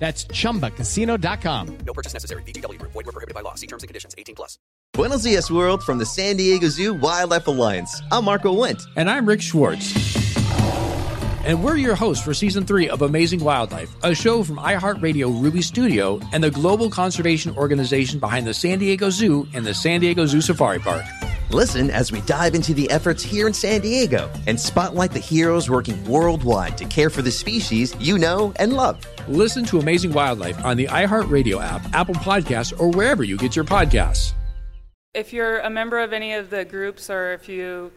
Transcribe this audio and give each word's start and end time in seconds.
That's 0.00 0.24
chumbacasino.com. 0.24 1.78
No 1.86 1.92
purchase 1.92 2.14
necessary. 2.14 2.42
VGW 2.42 2.78
Group. 2.78 2.92
Void 2.92 3.06
were 3.06 3.12
prohibited 3.12 3.34
by 3.34 3.42
law. 3.42 3.54
See 3.54 3.66
terms 3.66 3.82
and 3.82 3.88
conditions. 3.88 4.14
18 4.18 4.34
plus. 4.34 4.58
Buenos 4.94 5.22
dias, 5.22 5.50
world, 5.50 5.84
from 5.84 5.98
the 5.98 6.06
San 6.06 6.36
Diego 6.36 6.68
Zoo 6.68 6.94
Wildlife 6.94 7.46
Alliance. 7.46 8.02
I'm 8.10 8.24
Marco 8.24 8.52
Wendt. 8.52 8.82
And 8.96 9.08
I'm 9.08 9.26
Rick 9.26 9.42
Schwartz. 9.42 9.94
And 11.44 11.62
we're 11.62 11.76
your 11.76 11.94
hosts 11.94 12.24
for 12.24 12.34
season 12.34 12.66
three 12.66 12.88
of 12.88 13.02
Amazing 13.02 13.44
Wildlife, 13.44 13.94
a 14.02 14.14
show 14.14 14.42
from 14.42 14.56
iHeartRadio 14.56 15.42
Ruby 15.42 15.62
Studio 15.62 16.20
and 16.32 16.42
the 16.42 16.50
global 16.50 16.90
conservation 16.90 17.56
organization 17.56 18.18
behind 18.20 18.46
the 18.46 18.54
San 18.54 18.78
Diego 18.78 19.10
Zoo 19.10 19.46
and 19.54 19.64
the 19.64 19.74
San 19.74 20.00
Diego 20.00 20.26
Zoo 20.26 20.40
Safari 20.40 20.80
Park. 20.80 21.04
Listen 21.52 21.90
as 21.90 22.12
we 22.12 22.20
dive 22.20 22.54
into 22.54 22.72
the 22.72 22.88
efforts 22.92 23.24
here 23.24 23.48
in 23.48 23.52
San 23.52 23.80
Diego 23.80 24.30
and 24.46 24.58
spotlight 24.58 25.10
the 25.10 25.18
heroes 25.18 25.68
working 25.68 26.02
worldwide 26.04 26.78
to 26.78 26.84
care 26.84 27.10
for 27.10 27.22
the 27.22 27.30
species 27.32 27.92
you 27.98 28.18
know 28.18 28.52
and 28.56 28.72
love. 28.72 29.04
Listen 29.26 29.64
to 29.64 29.80
Amazing 29.80 30.12
Wildlife 30.12 30.64
on 30.64 30.76
the 30.76 30.86
iHeartRadio 30.86 31.60
app, 31.60 31.92
Apple 31.92 32.14
Podcasts, 32.14 32.78
or 32.78 32.90
wherever 32.90 33.24
you 33.24 33.36
get 33.36 33.56
your 33.56 33.64
podcasts. 33.64 34.32
If 35.12 35.32
you're 35.32 35.58
a 35.58 35.68
member 35.68 35.98
of 35.98 36.12
any 36.12 36.34
of 36.34 36.50
the 36.50 36.64
groups 36.64 37.10
or 37.10 37.32
if 37.32 37.48
you 37.48 37.90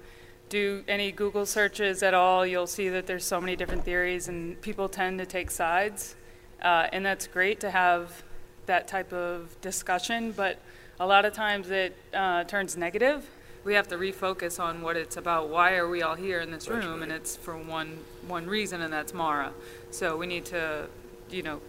do 0.50 0.84
any 0.88 1.12
Google 1.12 1.46
searches 1.46 2.02
at 2.02 2.16
all, 2.16 2.48
you'll 2.48 2.66
see 2.66 2.90
that 2.90 3.06
there's 3.06 3.24
so 3.24 3.40
many 3.40 3.56
different 3.56 3.86
theories 3.86 4.30
and 4.30 4.60
people 4.62 4.90
tend 4.90 5.20
to 5.20 5.28
take 5.28 5.52
sides. 5.52 6.16
Uh, 6.60 6.88
and 6.92 7.06
that's 7.06 7.28
great 7.28 7.60
to 7.60 7.70
have 7.70 8.24
that 8.66 8.88
type 8.88 9.14
of 9.14 9.56
discussion, 9.62 10.32
but 10.32 10.58
a 11.00 11.06
lot 11.06 11.24
of 11.24 11.34
times 11.34 11.70
it 11.70 11.96
uh, 12.16 12.46
turns 12.46 12.76
negative 12.76 13.30
we 13.64 13.74
have 13.76 13.88
to 13.90 13.96
refocus 13.96 14.60
on 14.60 14.82
what 14.82 14.98
it's 14.98 15.18
about. 15.18 15.50
Why 15.50 15.76
are 15.76 15.88
we 15.88 16.02
all 16.02 16.16
here 16.16 16.40
in 16.42 16.52
this 16.52 16.68
room? 16.68 17.02
And 17.02 17.12
it's 17.12 17.36
for 17.36 17.58
one 17.58 18.00
one 18.28 18.48
reason, 18.48 18.82
and 18.82 18.92
that's 18.92 19.14
Maura. 19.14 19.54
So 19.92 20.18
we 20.18 20.28
need 20.28 20.46
to, 20.46 20.88
you 21.30 21.44
know, 21.44 21.62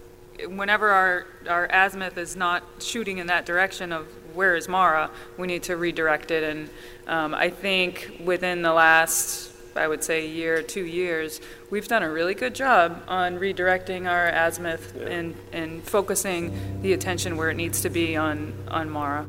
whenever 0.48 0.90
our 0.90 1.26
our 1.48 1.68
azimuth 1.70 2.18
is 2.18 2.34
not 2.36 2.64
shooting 2.80 3.18
in 3.18 3.28
that 3.28 3.46
direction 3.46 3.92
of 3.92 4.06
where 4.34 4.56
is 4.56 4.68
Maura, 4.68 5.10
we 5.38 5.46
need 5.46 5.62
to 5.64 5.76
redirect 5.76 6.30
it. 6.30 6.42
And 6.42 6.68
um, 7.06 7.34
I 7.34 7.50
think 7.50 8.20
within 8.24 8.62
the 8.62 8.72
last, 8.72 9.52
I 9.76 9.86
would 9.86 10.02
say, 10.02 10.26
year, 10.26 10.62
two 10.62 10.84
years, 10.84 11.40
we've 11.70 11.86
done 11.86 12.02
a 12.02 12.10
really 12.10 12.34
good 12.34 12.56
job 12.56 13.04
on 13.06 13.38
redirecting 13.38 14.10
our 14.10 14.28
azimuth 14.28 14.94
yeah. 14.98 15.06
and 15.06 15.36
and 15.52 15.84
focusing 15.84 16.82
the 16.82 16.92
attention 16.92 17.36
where 17.36 17.50
it 17.50 17.56
needs 17.56 17.82
to 17.82 17.90
be 17.90 18.16
on 18.16 18.52
on 18.68 18.90
Maura. 18.90 19.28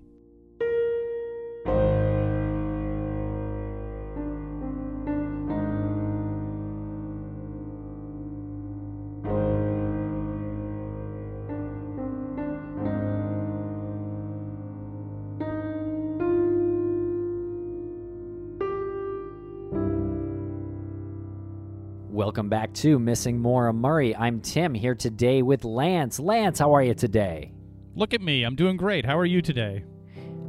Welcome 22.31 22.47
back 22.47 22.71
to 22.75 22.97
Missing 22.97 23.39
Maura 23.39 23.73
Murray. 23.73 24.15
I'm 24.15 24.39
Tim 24.39 24.73
here 24.73 24.95
today 24.95 25.41
with 25.41 25.65
Lance. 25.65 26.17
Lance, 26.17 26.59
how 26.59 26.73
are 26.73 26.81
you 26.81 26.93
today? 26.93 27.51
Look 27.93 28.13
at 28.13 28.21
me. 28.21 28.43
I'm 28.43 28.55
doing 28.55 28.77
great. 28.77 29.05
How 29.05 29.17
are 29.17 29.25
you 29.25 29.41
today? 29.41 29.83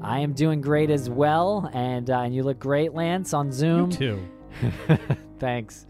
I 0.00 0.20
am 0.20 0.32
doing 0.32 0.60
great 0.60 0.90
as 0.90 1.10
well, 1.10 1.68
and 1.74 2.08
uh, 2.08 2.20
and 2.20 2.32
you 2.32 2.44
look 2.44 2.60
great, 2.60 2.94
Lance, 2.94 3.34
on 3.34 3.50
Zoom. 3.50 3.90
You 3.90 3.96
too. 3.96 4.28
Thanks. 5.40 5.86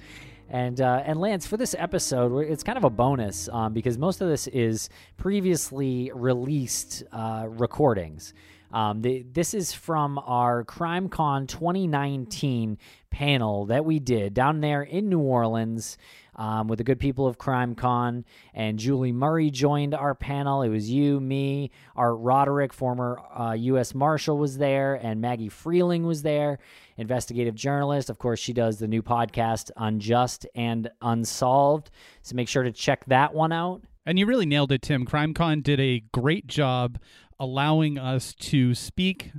And 0.49 0.81
uh, 0.81 1.03
and 1.05 1.21
Lance, 1.21 1.47
for 1.47 1.59
this 1.59 1.75
episode, 1.79 2.39
it's 2.39 2.63
kind 2.63 2.79
of 2.79 2.85
a 2.85 2.91
bonus 2.91 3.51
um, 3.53 3.75
because 3.75 3.99
most 3.99 4.23
of 4.23 4.31
this 4.31 4.47
is 4.47 4.89
previously 5.19 6.11
released 6.15 7.03
uh, 7.13 7.45
recordings. 7.51 8.33
Um, 8.73 9.03
the, 9.03 9.25
this 9.31 9.55
is 9.55 9.73
from 9.73 10.19
our 10.19 10.65
CrimeCon 10.65 11.47
2019 11.49 12.79
panel 13.11 13.67
that 13.67 13.85
we 13.85 13.99
did 13.99 14.35
down 14.35 14.61
there 14.61 14.83
in 14.83 15.09
New 15.09 15.21
Orleans 15.21 15.99
um, 16.37 16.69
with 16.69 16.79
the 16.79 16.85
good 16.85 16.99
people 16.99 17.27
of 17.27 17.39
CrimeCon. 17.39 18.25
And 18.55 18.79
Julie 18.79 19.13
Murray 19.13 19.51
joined 19.51 19.95
our 19.95 20.15
panel. 20.15 20.63
It 20.63 20.71
was 20.71 20.91
you, 20.91 21.21
me, 21.21 21.71
Art 21.95 22.17
Roderick, 22.19 22.73
former 22.73 23.21
uh, 23.39 23.53
U.S. 23.53 23.95
Marshal, 23.95 24.39
was 24.39 24.59
there, 24.59 24.95
and 24.95 25.21
Maggie 25.21 25.51
Freleng 25.51 26.05
was 26.05 26.23
there, 26.23 26.59
investigative 26.97 27.55
journalist. 27.55 28.09
Of 28.09 28.19
course, 28.19 28.41
she 28.41 28.53
does 28.53 28.79
the 28.79 28.89
new 28.89 29.03
podcast, 29.03 29.71
Unjust 29.77 30.47
and 30.55 30.91
Unsolved. 31.03 31.91
So 32.23 32.35
make 32.35 32.49
sure 32.49 32.63
to 32.63 32.73
check 32.73 33.05
that 33.07 33.35
one 33.35 33.53
out. 33.53 33.83
And 34.05 34.19
you 34.19 34.27
really 34.27 34.47
nailed 34.47 34.73
it, 34.73 34.83
Tim. 34.83 35.07
CrimeCon 35.07 35.63
did 35.63 35.79
a 35.79 36.03
great 36.13 36.47
job 36.49 36.99
allowing 37.43 37.99
us 37.99 38.35
to 38.35 38.73
speak 38.73 39.33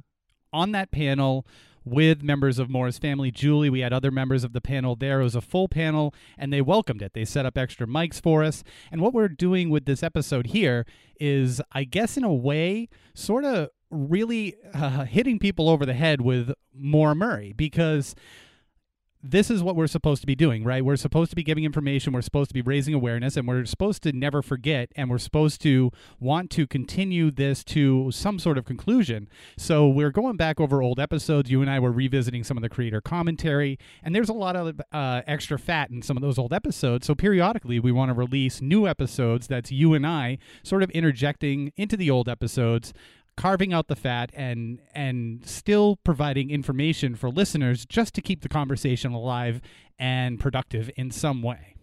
on 0.51 0.73
that 0.73 0.91
panel 0.91 1.47
with 1.85 2.21
members 2.21 2.59
of 2.59 2.69
Maura's 2.69 2.97
family. 2.97 3.31
Julie, 3.31 3.69
we 3.69 3.79
had 3.79 3.93
other 3.93 4.11
members 4.11 4.43
of 4.43 4.51
the 4.51 4.59
panel 4.59 4.97
there. 4.97 5.21
It 5.21 5.23
was 5.23 5.35
a 5.35 5.41
full 5.41 5.69
panel, 5.69 6.13
and 6.37 6.51
they 6.51 6.59
welcomed 6.59 7.01
it. 7.01 7.13
They 7.13 7.23
set 7.23 7.45
up 7.45 7.57
extra 7.57 7.87
mics 7.87 8.21
for 8.21 8.43
us. 8.43 8.61
And 8.91 8.99
what 8.99 9.13
we're 9.13 9.29
doing 9.29 9.69
with 9.69 9.85
this 9.85 10.03
episode 10.03 10.47
here 10.47 10.85
is, 11.17 11.61
I 11.71 11.85
guess, 11.85 12.17
in 12.17 12.25
a 12.25 12.33
way, 12.33 12.89
sort 13.13 13.45
of 13.45 13.69
really 13.89 14.57
uh, 14.73 15.05
hitting 15.05 15.39
people 15.39 15.69
over 15.69 15.85
the 15.85 15.93
head 15.93 16.19
with 16.19 16.51
Maura 16.75 17.15
Murray 17.15 17.53
because 17.55 18.15
this 19.23 19.49
is 19.49 19.63
what 19.63 19.77
we're 19.77 19.87
supposed 19.87 20.21
to 20.21 20.27
be 20.27 20.35
doing, 20.35 20.65
right? 20.65 20.83
We're 20.83 20.97
supposed 20.97 21.29
to 21.29 21.35
be 21.35 21.43
giving 21.43 21.63
information, 21.63 22.11
we're 22.11 22.21
supposed 22.21 22.49
to 22.49 22.53
be 22.53 22.61
raising 22.61 22.93
awareness, 22.93 23.37
and 23.37 23.47
we're 23.47 23.63
supposed 23.63 24.03
to 24.03 24.11
never 24.11 24.41
forget, 24.41 24.91
and 24.97 25.09
we're 25.09 25.17
supposed 25.17 25.61
to 25.61 25.91
want 26.19 26.51
to 26.51 26.67
continue 26.67 27.31
this 27.31 27.63
to 27.65 28.11
some 28.11 28.37
sort 28.37 28.57
of 28.57 28.65
conclusion. 28.65 29.29
So 29.57 29.87
we're 29.87 30.11
going 30.11 30.35
back 30.35 30.59
over 30.59 30.81
old 30.81 30.99
episodes. 30.99 31.49
You 31.49 31.61
and 31.61 31.71
I 31.71 31.79
were 31.79 31.91
revisiting 31.91 32.43
some 32.43 32.57
of 32.57 32.63
the 32.63 32.69
creator 32.69 32.99
commentary, 32.99 33.79
and 34.03 34.13
there's 34.13 34.29
a 34.29 34.33
lot 34.33 34.57
of 34.57 34.81
uh, 34.91 35.21
extra 35.25 35.57
fat 35.57 35.89
in 35.89 36.01
some 36.01 36.17
of 36.17 36.21
those 36.21 36.37
old 36.37 36.51
episodes. 36.51 37.07
So 37.07 37.15
periodically, 37.15 37.79
we 37.79 37.93
want 37.93 38.09
to 38.09 38.13
release 38.13 38.61
new 38.61 38.87
episodes 38.87 39.47
that's 39.47 39.71
you 39.71 39.93
and 39.93 40.05
I 40.05 40.37
sort 40.63 40.83
of 40.83 40.89
interjecting 40.91 41.71
into 41.77 41.95
the 41.95 42.11
old 42.11 42.27
episodes 42.27 42.93
carving 43.35 43.73
out 43.73 43.87
the 43.87 43.95
fat 43.95 44.31
and 44.33 44.79
and 44.93 45.45
still 45.45 45.97
providing 46.03 46.49
information 46.49 47.15
for 47.15 47.29
listeners 47.29 47.85
just 47.85 48.13
to 48.15 48.21
keep 48.21 48.41
the 48.41 48.49
conversation 48.49 49.11
alive 49.11 49.61
and 49.99 50.39
productive 50.39 50.89
in 50.95 51.11
some 51.11 51.41
way. 51.41 51.73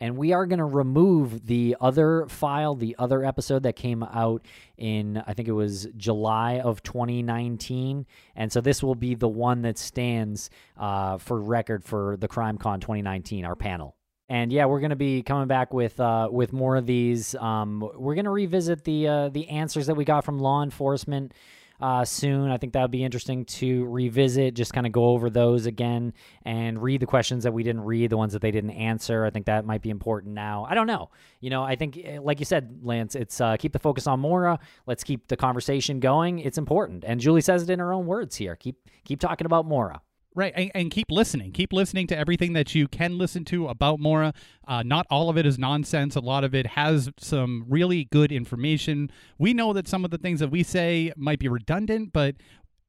And 0.00 0.16
we 0.18 0.32
are 0.32 0.44
going 0.44 0.58
to 0.58 0.64
remove 0.64 1.46
the 1.46 1.76
other 1.80 2.26
file, 2.28 2.74
the 2.74 2.94
other 2.98 3.24
episode 3.24 3.62
that 3.62 3.74
came 3.74 4.02
out 4.02 4.44
in, 4.76 5.22
I 5.26 5.32
think 5.32 5.48
it 5.48 5.52
was 5.52 5.86
July 5.96 6.58
of 6.58 6.82
2019. 6.82 8.04
And 8.36 8.52
so 8.52 8.60
this 8.60 8.82
will 8.82 8.96
be 8.96 9.14
the 9.14 9.28
one 9.28 9.62
that 9.62 9.78
stands 9.78 10.50
uh, 10.76 11.16
for 11.18 11.40
record 11.40 11.84
for 11.84 12.16
the 12.18 12.28
CrimeCon 12.28 12.80
2019, 12.80 13.44
our 13.44 13.56
panel. 13.56 13.96
And 14.28 14.52
yeah, 14.52 14.64
we're 14.64 14.80
gonna 14.80 14.96
be 14.96 15.22
coming 15.22 15.48
back 15.48 15.74
with 15.74 16.00
uh, 16.00 16.28
with 16.30 16.52
more 16.52 16.76
of 16.76 16.86
these. 16.86 17.34
Um, 17.34 17.88
we're 17.94 18.14
gonna 18.14 18.30
revisit 18.30 18.84
the 18.84 19.08
uh, 19.08 19.28
the 19.28 19.48
answers 19.48 19.86
that 19.86 19.94
we 19.94 20.04
got 20.04 20.24
from 20.24 20.38
law 20.38 20.62
enforcement 20.62 21.32
uh, 21.80 22.04
soon. 22.04 22.50
I 22.50 22.56
think 22.56 22.72
that 22.72 22.82
would 22.82 22.90
be 22.90 23.04
interesting 23.04 23.44
to 23.44 23.84
revisit, 23.86 24.54
just 24.54 24.72
kind 24.72 24.86
of 24.86 24.92
go 24.92 25.10
over 25.10 25.28
those 25.30 25.66
again 25.66 26.12
and 26.44 26.82
read 26.82 27.00
the 27.00 27.06
questions 27.06 27.44
that 27.44 27.52
we 27.52 27.62
didn't 27.62 27.84
read, 27.84 28.10
the 28.10 28.16
ones 28.16 28.32
that 28.32 28.42
they 28.42 28.50
didn't 28.50 28.70
answer. 28.70 29.24
I 29.24 29.30
think 29.30 29.46
that 29.46 29.64
might 29.64 29.82
be 29.82 29.90
important 29.90 30.34
now. 30.34 30.66
I 30.68 30.74
don't 30.74 30.86
know. 30.86 31.10
You 31.40 31.50
know, 31.50 31.62
I 31.62 31.76
think, 31.76 31.98
eh, 32.02 32.18
like 32.22 32.38
you 32.38 32.46
said, 32.46 32.80
Lance, 32.82 33.14
it's 33.14 33.40
uh, 33.40 33.56
keep 33.56 33.72
the 33.72 33.78
focus 33.78 34.06
on 34.06 34.20
Maura. 34.20 34.58
Let's 34.86 35.04
keep 35.04 35.28
the 35.28 35.36
conversation 35.36 36.00
going. 36.00 36.38
It's 36.38 36.58
important. 36.58 37.04
And 37.04 37.20
Julie 37.20 37.40
says 37.40 37.62
it 37.62 37.70
in 37.70 37.78
her 37.80 37.92
own 37.92 38.06
words 38.06 38.36
here. 38.36 38.56
Keep 38.56 38.88
keep 39.04 39.20
talking 39.20 39.46
about 39.46 39.66
Maura. 39.66 40.00
Right, 40.36 40.52
and, 40.56 40.70
and, 40.74 40.90
keep 40.90 41.12
listening. 41.12 41.52
Keep 41.52 41.72
listening 41.72 42.08
to 42.08 42.18
everything 42.18 42.54
that 42.54 42.74
you 42.74 42.88
can 42.88 43.18
listen 43.18 43.44
to 43.46 43.68
about 43.68 44.00
Maura. 44.00 44.34
Uh, 44.66 44.82
not 44.82 45.06
all 45.08 45.30
of 45.30 45.38
it 45.38 45.46
is 45.46 45.60
nonsense. 45.60 46.16
A 46.16 46.20
lot 46.20 46.42
of 46.42 46.56
it 46.56 46.66
has 46.68 47.08
some 47.18 47.64
really 47.68 48.06
good 48.06 48.32
information. 48.32 49.12
We 49.38 49.54
know 49.54 49.72
that 49.72 49.86
some 49.86 50.04
of 50.04 50.10
the 50.10 50.18
things 50.18 50.40
that 50.40 50.50
we 50.50 50.64
say 50.64 51.12
might 51.16 51.38
be 51.38 51.46
redundant, 51.46 52.12
but 52.12 52.34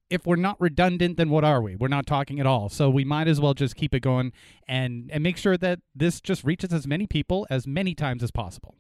if 0.10 0.26
we're 0.26 0.38
not 0.38 0.60
redundant, 0.60 1.18
then 1.18 1.30
what 1.30 1.44
are 1.44 1.62
we? 1.62 1.76
We're 1.76 1.88
not 1.88 2.08
talking 2.08 2.40
at 2.40 2.48
all. 2.48 2.70
So 2.70 2.90
we 2.90 3.04
might 3.04 3.28
as 3.28 3.40
well 3.40 3.54
just 3.54 3.76
keep 3.76 3.94
it 3.94 4.02
going 4.02 4.32
and 4.68 5.10
and 5.12 5.22
make 5.24 5.38
sure 5.38 5.58
that 5.58 5.80
this 5.94 6.22
just 6.22 6.44
reaches 6.44 6.74
as 6.74 6.88
many 6.88 7.08
people 7.08 7.46
as 7.50 7.68
many 7.68 7.94
times 7.94 8.24
as 8.24 8.32
possible. 8.32 8.76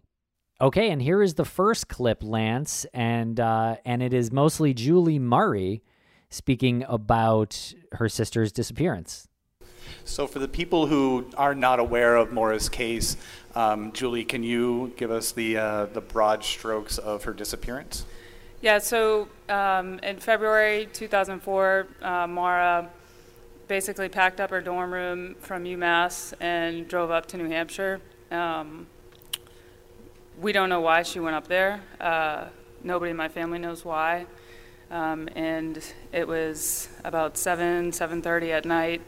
Okay, 0.62 0.90
and 0.90 1.02
here 1.02 1.22
is 1.22 1.34
the 1.34 1.46
first 1.46 1.90
clip, 1.90 2.24
Lance, 2.24 2.86
and 2.94 3.40
uh, 3.40 3.76
and 3.86 4.02
it 4.02 4.14
is 4.14 4.32
mostly 4.32 4.74
Julie 4.74 5.20
Murray 5.20 5.84
speaking 6.36 6.84
about 6.88 7.74
her 7.94 8.10
sister's 8.10 8.52
disappearance. 8.52 9.28
So, 10.04 10.28
for 10.28 10.40
the 10.40 10.48
people 10.48 10.88
who 10.88 11.30
are 11.38 11.56
not 11.56 11.80
aware 11.80 12.16
of 12.16 12.32
Maura's 12.32 12.70
case, 12.70 13.18
um, 13.56 13.92
Julie, 13.94 14.26
can 14.26 14.44
you 14.44 14.94
give 14.98 15.12
us 15.12 15.32
the 15.32 15.58
uh, 15.58 15.86
the 15.88 16.02
broad 16.02 16.44
strokes 16.44 16.98
of 16.98 17.24
her 17.24 17.34
disappearance? 17.34 18.06
Yeah. 18.62 18.80
So, 18.80 19.30
um, 19.48 20.00
in 20.00 20.20
February 20.20 20.90
2004, 20.92 21.88
uh, 22.02 22.28
Maura 22.28 22.90
basically 23.68 24.10
packed 24.10 24.40
up 24.40 24.50
her 24.50 24.62
dorm 24.62 24.94
room 24.94 25.36
from 25.40 25.64
UMass 25.64 26.34
and 26.40 26.88
drove 26.88 27.12
up 27.12 27.26
to 27.28 27.38
New 27.38 27.50
Hampshire. 27.50 28.02
Um, 28.32 28.88
we 30.40 30.52
don't 30.52 30.70
know 30.70 30.82
why 30.82 31.04
she 31.04 31.20
went 31.20 31.36
up 31.36 31.48
there. 31.48 31.82
Uh, 32.00 32.46
nobody 32.84 33.12
in 33.12 33.18
my 33.18 33.30
family 33.30 33.60
knows 33.60 33.86
why. 33.86 34.26
Um, 34.92 35.28
and 35.36 35.82
it 36.12 36.28
was 36.28 36.90
about 37.04 37.38
7, 37.38 37.92
7.30 37.92 38.50
at 38.50 38.66
night. 38.66 39.02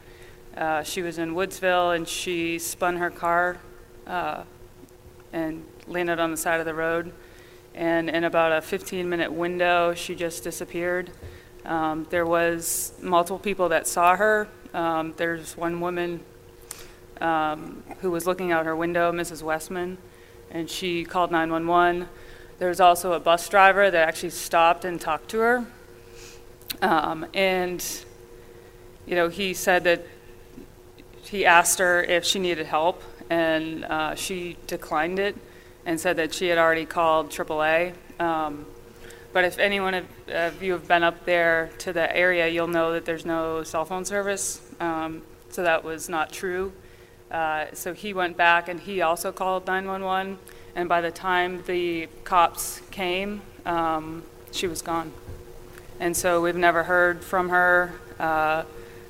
Uh, 0.56 0.82
she 0.82 1.02
was 1.02 1.20
in 1.20 1.36
Woodsville 1.36 1.96
and 1.96 2.08
she 2.08 2.58
spun 2.58 2.98
her 2.98 3.12
car 3.12 3.58
uh, 4.08 4.44
and 5.32 5.64
landed 5.86 6.20
on 6.20 6.32
the 6.32 6.38
side 6.38 6.60
of 6.60 6.66
the 6.66 6.74
road. 6.74 7.12
And 7.76 8.10
in 8.10 8.24
about 8.24 8.52
a 8.52 8.62
15 8.62 9.08
minute 9.08 9.32
window, 9.32 9.94
she 9.94 10.16
just 10.16 10.44
disappeared. 10.44 11.12
Um, 11.64 12.08
there 12.10 12.26
was 12.26 12.94
multiple 13.02 13.38
people 13.38 13.70
that 13.70 13.86
saw 13.86 14.16
her. 14.16 14.48
Um, 14.74 15.14
there's 15.18 15.56
one 15.56 15.80
woman 15.80 16.22
um, 17.22 17.84
who 18.00 18.10
was 18.10 18.26
looking 18.26 18.52
out 18.52 18.66
her 18.66 18.76
window, 18.76 19.12
Mrs. 19.12 19.44
Westman, 19.44 19.98
and 20.50 20.70
she 20.70 21.04
called 21.04 21.32
911. 21.32 22.08
There 22.60 22.70
was 22.70 22.80
also 22.80 23.14
a 23.14 23.20
bus 23.20 23.48
driver 23.50 23.92
that 23.92 24.08
actually 24.08 24.32
stopped 24.32 24.84
and 24.84 25.00
talked 25.00 25.30
to 25.30 25.40
her. 25.40 25.66
Um, 26.82 27.26
and, 27.34 27.86
you 29.06 29.16
know, 29.16 29.30
he 29.30 29.54
said 29.54 29.84
that 29.84 30.06
he 31.22 31.46
asked 31.46 31.78
her 31.80 32.02
if 32.02 32.26
she 32.26 32.40
needed 32.40 32.66
help, 32.66 33.04
and 33.30 33.86
uh, 33.86 34.16
she 34.16 34.58
declined 34.66 35.20
it 35.20 35.36
and 35.86 36.00
said 36.00 36.18
that 36.18 36.34
she 36.34 36.48
had 36.48 36.58
already 36.58 36.86
called 36.86 37.30
AAA. 37.30 37.94
Um, 38.20 38.66
but 39.34 39.44
if 39.44 39.60
anyone 39.60 40.06
of, 40.30 40.64
you 40.64 40.72
have 40.72 40.88
been 40.88 41.04
up 41.04 41.26
there 41.26 41.70
to 41.80 41.94
the 41.94 42.16
area, 42.16 42.48
you'll 42.48 42.68
know 42.68 42.94
that 42.94 43.06
there's 43.06 43.26
no 43.26 43.62
cell 43.64 43.86
phone 43.86 44.04
service. 44.04 44.62
Um, 44.80 45.22
so 45.50 45.64
that 45.64 45.84
was 45.84 46.10
not 46.10 46.32
true. 46.32 46.74
Uh, 47.30 47.66
so 47.74 47.94
he 47.94 48.14
went 48.14 48.36
back 48.36 48.68
and 48.68 48.80
he 48.80 49.02
also 49.02 49.32
called 49.32 49.68
911 49.68 50.40
and 50.78 50.88
by 50.88 51.02
the 51.02 51.10
time 51.10 51.64
the 51.66 52.08
cops 52.24 52.82
came, 52.92 53.42
um, 53.66 54.22
she 54.52 54.68
was 54.68 54.84
gone. 54.84 55.12
And 56.00 56.16
so 56.16 56.40
we've 56.40 56.56
never 56.56 56.84
heard 56.84 57.24
from 57.24 57.50
her. 57.50 57.94
Uh, 58.20 58.64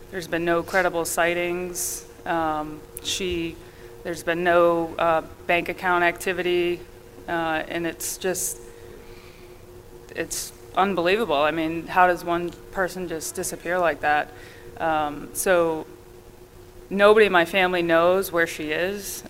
there's 0.10 0.28
been 0.28 0.46
no 0.46 0.64
credible 0.64 1.04
sightings. 1.04 2.08
Um, 2.26 2.80
she, 3.04 3.58
there's 4.04 4.24
been 4.24 4.46
no 4.46 4.96
uh, 4.98 5.24
bank 5.46 5.68
account 5.68 6.06
activity, 6.06 6.80
uh, 7.28 7.64
and 7.68 7.86
it's 7.86 8.18
just, 8.18 8.60
it's 10.16 10.54
unbelievable. 10.74 11.36
I 11.36 11.52
mean, 11.52 11.88
how 11.88 12.08
does 12.08 12.24
one 12.24 12.52
person 12.72 13.10
just 13.10 13.36
disappear 13.36 13.78
like 13.78 14.00
that? 14.00 14.32
Um, 14.78 15.32
so 15.34 15.86
nobody 16.90 17.26
in 17.26 17.34
my 17.34 17.44
family 17.44 17.82
knows 17.82 18.32
where 18.32 18.48
she 18.48 18.72
is. 18.72 19.22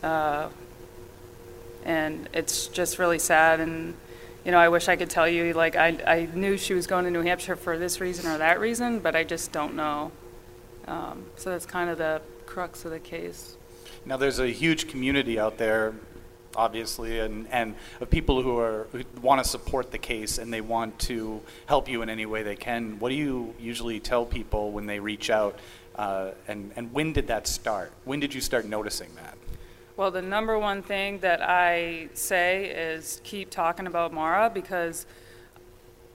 And 1.87 2.29
it's 2.33 2.67
just 2.67 2.99
really 2.99 3.17
sad. 3.17 3.59
And 3.59 3.95
you 4.45 4.51
know, 4.51 4.59
I 4.59 4.69
wish 4.69 4.87
I 4.87 4.95
could 4.95 5.09
tell 5.09 5.27
you 5.27 5.53
like 5.53 5.75
I 5.75 5.97
I 6.05 6.29
knew 6.35 6.55
she 6.57 6.75
was 6.75 6.85
going 6.85 7.05
to 7.05 7.11
New 7.11 7.23
Hampshire 7.23 7.55
for 7.55 7.79
this 7.79 7.99
reason 7.99 8.29
or 8.29 8.37
that 8.37 8.59
reason, 8.59 8.99
but 8.99 9.15
I 9.15 9.23
just 9.23 9.51
don't 9.51 9.75
know. 9.75 10.11
Um, 10.87 11.25
so 11.35 11.49
that's 11.49 11.65
kind 11.65 11.89
of 11.89 11.97
the 11.97 12.21
crux 12.45 12.85
of 12.85 12.91
the 12.91 12.99
case. 12.99 13.57
Now, 14.05 14.15
there's 14.15 14.39
a 14.39 14.47
huge 14.47 14.87
community 14.87 15.37
out 15.37 15.57
there, 15.57 15.93
obviously, 16.55 17.19
and, 17.19 17.45
and 17.51 17.75
of 17.99 18.09
people 18.09 18.41
who 18.41 18.57
are 18.57 18.87
who 18.93 19.03
want 19.21 19.43
to 19.43 19.49
support 19.49 19.91
the 19.91 19.97
case 19.97 20.37
and 20.37 20.51
they 20.51 20.61
want 20.61 20.97
to 20.99 21.41
help 21.65 21.89
you 21.89 22.01
in 22.01 22.09
any 22.09 22.25
way 22.25 22.41
they 22.41 22.55
can. 22.55 22.99
What 22.99 23.09
do 23.09 23.15
you 23.15 23.53
usually 23.59 23.99
tell 23.99 24.25
people 24.25 24.71
when 24.71 24.85
they 24.85 24.99
reach 24.99 25.29
out? 25.29 25.59
Uh, 25.95 26.31
and 26.47 26.71
and 26.77 26.93
when 26.93 27.11
did 27.11 27.27
that 27.27 27.47
start? 27.47 27.91
When 28.05 28.19
did 28.21 28.33
you 28.33 28.39
start 28.39 28.65
noticing 28.65 29.13
that? 29.15 29.37
Well, 29.97 30.11
the 30.11 30.21
number 30.21 30.59
one 30.59 30.83
thing 30.83 31.17
that 31.21 31.41
I 31.41 32.09
say 32.13 32.65
is 32.65 33.19
keep 33.23 33.49
talking 33.49 33.87
about 33.87 34.13
Maura 34.13 34.47
because 34.47 35.07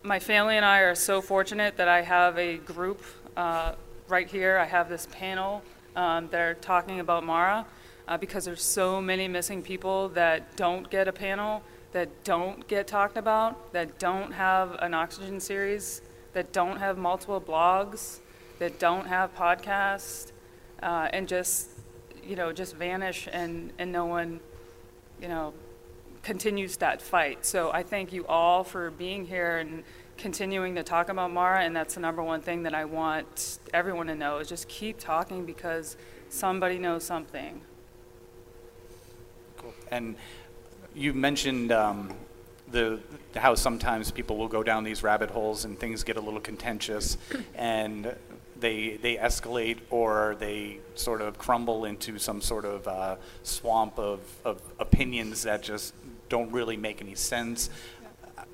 my 0.05 0.21
family 0.21 0.57
and 0.57 0.65
I 0.65 0.83
are 0.83 0.95
so 0.95 1.21
fortunate 1.21 1.77
that 1.79 1.89
I 1.89 2.03
have 2.03 2.39
a 2.39 2.59
group 2.59 3.03
uh, 3.37 3.73
right 4.07 4.31
here. 4.31 4.57
I 4.57 4.67
have 4.67 4.89
this 4.89 5.09
panel 5.11 5.65
um, 5.97 6.29
that 6.31 6.41
are 6.41 6.55
talking 6.55 7.01
about 7.01 7.25
Maura 7.25 7.67
uh, 8.07 8.17
because 8.17 8.45
there's 8.45 8.63
so 8.63 9.01
many 9.01 9.27
missing 9.27 9.65
people 9.65 10.11
that 10.11 10.57
don't 10.57 10.89
get 10.89 11.09
a 11.09 11.13
panel, 11.13 11.61
that 11.91 12.23
don't 12.23 12.69
get 12.69 12.87
talked 12.87 13.17
about, 13.17 13.73
that 13.73 13.99
don't 13.99 14.31
have 14.31 14.77
an 14.79 14.95
oxygen 14.95 15.41
series, 15.41 16.03
that 16.35 16.53
don't 16.53 16.77
have 16.77 16.99
multiple 16.99 17.41
blogs, 17.41 18.21
that 18.61 18.79
don't 18.79 19.09
have 19.09 19.35
podcasts, 19.37 20.31
uh, 20.85 21.09
and 21.13 21.27
just 21.27 21.72
you 22.27 22.37
know, 22.37 22.53
just 22.53 22.77
vanish 22.77 23.29
and, 23.31 23.73
and 23.79 23.93
no 23.93 24.07
one, 24.07 24.41
you 25.21 25.29
know, 25.29 25.53
continues 26.23 26.77
that 26.79 27.03
fight. 27.03 27.45
So 27.45 27.73
I 27.73 27.83
thank 27.83 28.13
you 28.13 28.27
all 28.27 28.65
for 28.65 28.91
being 28.91 29.25
here 29.27 29.59
and 29.59 29.83
continuing 30.17 30.75
to 30.77 30.83
talk 30.83 31.09
about 31.09 31.33
Maura, 31.33 31.63
and 31.63 31.75
that's 31.75 31.95
the 31.95 32.01
number 32.01 32.23
one 32.23 32.41
thing 32.41 32.63
that 32.63 32.75
I 32.75 32.85
want 32.85 33.59
everyone 33.75 34.07
to 34.07 34.15
know 34.15 34.39
is 34.39 34.49
just 34.49 34.69
keep 34.69 34.99
talking 34.99 35.45
because 35.45 35.97
somebody 36.29 36.79
knows 36.79 37.03
something. 37.05 37.61
Cool. 39.57 39.75
And 39.91 40.17
you 40.95 41.13
mentioned 41.13 41.73
um, 41.73 42.15
the 42.71 43.01
how 43.35 43.55
sometimes 43.55 44.11
people 44.11 44.37
will 44.37 44.49
go 44.49 44.63
down 44.63 44.85
these 44.85 45.03
rabbit 45.03 45.31
holes 45.31 45.65
and 45.65 45.79
things 45.79 46.05
get 46.05 46.17
a 46.17 46.21
little 46.21 46.41
contentious, 46.41 47.17
and 47.55 48.15
they 48.63 48.97
they 48.97 49.17
escalate 49.17 49.79
or 49.91 50.37
they 50.39 50.79
sort 50.95 51.21
of 51.21 51.37
crumble 51.37 51.85
into 51.85 52.19
some 52.19 52.41
sort 52.41 52.65
of 52.65 52.89
uh, 52.89 53.17
swamp 53.43 53.99
of, 53.99 54.21
of 54.45 54.63
opinions 54.79 55.43
that 55.43 55.63
just 55.63 55.93
don't 56.31 56.51
really 56.53 56.79
make 56.79 57.03
any 57.03 57.15
sense. 57.15 57.69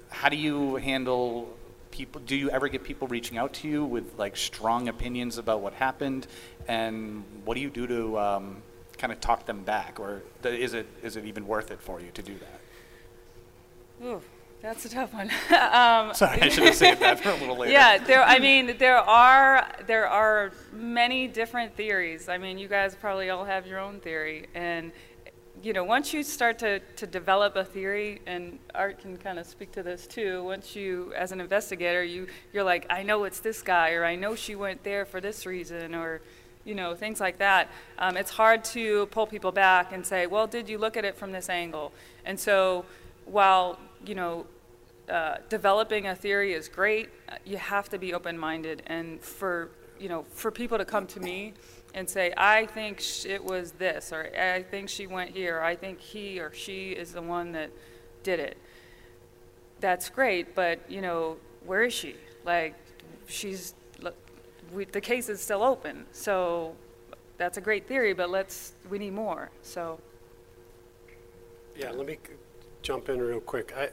How 0.08 0.28
do 0.28 0.36
you 0.36 0.76
handle 0.76 1.56
people? 1.92 2.20
Do 2.26 2.34
you 2.34 2.50
ever 2.50 2.66
get 2.68 2.82
people 2.82 3.06
reaching 3.06 3.38
out 3.38 3.52
to 3.54 3.68
you 3.68 3.84
with 3.84 4.18
like 4.18 4.36
strong 4.36 4.88
opinions 4.88 5.38
about 5.38 5.60
what 5.60 5.74
happened, 5.74 6.26
and 6.66 7.22
what 7.44 7.54
do 7.54 7.60
you 7.60 7.70
do 7.70 7.86
to 7.86 8.18
um, 8.18 8.62
kind 8.96 9.12
of 9.12 9.20
talk 9.20 9.46
them 9.46 9.62
back, 9.62 10.00
or 10.00 10.22
is 10.42 10.74
it 10.74 10.86
is 11.02 11.16
it 11.16 11.24
even 11.26 11.46
worth 11.46 11.70
it 11.70 11.80
for 11.80 12.00
you 12.00 12.10
to 12.14 12.22
do 12.22 12.34
that? 12.34 14.06
Ooh, 14.06 14.22
that's 14.60 14.84
a 14.84 14.88
tough 14.88 15.12
one. 15.12 15.30
um, 15.50 16.14
Sorry, 16.14 16.42
I 16.42 16.48
should 16.48 16.64
have 16.64 16.74
saved 16.74 17.00
that 17.00 17.20
for 17.20 17.30
a 17.30 17.36
little 17.36 17.56
later. 17.56 17.72
Yeah, 17.72 17.98
there. 17.98 18.22
I 18.22 18.38
mean, 18.38 18.76
there 18.78 18.98
are 18.98 19.68
there 19.86 20.08
are 20.08 20.52
many 20.72 21.28
different 21.28 21.76
theories. 21.76 22.28
I 22.28 22.38
mean, 22.38 22.58
you 22.58 22.68
guys 22.68 22.94
probably 22.94 23.30
all 23.30 23.44
have 23.44 23.66
your 23.66 23.78
own 23.78 24.00
theory, 24.00 24.46
and 24.54 24.92
you 25.62 25.72
know, 25.72 25.84
once 25.84 26.12
you 26.12 26.22
start 26.22 26.58
to, 26.60 26.80
to 26.96 27.06
develop 27.06 27.56
a 27.56 27.64
theory, 27.64 28.20
and 28.26 28.58
Art 28.74 29.00
can 29.00 29.16
kind 29.16 29.38
of 29.38 29.46
speak 29.46 29.72
to 29.72 29.82
this 29.82 30.06
too. 30.06 30.44
Once 30.44 30.76
you, 30.76 31.12
as 31.16 31.32
an 31.32 31.40
investigator, 31.40 32.02
you 32.04 32.26
you're 32.52 32.64
like, 32.64 32.86
I 32.90 33.02
know 33.02 33.24
it's 33.24 33.40
this 33.40 33.62
guy, 33.62 33.92
or 33.92 34.04
I 34.04 34.16
know 34.16 34.34
she 34.34 34.54
went 34.54 34.84
there 34.84 35.04
for 35.04 35.20
this 35.20 35.46
reason, 35.46 35.94
or 35.94 36.20
you 36.64 36.74
know, 36.74 36.94
things 36.94 37.20
like 37.20 37.38
that. 37.38 37.70
Um, 37.98 38.16
it's 38.16 38.30
hard 38.30 38.62
to 38.64 39.06
pull 39.06 39.26
people 39.26 39.52
back 39.52 39.92
and 39.92 40.06
say, 40.06 40.26
well, 40.26 40.46
did 40.46 40.68
you 40.68 40.78
look 40.78 40.96
at 40.96 41.04
it 41.04 41.16
from 41.16 41.32
this 41.32 41.48
angle? 41.48 41.92
And 42.24 42.38
so, 42.38 42.84
while 43.24 43.78
you 44.08 44.14
know, 44.14 44.46
uh, 45.10 45.36
developing 45.48 46.06
a 46.06 46.14
theory 46.14 46.54
is 46.54 46.68
great, 46.68 47.10
you 47.44 47.58
have 47.58 47.88
to 47.90 47.98
be 47.98 48.14
open-minded, 48.14 48.82
and 48.86 49.20
for 49.20 49.70
you 50.00 50.08
know, 50.08 50.24
for 50.30 50.50
people 50.50 50.78
to 50.78 50.84
come 50.84 51.06
to 51.08 51.20
me 51.20 51.52
and 51.92 52.08
say, 52.08 52.32
I 52.36 52.66
think 52.66 53.02
it 53.26 53.42
was 53.42 53.72
this, 53.72 54.12
or 54.12 54.30
I 54.38 54.62
think 54.62 54.88
she 54.88 55.06
went 55.06 55.30
here, 55.30 55.58
or 55.58 55.62
I 55.62 55.74
think 55.74 56.00
he 56.00 56.38
or 56.38 56.52
she 56.54 56.90
is 56.90 57.12
the 57.12 57.22
one 57.22 57.52
that 57.52 57.70
did 58.22 58.38
it. 58.38 58.56
That's 59.80 60.08
great, 60.08 60.54
but 60.54 60.78
you 60.88 61.00
know, 61.00 61.36
where 61.66 61.82
is 61.82 61.92
she? 61.92 62.14
Like, 62.44 62.74
she's, 63.26 63.74
we, 64.72 64.84
the 64.84 65.00
case 65.00 65.28
is 65.28 65.40
still 65.40 65.62
open, 65.62 66.06
so 66.12 66.76
that's 67.36 67.58
a 67.58 67.60
great 67.60 67.88
theory, 67.88 68.12
but 68.12 68.30
let's, 68.30 68.74
we 68.88 68.98
need 68.98 69.12
more, 69.12 69.50
so. 69.62 69.98
Yeah, 71.76 71.90
let 71.90 72.06
me 72.06 72.18
jump 72.82 73.08
in 73.08 73.20
real 73.20 73.40
quick. 73.40 73.72
I, 73.76 73.90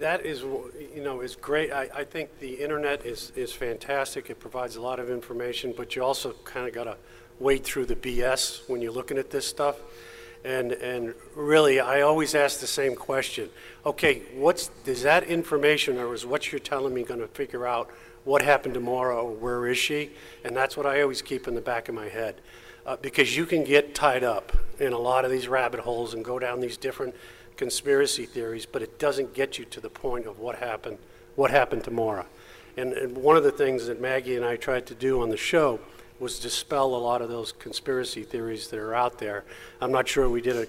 that 0.00 0.26
is, 0.26 0.42
you 0.42 1.02
know, 1.02 1.20
is 1.20 1.36
great. 1.36 1.72
I, 1.72 1.88
I 1.94 2.04
think 2.04 2.38
the 2.38 2.54
internet 2.54 3.06
is, 3.06 3.32
is 3.34 3.52
fantastic. 3.52 4.30
It 4.30 4.38
provides 4.38 4.76
a 4.76 4.80
lot 4.80 4.98
of 4.98 5.10
information, 5.10 5.74
but 5.76 5.96
you 5.96 6.04
also 6.04 6.34
kind 6.44 6.68
of 6.68 6.74
got 6.74 6.84
to 6.84 6.96
wade 7.38 7.64
through 7.64 7.86
the 7.86 7.96
BS 7.96 8.68
when 8.68 8.80
you're 8.80 8.92
looking 8.92 9.18
at 9.18 9.30
this 9.30 9.46
stuff. 9.46 9.76
And, 10.44 10.72
and 10.72 11.14
really, 11.34 11.80
I 11.80 12.02
always 12.02 12.34
ask 12.34 12.60
the 12.60 12.66
same 12.66 12.94
question. 12.94 13.48
Okay, 13.84 14.22
what's, 14.34 14.70
is 14.84 15.02
that 15.02 15.24
information 15.24 15.98
or 15.98 16.14
is 16.14 16.24
what 16.24 16.52
you're 16.52 16.58
telling 16.60 16.94
me 16.94 17.02
going 17.02 17.20
to 17.20 17.28
figure 17.28 17.66
out 17.66 17.90
what 18.24 18.42
happened 18.42 18.74
tomorrow 18.74 19.26
or 19.26 19.34
where 19.34 19.66
is 19.66 19.78
she? 19.78 20.10
And 20.44 20.54
that's 20.56 20.76
what 20.76 20.86
I 20.86 21.02
always 21.02 21.22
keep 21.22 21.48
in 21.48 21.54
the 21.54 21.60
back 21.60 21.88
of 21.88 21.94
my 21.94 22.08
head. 22.08 22.40
Uh, 22.84 22.96
because 23.02 23.36
you 23.36 23.46
can 23.46 23.64
get 23.64 23.96
tied 23.96 24.22
up 24.22 24.56
in 24.78 24.92
a 24.92 24.98
lot 24.98 25.24
of 25.24 25.30
these 25.30 25.48
rabbit 25.48 25.80
holes 25.80 26.14
and 26.14 26.24
go 26.24 26.38
down 26.38 26.60
these 26.60 26.76
different 26.76 27.16
conspiracy 27.56 28.26
theories, 28.26 28.66
but 28.66 28.82
it 28.82 28.98
doesn't 28.98 29.34
get 29.34 29.58
you 29.58 29.64
to 29.66 29.80
the 29.80 29.90
point 29.90 30.26
of 30.26 30.38
what 30.38 30.56
happened, 30.56 30.98
what 31.34 31.50
happened 31.50 31.84
to 31.84 31.90
Maura. 31.90 32.26
And, 32.76 32.92
and 32.92 33.16
one 33.16 33.36
of 33.36 33.44
the 33.44 33.50
things 33.50 33.86
that 33.86 34.00
Maggie 34.00 34.36
and 34.36 34.44
I 34.44 34.56
tried 34.56 34.86
to 34.86 34.94
do 34.94 35.22
on 35.22 35.30
the 35.30 35.36
show 35.36 35.80
was 36.18 36.38
dispel 36.38 36.94
a 36.94 36.98
lot 36.98 37.22
of 37.22 37.28
those 37.28 37.52
conspiracy 37.52 38.22
theories 38.22 38.68
that 38.68 38.78
are 38.78 38.94
out 38.94 39.18
there. 39.18 39.44
I'm 39.80 39.92
not 39.92 40.08
sure 40.08 40.28
we 40.28 40.40
did 40.40 40.68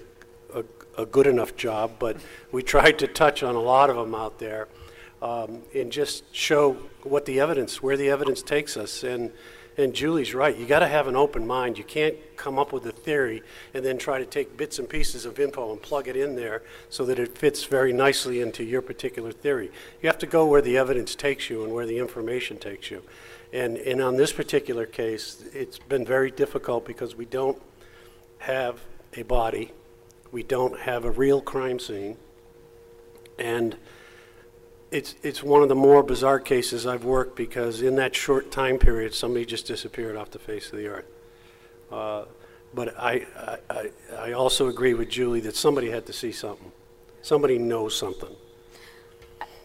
a, 0.54 0.60
a, 0.60 1.02
a 1.02 1.06
good 1.06 1.26
enough 1.26 1.56
job, 1.56 1.92
but 1.98 2.16
we 2.52 2.62
tried 2.62 2.98
to 3.00 3.06
touch 3.06 3.42
on 3.42 3.54
a 3.54 3.60
lot 3.60 3.90
of 3.90 3.96
them 3.96 4.14
out 4.14 4.38
there 4.38 4.68
um, 5.22 5.62
and 5.74 5.90
just 5.90 6.34
show 6.34 6.74
what 7.02 7.24
the 7.24 7.40
evidence, 7.40 7.82
where 7.82 7.96
the 7.96 8.08
evidence 8.08 8.42
takes 8.42 8.76
us. 8.76 9.04
And, 9.04 9.32
and 9.78 9.94
Julie's 9.94 10.34
right. 10.34 10.56
You 10.56 10.66
got 10.66 10.80
to 10.80 10.88
have 10.88 11.06
an 11.06 11.14
open 11.14 11.46
mind. 11.46 11.78
You 11.78 11.84
can't 11.84 12.16
come 12.36 12.58
up 12.58 12.72
with 12.72 12.84
a 12.86 12.92
theory 12.92 13.42
and 13.72 13.84
then 13.84 13.96
try 13.96 14.18
to 14.18 14.26
take 14.26 14.56
bits 14.56 14.80
and 14.80 14.88
pieces 14.88 15.24
of 15.24 15.38
info 15.38 15.70
and 15.70 15.80
plug 15.80 16.08
it 16.08 16.16
in 16.16 16.34
there 16.34 16.62
so 16.90 17.04
that 17.04 17.18
it 17.20 17.38
fits 17.38 17.64
very 17.64 17.92
nicely 17.92 18.40
into 18.40 18.64
your 18.64 18.82
particular 18.82 19.30
theory. 19.30 19.70
You 20.02 20.08
have 20.08 20.18
to 20.18 20.26
go 20.26 20.46
where 20.46 20.60
the 20.60 20.76
evidence 20.76 21.14
takes 21.14 21.48
you 21.48 21.62
and 21.62 21.72
where 21.72 21.86
the 21.86 21.98
information 21.98 22.58
takes 22.58 22.90
you. 22.90 23.04
And, 23.52 23.76
and 23.78 24.02
on 24.02 24.16
this 24.16 24.32
particular 24.32 24.84
case, 24.84 25.44
it's 25.54 25.78
been 25.78 26.04
very 26.04 26.32
difficult 26.32 26.84
because 26.84 27.14
we 27.14 27.24
don't 27.24 27.62
have 28.38 28.80
a 29.14 29.22
body, 29.22 29.70
we 30.32 30.42
don't 30.42 30.80
have 30.80 31.04
a 31.04 31.10
real 31.10 31.40
crime 31.40 31.78
scene, 31.78 32.16
and 33.38 33.76
it's, 34.90 35.14
it's 35.22 35.42
one 35.42 35.62
of 35.62 35.68
the 35.68 35.74
more 35.74 36.02
bizarre 36.02 36.40
cases 36.40 36.86
I've 36.86 37.04
worked 37.04 37.36
because 37.36 37.82
in 37.82 37.96
that 37.96 38.14
short 38.14 38.50
time 38.50 38.78
period, 38.78 39.14
somebody 39.14 39.44
just 39.44 39.66
disappeared 39.66 40.16
off 40.16 40.30
the 40.30 40.38
face 40.38 40.72
of 40.72 40.78
the 40.78 40.86
earth. 40.88 41.06
Uh, 41.90 42.24
but 42.74 42.98
I, 42.98 43.26
I, 43.70 43.90
I- 44.16 44.32
also 44.32 44.68
agree 44.68 44.94
with 44.94 45.08
Julie 45.08 45.40
that 45.40 45.56
somebody 45.56 45.90
had 45.90 46.06
to 46.06 46.12
see 46.12 46.32
something. 46.32 46.70
Somebody 47.22 47.58
knows 47.58 47.96
something. 47.96 48.34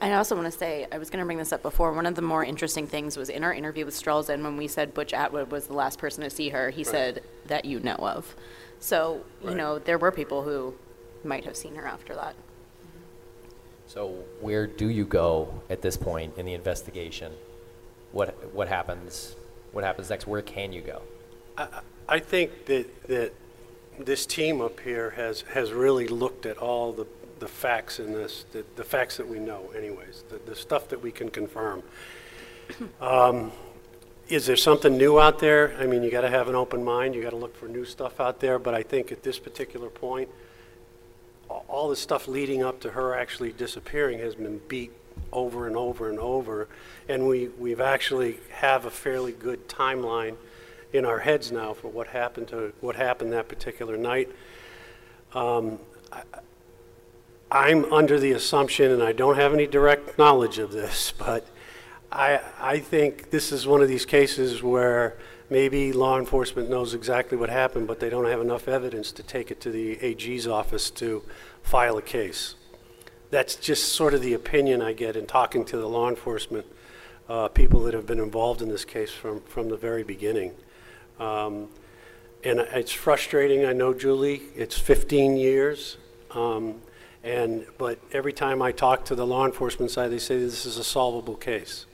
I 0.01 0.13
also 0.13 0.35
want 0.35 0.51
to 0.51 0.57
say, 0.57 0.85
I 0.91 0.97
was 0.97 1.09
going 1.09 1.21
to 1.21 1.25
bring 1.25 1.37
this 1.37 1.53
up 1.53 1.61
before. 1.61 1.93
One 1.93 2.05
of 2.05 2.15
the 2.15 2.21
more 2.21 2.43
interesting 2.43 2.87
things 2.87 3.15
was 3.15 3.29
in 3.29 3.41
our 3.43 3.53
interview 3.53 3.85
with 3.85 3.93
Strelzin, 3.95 4.43
when 4.43 4.57
we 4.57 4.67
said 4.67 4.93
Butch 4.93 5.13
Atwood 5.13 5.49
was 5.49 5.67
the 5.67 5.73
last 5.73 5.97
person 5.97 6.23
to 6.23 6.29
see 6.29 6.49
her, 6.49 6.69
he 6.71 6.83
said 6.83 7.23
that 7.45 7.63
you 7.63 7.79
know 7.79 7.95
of. 7.95 8.35
So, 8.79 9.21
you 9.41 9.49
Right. 9.49 9.57
know, 9.57 9.79
there 9.79 9.97
were 9.97 10.11
people 10.11 10.43
who 10.43 10.73
might 11.23 11.45
have 11.45 11.55
seen 11.55 11.75
her 11.75 11.87
after 11.87 12.13
that. 12.15 12.35
So 13.93 14.07
where 14.41 14.65
do 14.65 14.87
you 14.87 15.05
go 15.05 15.61
at 15.69 15.83
this 15.83 15.97
point 15.97 16.33
in 16.35 16.47
the 16.47 16.55
investigation? 16.55 17.31
What 18.11 18.51
what 18.51 18.67
happens? 18.67 19.35
What 19.71 19.83
happens 19.83 20.09
next? 20.09 20.25
Where 20.25 20.41
can 20.41 20.73
you 20.73 20.81
go? 20.81 21.03
I 21.59 21.67
I 22.09 22.17
think 22.17 22.65
that, 22.65 23.07
that 23.07 23.33
this 23.99 24.25
team 24.25 24.61
up 24.61 24.79
here 24.79 25.11
has, 25.11 25.41
has 25.41 25.71
really 25.71 26.07
looked 26.07 26.47
at 26.47 26.57
all 26.57 26.91
the, 26.91 27.05
the 27.37 27.47
facts 27.47 27.99
in 27.99 28.13
this, 28.13 28.45
the, 28.51 28.65
the 28.75 28.83
facts 28.83 29.17
that 29.17 29.27
we 29.27 29.37
know 29.37 29.71
anyways, 29.77 30.23
the, 30.27 30.39
the 30.43 30.55
stuff 30.55 30.89
that 30.89 31.01
we 31.01 31.11
can 31.11 31.29
confirm. 31.29 31.83
Um, 32.99 33.51
Is 34.27 34.47
there 34.47 34.55
something 34.55 34.97
new 34.97 35.19
out 35.19 35.37
there? 35.37 35.77
I 35.79 35.85
mean, 35.85 36.01
you 36.01 36.09
gotta 36.09 36.29
have 36.29 36.47
an 36.49 36.55
open 36.55 36.83
mind, 36.83 37.13
you 37.13 37.21
gotta 37.21 37.35
look 37.35 37.55
for 37.55 37.67
new 37.67 37.85
stuff 37.85 38.19
out 38.19 38.39
there, 38.39 38.57
but 38.57 38.73
I 38.73 38.81
think 38.81 39.11
at 39.11 39.21
this 39.21 39.37
particular 39.37 39.89
point, 39.89 40.29
all 41.49 41.89
the 41.89 41.95
stuff 41.95 42.27
leading 42.27 42.63
up 42.63 42.79
to 42.81 42.91
her 42.91 43.15
actually 43.15 43.51
disappearing 43.53 44.19
has 44.19 44.35
been 44.35 44.59
beat 44.67 44.91
over 45.31 45.67
and 45.67 45.75
over 45.75 46.09
and 46.09 46.19
over, 46.19 46.67
and 47.07 47.27
we, 47.27 47.49
we've 47.59 47.81
actually 47.81 48.39
have 48.51 48.85
a 48.85 48.91
fairly 48.91 49.31
good 49.31 49.67
timeline 49.67 50.35
in 50.91 51.05
our 51.05 51.19
heads 51.19 51.51
now 51.51 51.73
for 51.73 51.87
what 51.87 52.07
happened 52.07 52.47
to, 52.47 52.73
what 52.81 52.95
happened 52.95 53.33
that 53.33 53.47
particular 53.47 53.97
night. 53.97 54.29
Um, 55.33 55.79
I- 56.11 56.23
I'm 57.51 57.91
under 57.93 58.19
the 58.19 58.31
assumption, 58.31 58.91
and 58.91 59.03
I 59.03 59.11
don't 59.11 59.35
have 59.35 59.53
any 59.53 59.67
direct 59.67 60.17
knowledge 60.17 60.57
of 60.57 60.71
this, 60.71 61.13
but 61.17 61.47
I, 62.11 62.39
I 62.59 62.79
think 62.79 63.29
this 63.29 63.51
is 63.51 63.67
one 63.67 63.81
of 63.81 63.87
these 63.87 64.05
cases 64.05 64.63
where 64.63 65.17
maybe 65.49 65.93
law 65.93 66.17
enforcement 66.17 66.69
knows 66.69 66.93
exactly 66.93 67.37
what 67.37 67.49
happened, 67.49 67.87
but 67.87 67.99
they 67.99 68.09
don't 68.09 68.25
have 68.25 68.41
enough 68.41 68.67
evidence 68.67 69.11
to 69.13 69.23
take 69.23 69.51
it 69.51 69.61
to 69.61 69.71
the 69.71 69.99
AG's 70.01 70.47
office 70.47 70.89
to 70.91 71.23
file 71.61 71.97
a 71.97 72.01
case. 72.01 72.55
That's 73.29 73.55
just 73.55 73.93
sort 73.93 74.13
of 74.13 74.21
the 74.21 74.33
opinion 74.33 74.81
I 74.81 74.93
get 74.93 75.15
in 75.15 75.25
talking 75.25 75.65
to 75.65 75.77
the 75.77 75.87
law 75.87 76.09
enforcement 76.09 76.65
uh, 77.29 77.47
people 77.47 77.81
that 77.83 77.93
have 77.93 78.05
been 78.05 78.19
involved 78.19 78.61
in 78.61 78.69
this 78.69 78.85
case 78.85 79.11
from, 79.11 79.41
from 79.41 79.69
the 79.69 79.77
very 79.77 80.03
beginning. 80.03 80.53
Um, 81.19 81.69
and 82.43 82.59
it's 82.59 82.91
frustrating, 82.91 83.65
I 83.65 83.73
know, 83.73 83.93
Julie, 83.93 84.41
it's 84.55 84.77
15 84.77 85.37
years. 85.37 85.97
Um, 86.31 86.81
and, 87.23 87.65
but 87.77 87.99
every 88.11 88.33
time 88.33 88.61
I 88.61 88.73
talk 88.73 89.05
to 89.05 89.15
the 89.15 89.25
law 89.25 89.45
enforcement 89.45 89.91
side, 89.91 90.11
they 90.11 90.19
say 90.19 90.37
this 90.37 90.65
is 90.65 90.77
a 90.77 90.83
solvable 90.83 91.35
case. 91.35 91.85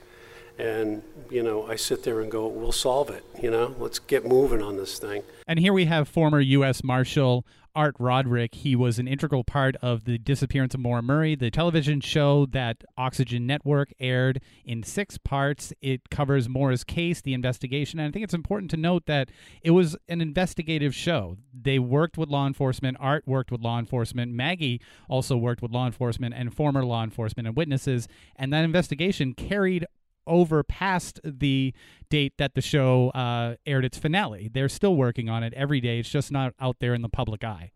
And, 0.60 1.02
you 1.32 1.42
know, 1.42 1.66
I 1.66 1.78
sit 1.78 2.04
there 2.04 2.20
and 2.20 2.30
go, 2.30 2.46
we'll 2.48 2.74
solve 2.74 3.10
it, 3.10 3.24
you 3.42 3.50
know, 3.50 3.74
let's 3.80 3.98
get 3.98 4.26
moving 4.26 4.62
on 4.62 4.76
this 4.76 5.00
thing. 5.00 5.24
And 5.48 5.58
here 5.58 5.72
we 5.72 5.86
have 5.86 6.10
former 6.10 6.42
U.S. 6.42 6.84
Marshal 6.84 7.46
Art 7.76 7.96
Roderick. 7.98 8.56
He 8.56 8.76
was 8.76 9.00
an 9.00 9.08
integral 9.08 9.46
part 9.46 9.78
of 9.78 10.04
the 10.04 10.18
disappearance 10.18 10.74
of 10.74 10.82
Maura 10.82 11.02
Murray, 11.02 11.36
the 11.36 11.50
television 11.50 12.02
show 12.02 12.46
that 12.48 12.84
Oxygen 12.98 13.48
Network 13.48 13.94
aired 14.02 14.42
in 14.66 14.84
six 14.84 15.18
parts. 15.18 15.72
It 15.82 16.10
covers 16.10 16.50
Maura's 16.50 16.84
case, 16.84 17.22
the 17.22 17.34
investigation. 17.34 18.00
And 18.00 18.10
I 18.10 18.12
think 18.12 18.24
it's 18.24 18.34
important 18.34 18.70
to 18.72 18.78
note 18.78 19.06
that 19.06 19.30
it 19.62 19.72
was 19.72 19.96
an 20.10 20.20
investigative 20.20 20.94
show. 20.94 21.38
They 21.54 21.80
worked 21.80 22.18
with 22.18 22.28
law 22.28 22.48
enforcement, 22.48 22.98
Art 23.00 23.24
worked 23.26 23.52
with 23.52 23.62
law 23.62 23.80
enforcement, 23.80 24.34
Maggie 24.34 24.82
also 25.08 25.38
worked 25.38 25.62
with 25.62 25.72
law 25.72 25.86
enforcement 25.86 26.36
and 26.36 26.54
former 26.54 26.84
law 26.84 27.04
enforcement 27.04 27.48
and 27.48 27.56
witnesses. 27.56 28.10
And 28.36 28.52
that 28.52 28.66
investigation 28.66 29.34
carried 29.34 29.86
over 30.30 30.64
past 30.64 31.20
the 31.24 31.74
date 32.10 32.34
that 32.38 32.56
the 32.56 32.62
show 32.62 33.10
uh, 33.10 33.56
aired 33.66 33.84
its 33.84 33.98
finale. 33.98 34.50
They're 34.54 34.70
still 34.70 34.96
working 34.96 35.28
on 35.28 35.44
it 35.44 35.54
every 35.54 35.82
day. 35.82 36.00
It's 36.00 36.10
just 36.10 36.32
not 36.32 36.54
out 36.60 36.78
there 36.80 36.94
in 36.94 37.02
the 37.02 37.10
public 37.10 37.44
eye. 37.44 37.72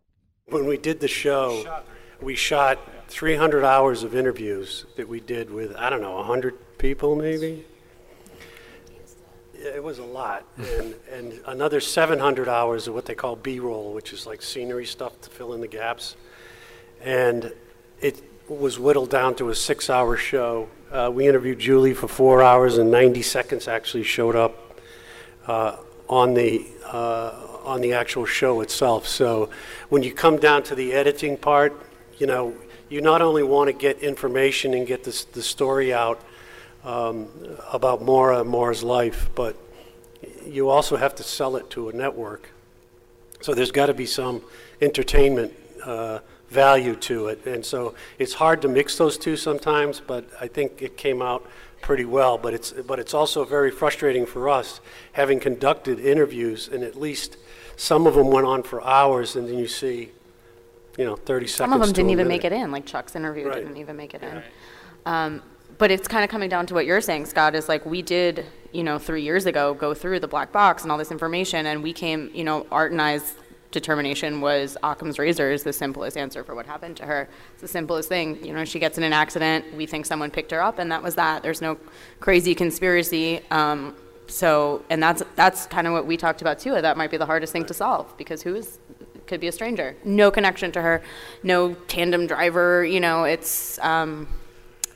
When 0.45 0.65
we 0.65 0.77
did 0.77 0.99
the 0.99 1.07
show, 1.07 1.83
we 2.21 2.35
shot 2.35 2.79
300 3.07 3.63
hours 3.63 4.03
of 4.03 4.15
interviews 4.15 4.85
that 4.95 5.07
we 5.07 5.19
did 5.19 5.49
with, 5.51 5.75
I 5.75 5.89
don't 5.89 6.01
know, 6.01 6.15
100 6.15 6.77
people 6.77 7.15
maybe? 7.15 7.65
It 9.53 9.83
was 9.83 9.99
a 9.99 10.03
lot. 10.03 10.45
And, 10.57 10.95
and 11.11 11.39
another 11.45 11.79
700 11.79 12.49
hours 12.49 12.87
of 12.87 12.93
what 12.93 13.05
they 13.05 13.15
call 13.15 13.35
B-roll, 13.35 13.93
which 13.93 14.11
is 14.13 14.25
like 14.25 14.41
scenery 14.41 14.85
stuff 14.85 15.19
to 15.21 15.29
fill 15.29 15.53
in 15.53 15.61
the 15.61 15.67
gaps. 15.67 16.15
And 17.01 17.53
it 18.01 18.21
was 18.47 18.77
whittled 18.77 19.09
down 19.09 19.35
to 19.35 19.49
a 19.49 19.55
six-hour 19.55 20.17
show. 20.17 20.69
Uh, 20.91 21.09
we 21.13 21.27
interviewed 21.27 21.59
Julie 21.59 21.93
for 21.93 22.07
four 22.07 22.43
hours 22.43 22.77
and 22.77 22.91
90 22.91 23.21
seconds 23.21 23.67
actually 23.67 24.03
showed 24.03 24.35
up 24.35 24.79
uh, 25.47 25.77
on 26.09 26.33
the 26.33 26.65
uh, 26.85 27.31
on 27.63 27.79
the 27.79 27.93
actual 27.93 28.25
show 28.25 28.59
itself. 28.61 29.07
So 29.07 29.49
when 29.87 30.03
you 30.03 30.13
come 30.13 30.37
down 30.37 30.63
to 30.63 30.75
the 30.75 30.91
editing 30.91 31.37
part, 31.37 31.73
you 32.17 32.27
know, 32.27 32.53
you 32.89 32.99
not 32.99 33.21
only 33.21 33.41
want 33.41 33.69
to 33.69 33.73
get 33.73 33.99
information 33.99 34.73
and 34.73 34.85
get 34.85 35.05
this, 35.05 35.23
the 35.23 35.41
story 35.41 35.93
out 35.93 36.21
um, 36.83 37.29
about 37.71 38.01
Maura, 38.01 38.43
Maura's 38.43 38.83
life, 38.83 39.29
but 39.33 39.55
you 40.45 40.69
also 40.69 40.97
have 40.97 41.15
to 41.15 41.23
sell 41.23 41.55
it 41.55 41.69
to 41.71 41.87
a 41.87 41.93
network. 41.93 42.49
So 43.41 43.53
there's 43.53 43.71
got 43.71 43.85
to 43.85 43.93
be 43.93 44.05
some 44.05 44.41
entertainment 44.81 45.53
uh, 45.83 46.19
value 46.53 46.95
to 46.95 47.27
it. 47.27 47.45
And 47.45 47.65
so 47.65 47.95
it's 48.19 48.33
hard 48.35 48.61
to 48.61 48.67
mix 48.67 48.97
those 48.97 49.17
two 49.17 49.35
sometimes, 49.35 49.99
but 49.99 50.23
I 50.39 50.47
think 50.47 50.81
it 50.81 50.95
came 50.95 51.21
out 51.21 51.45
pretty 51.81 52.05
well. 52.05 52.37
But 52.37 52.53
it's, 52.53 52.71
but 52.71 52.99
it's 52.99 53.13
also 53.13 53.43
very 53.43 53.71
frustrating 53.71 54.25
for 54.25 54.47
us, 54.47 54.79
having 55.13 55.39
conducted 55.39 55.99
interviews, 55.99 56.69
and 56.71 56.83
at 56.83 56.95
least 56.95 57.37
some 57.75 58.05
of 58.07 58.13
them 58.13 58.27
went 58.27 58.45
on 58.47 58.63
for 58.63 58.81
hours, 58.85 59.35
and 59.35 59.47
then 59.49 59.57
you 59.57 59.67
see, 59.67 60.11
you 60.97 61.05
know, 61.05 61.15
30 61.15 61.47
seconds 61.47 61.57
Some 61.57 61.73
of 61.73 61.79
them 61.81 61.87
to 61.89 61.93
didn't 61.93 62.11
even 62.11 62.27
minute. 62.27 62.43
make 62.43 62.45
it 62.45 62.53
in, 62.53 62.71
like 62.71 62.85
Chuck's 62.85 63.15
interview 63.15 63.47
Right. 63.47 63.55
didn't 63.55 63.77
even 63.77 63.97
make 63.97 64.13
it 64.13 64.21
in. 64.21 64.43
Um, 65.05 65.41
but 65.79 65.89
it's 65.89 66.07
kind 66.07 66.23
of 66.23 66.29
coming 66.29 66.49
down 66.49 66.67
to 66.67 66.75
what 66.75 66.85
you're 66.85 67.01
saying, 67.01 67.25
Scott, 67.25 67.55
is 67.55 67.67
like 67.67 67.83
we 67.85 68.03
did, 68.03 68.45
you 68.71 68.83
know, 68.83 68.99
three 68.99 69.23
years 69.23 69.47
ago 69.47 69.73
go 69.73 69.95
through 69.95 70.19
the 70.19 70.27
black 70.27 70.51
box 70.51 70.83
and 70.83 70.91
all 70.91 70.99
this 70.99 71.11
information, 71.11 71.65
and 71.65 71.81
we 71.81 71.93
came, 71.93 72.29
you 72.33 72.43
know, 72.43 72.67
Art 72.71 72.91
and 72.91 73.01
I's 73.01 73.33
determination 73.73 74.39
was 74.39 74.77
Occam's 74.83 75.19
razor 75.19 75.51
is 75.51 75.63
the 75.63 75.73
simplest 75.73 76.15
answer 76.15 76.43
for 76.43 76.55
what 76.55 76.65
happened 76.65 76.95
to 76.97 77.05
her. 77.05 77.27
It's 77.53 77.61
the 77.61 77.67
simplest 77.67 78.07
thing. 78.07 78.43
You 78.45 78.53
know, 78.53 78.63
she 78.63 78.79
gets 78.79 78.97
in 78.97 79.03
an 79.03 79.11
accident, 79.11 79.73
we 79.75 79.85
think 79.85 80.05
someone 80.05 80.31
picked 80.31 80.51
her 80.51 80.61
up, 80.61 80.79
and 80.79 80.89
that 80.91 81.03
was 81.03 81.15
that. 81.15 81.43
There's 81.43 81.61
no 81.61 81.77
crazy 82.21 82.55
conspiracy. 82.55 83.41
Um, 83.51 83.95
so, 84.27 84.83
and 84.89 85.03
that's 85.03 85.21
that's 85.35 85.65
kind 85.65 85.85
of 85.85 85.93
what 85.93 86.05
we 86.05 86.15
talked 86.15 86.41
about 86.41 86.59
too. 86.59 86.79
That 86.79 86.95
might 86.95 87.11
be 87.11 87.17
the 87.17 87.25
hardest 87.25 87.51
thing 87.51 87.65
to 87.65 87.73
solve 87.73 88.17
because 88.17 88.41
who 88.41 88.55
is 88.55 88.79
could 89.27 89.41
be 89.41 89.47
a 89.47 89.51
stranger, 89.51 89.95
no 90.05 90.31
connection 90.31 90.71
to 90.71 90.81
her, 90.81 91.01
no 91.43 91.73
tandem 91.87 92.27
driver. 92.27 92.85
You 92.85 93.01
know, 93.01 93.25
it's 93.25 93.77
um, 93.79 94.27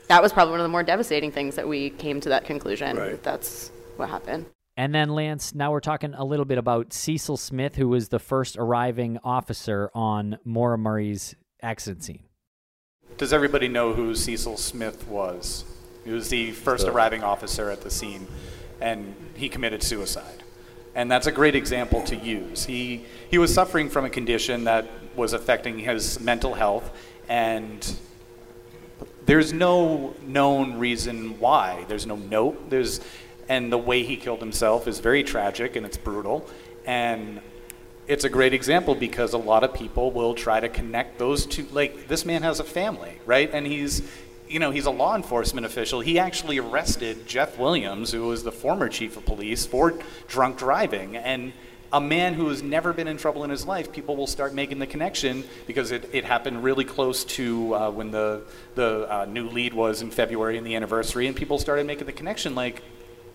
that 0.08 0.22
was 0.22 0.32
probably 0.32 0.52
one 0.52 0.62
of 0.62 0.64
the 0.64 0.70
more 0.70 0.84
devastating 0.84 1.32
things 1.32 1.56
that 1.56 1.68
we 1.68 1.90
came 1.90 2.22
to 2.22 2.30
that 2.30 2.46
conclusion. 2.46 2.96
Right. 2.96 3.22
That's 3.22 3.70
what 3.98 4.10
happened. 4.10 4.46
And 4.78 4.94
then, 4.94 5.10
Lance, 5.10 5.56
now 5.56 5.72
we're 5.72 5.80
talking 5.80 6.14
a 6.14 6.24
little 6.24 6.46
bit 6.46 6.60
about 6.60 6.94
Cecil 6.94 7.38
Smith, 7.38 7.76
who 7.78 7.90
was 7.90 8.10
the 8.10 8.20
first 8.20 8.56
arriving 8.58 9.18
officer 9.24 9.90
on 9.96 10.38
Maura 10.46 10.78
Murray's 10.78 11.36
accident 11.64 12.04
scene. 12.04 12.24
Does 13.18 13.34
everybody 13.34 13.68
know 13.68 13.94
who 13.94 14.14
Cecil 14.14 14.56
Smith 14.58 15.08
was? 15.08 15.66
He 16.06 16.12
was 16.12 16.30
the 16.30 16.52
first 16.52 16.88
arriving 16.88 17.24
officer 17.24 17.72
at 17.72 17.82
the 17.82 17.90
scene, 17.90 18.28
and 18.80 19.16
he 19.34 19.50
committed 19.50 19.82
suicide. 19.82 20.44
And 20.94 21.10
that's 21.10 21.26
a 21.26 21.32
great 21.32 21.56
example 21.56 22.04
to 22.04 22.16
use. 22.16 22.66
He, 22.66 23.04
he 23.32 23.40
was 23.40 23.52
suffering 23.52 23.90
from 23.90 24.06
a 24.06 24.12
condition 24.12 24.66
that 24.66 24.88
was 25.16 25.34
affecting 25.34 25.80
his 25.80 26.20
mental 26.20 26.54
health, 26.54 26.96
and 27.28 27.96
there's 29.26 29.52
no 29.52 30.14
known 30.22 30.78
reason 30.78 31.40
why. 31.40 31.84
There's 31.88 32.06
no 32.06 32.16
note. 32.16 32.70
There's, 32.70 33.02
and 33.50 33.72
the 33.72 33.78
way 33.78 34.04
he 34.04 34.18
killed 34.18 34.40
himself 34.40 34.88
is 34.88 35.00
very 35.00 35.24
tragic 35.24 35.76
and 35.76 35.86
it's 35.86 35.98
brutal. 35.98 36.48
And 36.86 37.42
it's 38.08 38.24
a 38.24 38.30
great 38.30 38.54
example 38.54 38.96
because 38.96 39.34
a 39.34 39.38
lot 39.38 39.64
of 39.64 39.74
people 39.74 40.12
will 40.12 40.34
try 40.34 40.60
to 40.60 40.70
connect 40.70 41.20
those 41.20 41.46
two. 41.46 41.66
Like 41.72 42.08
this 42.08 42.26
man 42.26 42.44
has 42.44 42.60
a 42.60 42.64
family, 42.64 43.20
right? 43.26 43.50
And 43.54 43.68
he's, 43.68 44.02
you 44.48 44.60
know, 44.60 44.72
he's 44.72 44.86
a 44.86 44.92
law 44.92 45.16
enforcement 45.16 45.66
official. 45.66 46.00
He 46.00 46.18
actually 46.18 46.58
arrested 46.58 47.28
Jeff 47.28 47.58
Williams, 47.58 48.12
who 48.12 48.28
was 48.28 48.44
the 48.44 48.52
former 48.52 48.88
chief 48.88 49.18
of 49.18 49.26
police, 49.26 49.66
for 49.66 49.94
drunk 50.28 50.58
driving. 50.58 51.18
And 51.18 51.52
a 51.92 52.02
man 52.02 52.34
who 52.34 52.50
has 52.50 52.62
never 52.62 52.92
been 52.94 53.08
in 53.08 53.18
trouble 53.18 53.44
in 53.44 53.50
his 53.50 53.66
life, 53.66 53.92
people 53.92 54.16
will 54.16 54.28
start 54.28 54.54
making 54.54 54.80
the 54.80 54.88
connection 54.88 55.44
because 55.68 55.92
it, 55.92 56.10
it 56.12 56.26
happened 56.26 56.64
really 56.64 56.84
close 56.84 57.24
to 57.24 57.74
uh, 57.76 57.92
when 57.92 58.12
the 58.12 58.44
the 58.76 59.08
uh, 59.10 59.26
new 59.26 59.50
lead 59.50 59.74
was 59.74 60.02
in 60.02 60.12
February 60.12 60.58
and 60.58 60.68
the 60.68 60.76
anniversary, 60.76 61.28
and 61.28 61.36
people 61.36 61.58
started 61.58 61.86
making 61.86 62.06
the 62.06 62.12
connection 62.14 62.56
like 62.56 62.82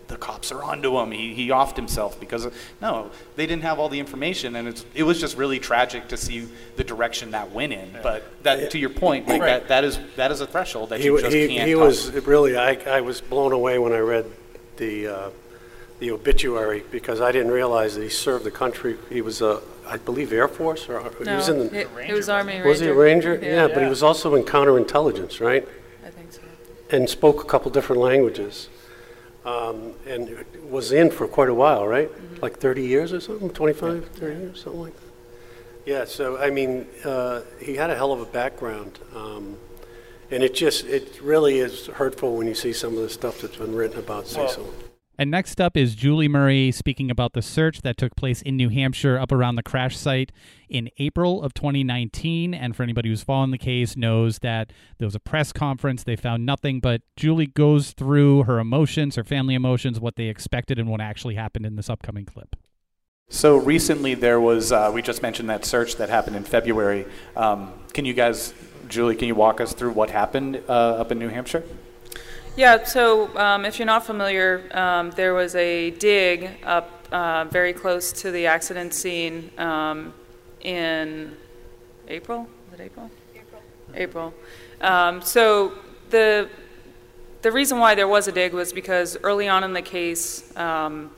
the 0.07 0.17
cops 0.17 0.51
are 0.51 0.61
onto 0.63 0.97
him. 0.99 1.11
He, 1.11 1.33
he 1.33 1.47
offed 1.49 1.75
himself 1.75 2.19
because 2.19 2.45
of, 2.45 2.55
no, 2.81 3.09
they 3.35 3.45
didn't 3.45 3.63
have 3.63 3.79
all 3.79 3.89
the 3.89 3.99
information, 3.99 4.55
and 4.55 4.67
it's, 4.67 4.85
it 4.93 5.03
was 5.03 5.19
just 5.19 5.37
really 5.37 5.59
tragic 5.59 6.09
to 6.09 6.17
see 6.17 6.47
the 6.75 6.83
direction 6.83 7.31
that 7.31 7.51
went 7.51 7.73
in. 7.73 7.89
But 8.03 8.23
that, 8.43 8.71
to 8.71 8.77
your 8.77 8.89
point, 8.89 9.27
like 9.27 9.41
Right. 9.41 9.47
that, 9.47 9.67
that 9.69 9.83
is 9.83 9.99
that 10.17 10.31
is 10.31 10.41
a 10.41 10.47
threshold 10.47 10.89
that 10.89 10.99
He, 10.99 11.05
you 11.05 11.19
just 11.19 11.33
he, 11.35 11.47
can't. 11.47 11.67
he 11.67 11.73
touch. 11.73 11.81
was 11.81 12.11
really, 12.25 12.57
I, 12.57 12.73
I 12.85 13.01
was 13.01 13.21
blown 13.21 13.53
away 13.53 13.79
when 13.79 13.93
I 13.93 13.99
read 13.99 14.25
the, 14.77 15.07
uh, 15.07 15.29
the 15.99 16.11
obituary 16.11 16.83
because 16.91 17.21
I 17.21 17.31
didn't 17.31 17.51
realize 17.51 17.95
that 17.95 18.03
he 18.03 18.09
served 18.09 18.43
the 18.43 18.51
country. 18.51 18.97
He 19.09 19.21
was, 19.21 19.41
a, 19.41 19.61
I 19.87 19.97
believe, 19.97 20.33
Air 20.33 20.47
Force 20.49 20.89
or 20.89 20.99
he 21.01 21.29
was 21.29 21.47
in 21.49 21.59
the. 21.59 21.81
it, 21.81 21.87
it 22.09 22.13
was 22.13 22.27
Army 22.29 22.53
Ranger. 22.53 22.67
Was 22.67 22.79
he 22.81 22.87
a 22.87 22.93
Ranger? 22.93 23.39
Yeah, 23.41 23.67
but 23.67 23.81
he 23.83 23.87
was 23.89 24.03
also 24.03 24.35
in 24.35 24.43
counterintelligence, 24.43 25.39
right? 25.39 25.67
I 26.05 26.09
think 26.09 26.33
so. 26.33 26.41
And 26.91 27.09
spoke 27.09 27.41
a 27.41 27.47
couple 27.47 27.71
different 27.71 28.01
languages. 28.01 28.67
Um, 29.45 29.93
and 30.07 30.45
was 30.69 30.93
in 30.93 31.11
for 31.11 31.27
quite 31.27 31.49
a 31.49 31.53
while, 31.53 31.85
right? 31.85 32.09
Mm-hmm. 32.09 32.41
Like 32.41 32.59
30 32.59 32.83
years 32.83 33.11
or 33.11 33.19
something, 33.19 33.49
25, 33.49 34.07
30 34.09 34.39
years, 34.39 34.63
something 34.63 34.81
like 34.81 34.95
that. 34.95 35.03
Yeah, 35.85 36.05
so 36.05 36.37
I 36.37 36.49
mean, 36.49 36.87
uh, 37.03 37.41
he 37.59 37.75
had 37.75 37.89
a 37.89 37.95
hell 37.95 38.13
of 38.13 38.21
a 38.21 38.25
background. 38.25 38.99
Um, 39.13 39.57
and 40.31 40.41
it 40.41 40.55
just, 40.55 40.85
it 40.85 41.19
really 41.21 41.59
is 41.59 41.87
hurtful 41.87 42.37
when 42.37 42.47
you 42.47 42.55
see 42.55 42.73
some 42.73 42.95
of 42.95 43.03
the 43.03 43.09
stuff 43.09 43.41
that's 43.41 43.57
been 43.57 43.75
written 43.75 43.99
about 43.99 44.27
Cecil. 44.27 44.73
And 45.17 45.29
next 45.29 45.61
up 45.61 45.77
is 45.77 45.93
Julie 45.93 46.27
Murray 46.27 46.71
speaking 46.71 47.11
about 47.11 47.33
the 47.33 47.43
search 47.43 47.81
that 47.81 47.97
took 47.97 48.15
place 48.15 48.41
in 48.41 48.57
New 48.57 48.69
Hampshire 48.69 49.19
up 49.19 49.31
around 49.31 49.55
the 49.55 49.63
crash 49.63 49.95
site 49.95 50.31
in 50.69 50.89
April 50.97 51.43
of 51.43 51.53
2019. 51.53 52.55
And 52.55 52.75
for 52.75 52.81
anybody 52.81 53.09
who's 53.09 53.21
following 53.21 53.51
the 53.51 53.59
case 53.59 53.95
knows 53.95 54.39
that 54.39 54.73
there 54.97 55.05
was 55.05 55.13
a 55.13 55.19
press 55.19 55.53
conference. 55.53 56.03
They 56.03 56.15
found 56.15 56.47
nothing, 56.47 56.79
but 56.79 57.01
Julie 57.15 57.45
goes 57.45 57.91
through 57.91 58.43
her 58.43 58.57
emotions, 58.57 59.15
her 59.15 59.23
family 59.23 59.53
emotions, 59.53 59.99
what 59.99 60.15
they 60.15 60.25
expected, 60.25 60.79
and 60.79 60.89
what 60.89 60.99
actually 60.99 61.35
happened 61.35 61.67
in 61.67 61.75
this 61.75 61.91
upcoming 61.91 62.25
clip. 62.25 62.55
So 63.29 63.55
recently, 63.55 64.15
there 64.15 64.39
was, 64.39 64.71
uh, 64.71 64.89
we 64.93 65.03
just 65.03 65.21
mentioned 65.21 65.49
that 65.49 65.63
search 65.63 65.97
that 65.97 66.09
happened 66.09 66.35
in 66.35 66.43
February. 66.43 67.05
Um, 67.35 67.71
can 67.93 68.05
you 68.05 68.13
guys, 68.13 68.53
Julie, 68.89 69.15
can 69.15 69.27
you 69.27 69.35
walk 69.35 69.61
us 69.61 69.73
through 69.73 69.91
what 69.91 70.09
happened 70.09 70.61
uh, 70.67 70.71
up 70.71 71.11
in 71.11 71.19
New 71.19 71.29
Hampshire? 71.29 71.63
Yeah, 72.55 72.83
so 72.83 73.35
um, 73.35 73.65
if 73.65 73.79
you're 73.79 73.87
not 73.87 74.05
familiar, 74.05 74.69
um, 74.77 75.09
there 75.11 75.33
was 75.33 75.55
a 75.55 75.89
dig 75.89 76.51
up 76.63 77.07
uh, 77.11 77.45
very 77.45 77.73
close 77.73 78.11
to 78.21 78.29
the 78.29 78.45
accident 78.45 78.93
scene 78.93 79.49
um, 79.57 80.13
in 80.61 81.35
April. 82.07 82.47
Was 82.69 82.79
it 82.79 82.83
April? 82.83 83.09
April. 83.35 83.61
April. 83.95 84.33
Um, 84.81 85.23
so 85.23 85.73
the 86.11 86.47
the 87.41 87.51
reason 87.51 87.79
why 87.79 87.95
there 87.95 88.07
was 88.07 88.27
a 88.27 88.31
dig 88.31 88.53
was 88.53 88.71
because 88.71 89.17
early 89.23 89.47
on 89.47 89.63
in 89.63 89.73
the 89.73 89.81
case, 89.81 90.55
um, 90.55 91.09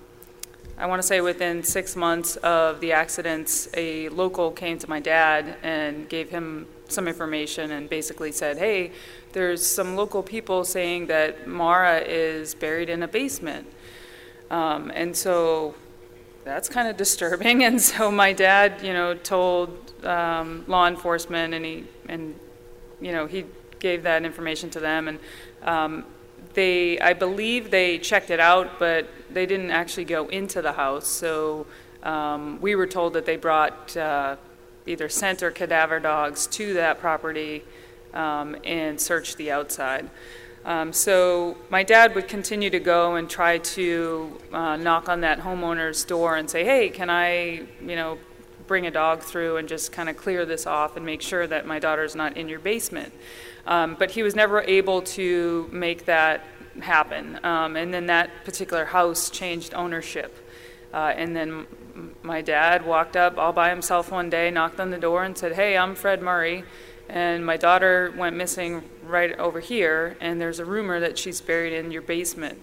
I 0.78 0.86
want 0.86 1.02
to 1.02 1.08
say 1.08 1.20
within 1.20 1.64
six 1.64 1.98
months 1.98 2.38
of 2.38 2.80
the 2.80 2.94
accidents, 2.94 3.68
a 3.74 4.08
local 4.08 4.52
came 4.52 4.78
to 4.80 4.90
my 4.90 5.02
dad 5.02 5.58
and 5.64 6.08
gave 6.08 6.30
him 6.30 6.68
some 6.88 7.08
information 7.08 7.72
and 7.72 7.90
basically 7.90 8.32
said, 8.32 8.58
hey, 8.58 8.92
there's 9.34 9.66
some 9.66 9.96
local 9.96 10.24
people 10.24 10.64
saying 10.64 11.08
that 11.08 11.48
Maura 11.48 12.00
is 12.00 12.56
buried 12.56 12.90
in 12.90 13.04
a 13.04 13.08
basement. 13.08 13.68
Um, 14.50 14.92
and 14.94 15.16
so 15.16 15.76
that's 16.44 16.70
kind 16.70 16.88
of 16.88 16.98
disturbing. 17.06 17.64
And 17.64 17.82
so 17.82 18.12
my 18.12 18.34
dad, 18.34 18.82
you 18.82 18.94
know, 18.94 19.16
told 19.16 19.94
um, 20.06 20.64
law 20.68 20.88
enforcement, 20.88 21.54
and 21.54 21.66
he 21.66 21.86
and 22.08 22.36
you 23.02 23.12
know 23.12 23.26
he 23.26 23.46
gave 23.80 24.04
that 24.04 24.24
information 24.24 24.70
to 24.72 24.80
them, 24.80 25.08
and 25.08 25.20
um, 25.64 26.06
they, 26.54 27.00
I 27.00 27.14
believe, 27.14 27.70
they 27.70 27.98
checked 28.00 28.30
it 28.30 28.40
out, 28.40 28.80
but 28.80 29.08
they 29.30 29.46
didn't 29.46 29.72
actually 29.72 30.06
go 30.06 30.28
into 30.28 30.62
the 30.62 30.72
house. 30.72 31.08
So 31.08 31.68
um, 32.04 32.60
we 32.62 32.76
were 32.76 32.88
told 32.88 33.14
that 33.14 33.26
they 33.26 33.36
brought 33.36 33.96
uh, 33.98 34.38
either 34.86 35.10
scent 35.10 35.44
or 35.44 35.52
cadaver 35.52 36.00
dogs 36.00 36.48
to 36.48 36.74
that 36.76 37.00
property 37.00 37.64
um, 38.14 38.56
and 38.64 39.00
searched 39.00 39.38
the 39.38 39.52
outside. 39.52 40.10
Um, 40.64 40.94
so 40.94 41.58
my 41.70 41.84
dad 41.84 42.16
would 42.16 42.28
continue 42.28 42.72
to 42.72 42.80
go 42.80 43.16
and 43.16 43.30
try 43.30 43.60
to 43.60 44.40
uh, 44.52 44.78
knock 44.78 45.10
on 45.10 45.22
that 45.22 45.40
homeowner's 45.40 46.04
door 46.06 46.36
and 46.38 46.50
say, 46.50 46.64
"Hey, 46.64 46.90
can 46.90 47.10
I, 47.10 47.64
you 47.82 47.96
know, 47.96 48.18
bring 48.66 48.88
a 48.88 48.92
dog 48.92 49.22
through 49.22 49.58
and 49.58 49.68
just 49.68 49.92
kind 49.92 50.10
of 50.10 50.18
clear 50.18 50.44
this 50.44 50.66
off 50.66 50.98
and 50.98 51.06
make 51.06 51.22
sure 51.22 51.46
that 51.46 51.68
my 51.68 51.78
daughter's 51.78 52.16
not 52.16 52.36
in 52.36 52.50
your 52.50 52.60
basement?" 52.60 53.14
Um, 53.68 53.96
but 53.98 54.12
he 54.12 54.24
was 54.24 54.36
never 54.36 54.62
able 54.62 55.02
to 55.02 55.70
make 55.72 56.06
that 56.06 56.44
happen. 56.82 57.40
Um, 57.44 57.76
and 57.76 57.94
then 57.94 58.08
that 58.08 58.30
particular 58.44 58.86
house 58.86 59.30
changed 59.30 59.74
ownership. 59.76 60.36
Uh, 60.94 61.14
and 61.16 61.36
then 61.36 61.68
my 62.24 62.42
dad 62.42 62.86
walked 62.86 63.16
up 63.16 63.38
all 63.38 63.54
by 63.54 63.70
himself 63.70 64.12
one 64.12 64.30
day, 64.30 64.52
knocked 64.52 64.80
on 64.80 64.92
the 64.92 64.98
door, 64.98 65.24
and 65.24 65.38
said, 65.38 65.54
Hey, 65.54 65.78
I'm 65.78 65.96
Fred 65.96 66.22
Murray 66.22 66.64
and 67.10 67.46
my 67.46 67.58
daughter 67.58 68.14
went 68.18 68.36
missing 68.36 68.84
right 69.04 69.38
over 69.38 69.60
here, 69.60 70.18
and 70.20 70.42
there's 70.42 70.60
a 70.60 70.66
rumor 70.66 71.00
that 71.00 71.18
she's 71.18 71.40
buried 71.42 71.74
in 71.74 71.92
your 71.92 72.02
basement. 72.02 72.60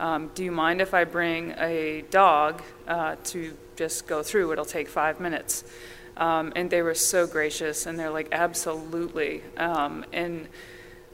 Um, 0.00 0.30
do 0.34 0.44
you 0.44 0.50
mind 0.50 0.80
if 0.80 0.94
I 0.94 1.04
bring 1.04 1.52
a 1.58 2.04
dog 2.10 2.62
uh, 2.88 3.16
to 3.24 3.56
just 3.76 4.06
go 4.06 4.22
through? 4.22 4.52
It'll 4.52 4.64
take 4.64 4.88
five 4.88 5.20
minutes. 5.20 5.64
Um, 6.16 6.52
and 6.56 6.70
they 6.70 6.82
were 6.82 6.94
so 6.94 7.26
gracious, 7.26 7.86
and 7.86 7.98
they're 7.98 8.10
like, 8.10 8.28
absolutely. 8.32 9.42
Um, 9.56 10.04
and 10.12 10.48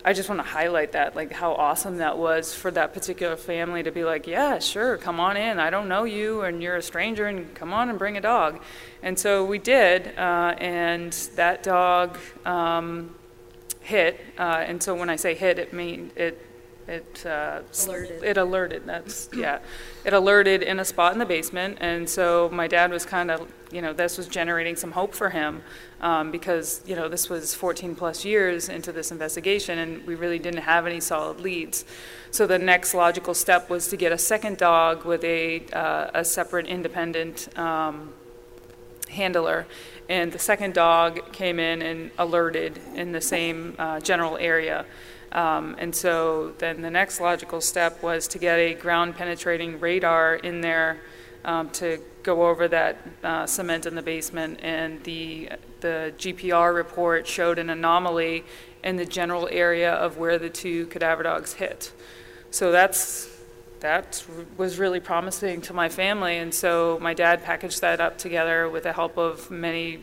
I 0.04 0.12
just 0.12 0.28
want 0.28 0.38
to 0.40 0.46
highlight 0.46 0.92
that, 0.92 1.16
like 1.16 1.32
how 1.32 1.52
awesome 1.54 1.98
that 1.98 2.16
was 2.18 2.54
for 2.54 2.70
that 2.70 2.94
particular 2.94 3.36
family 3.36 3.82
to 3.82 3.90
be 3.90 4.04
like, 4.04 4.26
yeah, 4.26 4.58
sure, 4.60 4.96
come 4.96 5.18
on 5.18 5.36
in. 5.36 5.58
I 5.58 5.70
don't 5.70 5.88
know 5.88 6.04
you, 6.04 6.42
and 6.42 6.62
you're 6.62 6.76
a 6.76 6.82
stranger, 6.82 7.26
and 7.26 7.52
come 7.54 7.72
on 7.72 7.90
and 7.90 7.98
bring 7.98 8.16
a 8.16 8.20
dog. 8.20 8.60
And 9.02 9.18
so 9.18 9.44
we 9.44 9.58
did, 9.58 10.16
uh, 10.16 10.54
and 10.58 11.12
that 11.34 11.62
dog 11.62 12.16
um, 12.44 13.14
hit. 13.80 14.20
Uh, 14.38 14.64
and 14.66 14.82
so 14.82 14.94
when 14.94 15.10
I 15.10 15.16
say 15.16 15.34
hit, 15.34 15.58
it 15.58 15.72
means 15.72 16.12
it 16.16 16.44
it 16.88 17.26
uh, 17.26 17.60
Alerted. 17.84 18.24
It 18.24 18.36
alerted. 18.38 18.82
That's 18.86 19.28
yeah. 19.36 19.58
It 20.04 20.14
alerted 20.14 20.62
in 20.62 20.80
a 20.80 20.84
spot 20.84 21.12
in 21.12 21.18
the 21.18 21.26
basement, 21.26 21.78
and 21.80 22.08
so 22.08 22.48
my 22.50 22.66
dad 22.66 22.90
was 22.90 23.04
kind 23.04 23.30
of 23.30 23.52
you 23.70 23.82
know 23.82 23.92
this 23.92 24.16
was 24.16 24.26
generating 24.26 24.74
some 24.74 24.92
hope 24.92 25.14
for 25.14 25.30
him 25.30 25.62
um, 26.00 26.30
because 26.30 26.82
you 26.86 26.96
know 26.96 27.08
this 27.08 27.28
was 27.28 27.54
14 27.54 27.94
plus 27.94 28.24
years 28.24 28.68
into 28.70 28.90
this 28.90 29.12
investigation, 29.12 29.78
and 29.78 30.06
we 30.06 30.14
really 30.14 30.38
didn't 30.38 30.62
have 30.62 30.86
any 30.86 31.00
solid 31.00 31.40
leads. 31.40 31.84
So 32.30 32.46
the 32.46 32.58
next 32.58 32.94
logical 32.94 33.34
step 33.34 33.68
was 33.68 33.88
to 33.88 33.96
get 33.96 34.10
a 34.10 34.18
second 34.18 34.56
dog 34.56 35.04
with 35.04 35.22
a 35.24 35.66
uh, 35.72 36.10
a 36.14 36.24
separate 36.24 36.66
independent. 36.66 37.48
Um, 37.58 38.14
handler 39.10 39.66
and 40.10 40.32
the 40.32 40.38
second 40.38 40.74
dog 40.74 41.32
came 41.32 41.58
in 41.58 41.80
and 41.80 42.10
alerted 42.18 42.78
in 42.94 43.12
the 43.12 43.20
same 43.22 43.74
uh, 43.78 43.98
general 44.00 44.36
area 44.36 44.84
um, 45.32 45.76
and 45.78 45.94
so 45.94 46.54
then 46.58 46.82
the 46.82 46.90
next 46.90 47.20
logical 47.20 47.60
step 47.60 48.02
was 48.02 48.26
to 48.28 48.38
get 48.38 48.58
a 48.58 48.74
ground 48.74 49.16
penetrating 49.16 49.78
radar 49.80 50.36
in 50.36 50.60
there 50.60 51.00
um, 51.44 51.70
to 51.70 51.98
go 52.22 52.46
over 52.48 52.68
that 52.68 52.96
uh, 53.22 53.46
cement 53.46 53.86
in 53.86 53.94
the 53.94 54.02
basement. 54.02 54.60
And 54.62 55.02
the, 55.04 55.50
the 55.80 56.12
GPR 56.18 56.74
report 56.74 57.26
showed 57.26 57.58
an 57.58 57.70
anomaly 57.70 58.44
in 58.82 58.96
the 58.96 59.04
general 59.04 59.48
area 59.50 59.92
of 59.92 60.18
where 60.18 60.38
the 60.38 60.50
two 60.50 60.86
cadaver 60.86 61.22
dogs 61.22 61.54
hit. 61.54 61.92
So 62.50 62.72
that's 62.72 63.34
that 63.80 64.24
was 64.56 64.76
really 64.78 64.98
promising 64.98 65.60
to 65.62 65.72
my 65.72 65.88
family, 65.88 66.38
and 66.38 66.52
so 66.52 66.98
my 67.00 67.14
dad 67.14 67.44
packaged 67.44 67.80
that 67.80 68.00
up 68.00 68.18
together 68.18 68.68
with 68.68 68.82
the 68.82 68.92
help 68.92 69.16
of 69.16 69.52
many, 69.52 70.00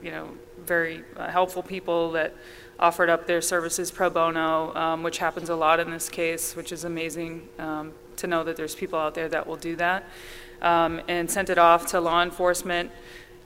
you 0.00 0.12
know, 0.12 0.28
very 0.64 1.02
uh, 1.16 1.28
helpful 1.28 1.62
people 1.62 2.12
that 2.12 2.34
offered 2.78 3.08
up 3.08 3.26
their 3.26 3.40
services 3.40 3.90
pro 3.90 4.10
bono, 4.10 4.74
um, 4.74 5.02
which 5.02 5.18
happens 5.18 5.48
a 5.48 5.56
lot 5.56 5.80
in 5.80 5.90
this 5.90 6.08
case, 6.08 6.54
which 6.54 6.72
is 6.72 6.84
amazing 6.84 7.48
um, 7.58 7.92
to 8.16 8.26
know 8.26 8.44
that 8.44 8.56
there's 8.56 8.74
people 8.74 8.98
out 8.98 9.14
there 9.14 9.28
that 9.28 9.46
will 9.46 9.56
do 9.56 9.76
that, 9.76 10.04
um, 10.62 11.00
and 11.08 11.30
sent 11.30 11.50
it 11.50 11.58
off 11.58 11.86
to 11.86 12.00
law 12.00 12.22
enforcement. 12.22 12.90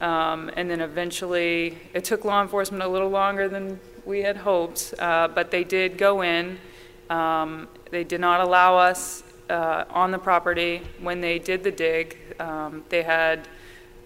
Um, 0.00 0.50
and 0.56 0.70
then 0.70 0.80
eventually, 0.80 1.78
it 1.92 2.04
took 2.04 2.24
law 2.24 2.40
enforcement 2.40 2.82
a 2.82 2.88
little 2.88 3.10
longer 3.10 3.48
than 3.48 3.78
we 4.04 4.20
had 4.20 4.38
hoped, 4.38 4.94
uh, 4.98 5.28
but 5.28 5.50
they 5.50 5.62
did 5.62 5.98
go 5.98 6.22
in. 6.22 6.58
Um, 7.10 7.68
they 7.90 8.04
did 8.04 8.20
not 8.20 8.40
allow 8.40 8.76
us 8.76 9.22
uh, 9.50 9.84
on 9.90 10.10
the 10.10 10.18
property 10.18 10.82
when 11.00 11.20
they 11.20 11.38
did 11.38 11.62
the 11.62 11.70
dig. 11.70 12.16
Um, 12.38 12.84
they 12.88 13.02
had 13.02 13.48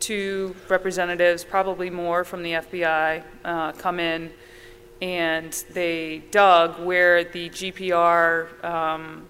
two 0.00 0.56
representatives, 0.68 1.44
probably 1.44 1.90
more 1.90 2.24
from 2.24 2.42
the 2.42 2.52
FBI, 2.52 3.22
uh, 3.44 3.72
come 3.72 4.00
in 4.00 4.32
and 5.00 5.52
they 5.72 6.22
dug 6.30 6.80
where 6.84 7.24
the 7.24 7.50
GPR 7.50 8.64
um, 8.64 9.26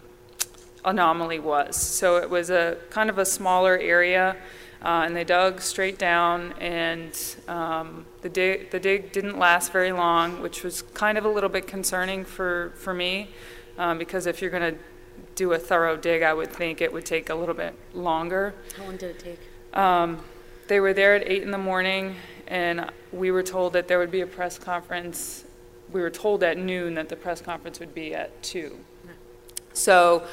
anomaly 0.84 1.38
was. 1.38 1.76
So 1.76 2.16
it 2.16 2.28
was 2.28 2.50
a 2.50 2.76
kind 2.90 3.10
of 3.10 3.18
a 3.18 3.24
smaller 3.24 3.78
area, 3.78 4.36
uh, 4.82 5.02
and 5.06 5.16
they 5.16 5.24
dug 5.24 5.60
straight 5.60 5.98
down, 5.98 6.52
and 6.60 7.18
um, 7.48 8.04
the 8.22 8.28
dig 8.28 8.70
the 8.70 8.80
dig 8.80 9.12
didn't 9.12 9.38
last 9.38 9.72
very 9.72 9.92
long, 9.92 10.42
which 10.42 10.62
was 10.62 10.82
kind 10.82 11.16
of 11.16 11.24
a 11.24 11.28
little 11.28 11.50
bit 11.50 11.66
concerning 11.66 12.24
for 12.24 12.72
for 12.76 12.92
me, 12.92 13.30
um, 13.78 13.98
because 13.98 14.26
if 14.26 14.42
you're 14.42 14.50
going 14.50 14.74
to 14.74 14.78
do 15.34 15.52
a 15.52 15.58
thorough 15.58 15.96
dig, 15.96 16.22
I 16.22 16.34
would 16.34 16.52
think 16.52 16.80
it 16.80 16.92
would 16.92 17.06
take 17.06 17.30
a 17.30 17.34
little 17.34 17.54
bit 17.54 17.74
longer. 17.94 18.54
How 18.76 18.84
long 18.84 18.96
did 18.96 19.10
it 19.10 19.18
take? 19.18 19.76
Um, 19.76 20.20
they 20.68 20.80
were 20.80 20.92
there 20.92 21.14
at 21.14 21.26
eight 21.26 21.42
in 21.42 21.50
the 21.50 21.58
morning, 21.58 22.16
and 22.46 22.90
we 23.12 23.30
were 23.30 23.42
told 23.42 23.72
that 23.72 23.88
there 23.88 23.98
would 23.98 24.10
be 24.10 24.20
a 24.20 24.26
press 24.26 24.58
conference 24.58 25.43
we 25.94 26.00
were 26.00 26.10
told 26.10 26.42
at 26.42 26.58
noon 26.58 26.94
that 26.94 27.08
the 27.08 27.16
press 27.16 27.40
conference 27.40 27.80
would 27.80 27.94
be 27.94 28.14
at 28.14 28.42
2. 28.42 28.76
So 29.72 30.24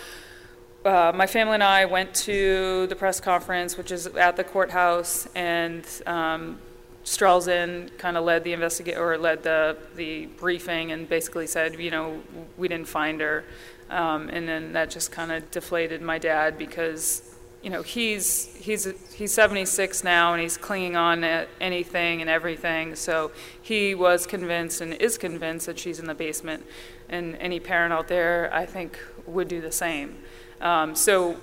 uh, 0.84 1.12
my 1.16 1.28
family 1.28 1.54
and 1.54 1.64
I 1.64 1.86
went 1.86 2.14
to 2.16 2.88
the 2.88 2.96
press 2.96 3.20
conference, 3.20 3.78
which 3.78 3.92
is 3.92 4.08
at 4.08 4.36
the 4.36 4.44
courthouse, 4.44 5.28
and 5.36 5.86
um, 6.08 6.60
Strelzin 7.06 7.96
kind 8.00 8.18
of 8.18 8.24
led 8.24 8.44
the 8.44 8.54
investigate 8.54 8.98
or 8.98 9.18
led 9.18 9.44
the 9.44 9.78
the 9.96 10.26
briefing 10.26 10.92
and 10.92 11.08
basically 11.08 11.46
said, 11.48 11.80
you 11.80 11.92
know, 11.92 12.22
we 12.58 12.68
didn't 12.68 12.88
find 12.88 13.22
her, 13.22 13.44
um, 13.92 14.30
and 14.30 14.48
then 14.48 14.74
that 14.74 14.90
just 14.90 15.12
kind 15.12 15.32
of 15.32 15.50
deflated 15.52 16.02
my 16.02 16.18
dad 16.18 16.58
because 16.58 17.31
you 17.62 17.70
know, 17.70 17.84
he's 17.84 18.56
he's 18.56 18.88
he's 19.14 19.34
76 19.34 20.04
now 20.04 20.34
and 20.34 20.42
he's 20.42 20.58
clinging 20.58 20.96
on 20.96 21.22
to 21.22 21.48
anything 21.60 22.22
and 22.22 22.30
everything. 22.30 22.96
So 22.96 23.32
he 23.62 23.94
was 23.94 24.26
convinced 24.26 24.82
and 24.82 24.94
is 24.96 25.18
convinced 25.18 25.68
that 25.68 25.78
she's 25.78 26.00
in 26.00 26.08
the 26.08 26.16
basement, 26.16 26.66
and 27.10 27.36
any 27.36 27.60
parent 27.60 27.94
out 27.94 28.08
there, 28.08 28.50
I 28.54 28.66
think, 28.66 28.98
would 29.28 29.48
do 29.48 29.62
the 29.62 29.72
same. 29.72 30.18
Um, 30.60 30.96
so 30.96 31.38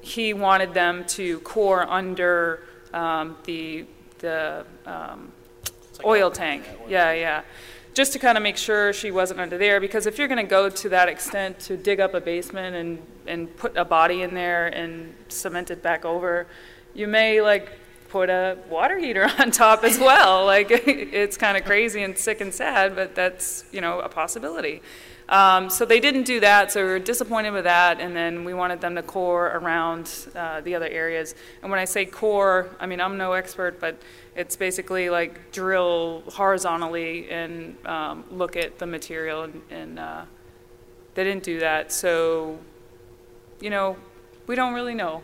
he 0.00 0.32
wanted 0.34 0.74
them 0.74 1.04
to 1.08 1.40
core 1.40 1.88
under 1.88 2.60
um, 2.92 3.36
the 3.44 3.86
the 4.18 4.66
um, 4.86 5.32
oil 6.04 6.30
tank. 6.30 6.64
Yeah, 6.88 7.12
yeah 7.12 7.42
just 7.94 8.12
to 8.12 8.18
kind 8.20 8.38
of 8.38 8.44
make 8.44 8.56
sure 8.56 8.92
she 8.92 9.10
wasn't 9.10 9.40
under 9.40 9.58
there 9.58 9.80
because 9.80 10.06
if 10.06 10.18
you're 10.18 10.28
going 10.28 10.38
to 10.38 10.48
go 10.48 10.70
to 10.70 10.88
that 10.88 11.08
extent 11.08 11.58
to 11.58 11.76
dig 11.76 11.98
up 11.98 12.14
a 12.14 12.20
basement 12.20 12.76
and, 12.76 13.02
and 13.28 13.54
put 13.56 13.76
a 13.76 13.84
body 13.84 14.22
in 14.22 14.34
there 14.34 14.66
and 14.68 15.14
cement 15.28 15.70
it 15.70 15.82
back 15.82 16.04
over, 16.04 16.46
you 16.94 17.06
may 17.06 17.40
like 17.40 17.70
put 18.08 18.30
a 18.30 18.56
water 18.68 18.98
heater 18.98 19.28
on 19.38 19.50
top 19.50 19.84
as 19.84 19.98
well. 19.98 20.44
like 20.46 20.68
it's 20.70 21.36
kind 21.36 21.56
of 21.56 21.64
crazy 21.64 22.02
and 22.02 22.16
sick 22.18 22.40
and 22.40 22.52
sad, 22.52 22.96
but 22.96 23.14
that's 23.14 23.64
you 23.72 23.80
know 23.80 24.00
a 24.00 24.08
possibility. 24.08 24.82
Um, 25.28 25.68
so 25.68 25.84
they 25.84 26.00
didn't 26.00 26.22
do 26.22 26.40
that, 26.40 26.72
so 26.72 26.82
we 26.82 26.88
were 26.88 26.98
disappointed 26.98 27.50
with 27.50 27.64
that, 27.64 28.00
and 28.00 28.16
then 28.16 28.44
we 28.44 28.54
wanted 28.54 28.80
them 28.80 28.94
to 28.94 29.02
core 29.02 29.48
around 29.48 30.10
uh, 30.34 30.62
the 30.62 30.74
other 30.74 30.88
areas. 30.88 31.34
And 31.60 31.70
when 31.70 31.78
I 31.78 31.84
say 31.84 32.06
core, 32.06 32.70
I 32.80 32.86
mean 32.86 33.00
I'm 33.00 33.18
no 33.18 33.34
expert, 33.34 33.78
but 33.78 34.00
it's 34.34 34.56
basically 34.56 35.10
like 35.10 35.52
drill 35.52 36.22
horizontally 36.28 37.28
and 37.28 37.76
um, 37.84 38.24
look 38.30 38.56
at 38.56 38.78
the 38.78 38.86
material, 38.86 39.42
and, 39.42 39.62
and 39.70 39.98
uh, 39.98 40.22
they 41.14 41.24
didn't 41.24 41.42
do 41.42 41.60
that. 41.60 41.92
So, 41.92 42.58
you 43.60 43.70
know, 43.70 43.96
we 44.46 44.54
don't 44.54 44.74
really 44.74 44.94
know. 44.94 45.22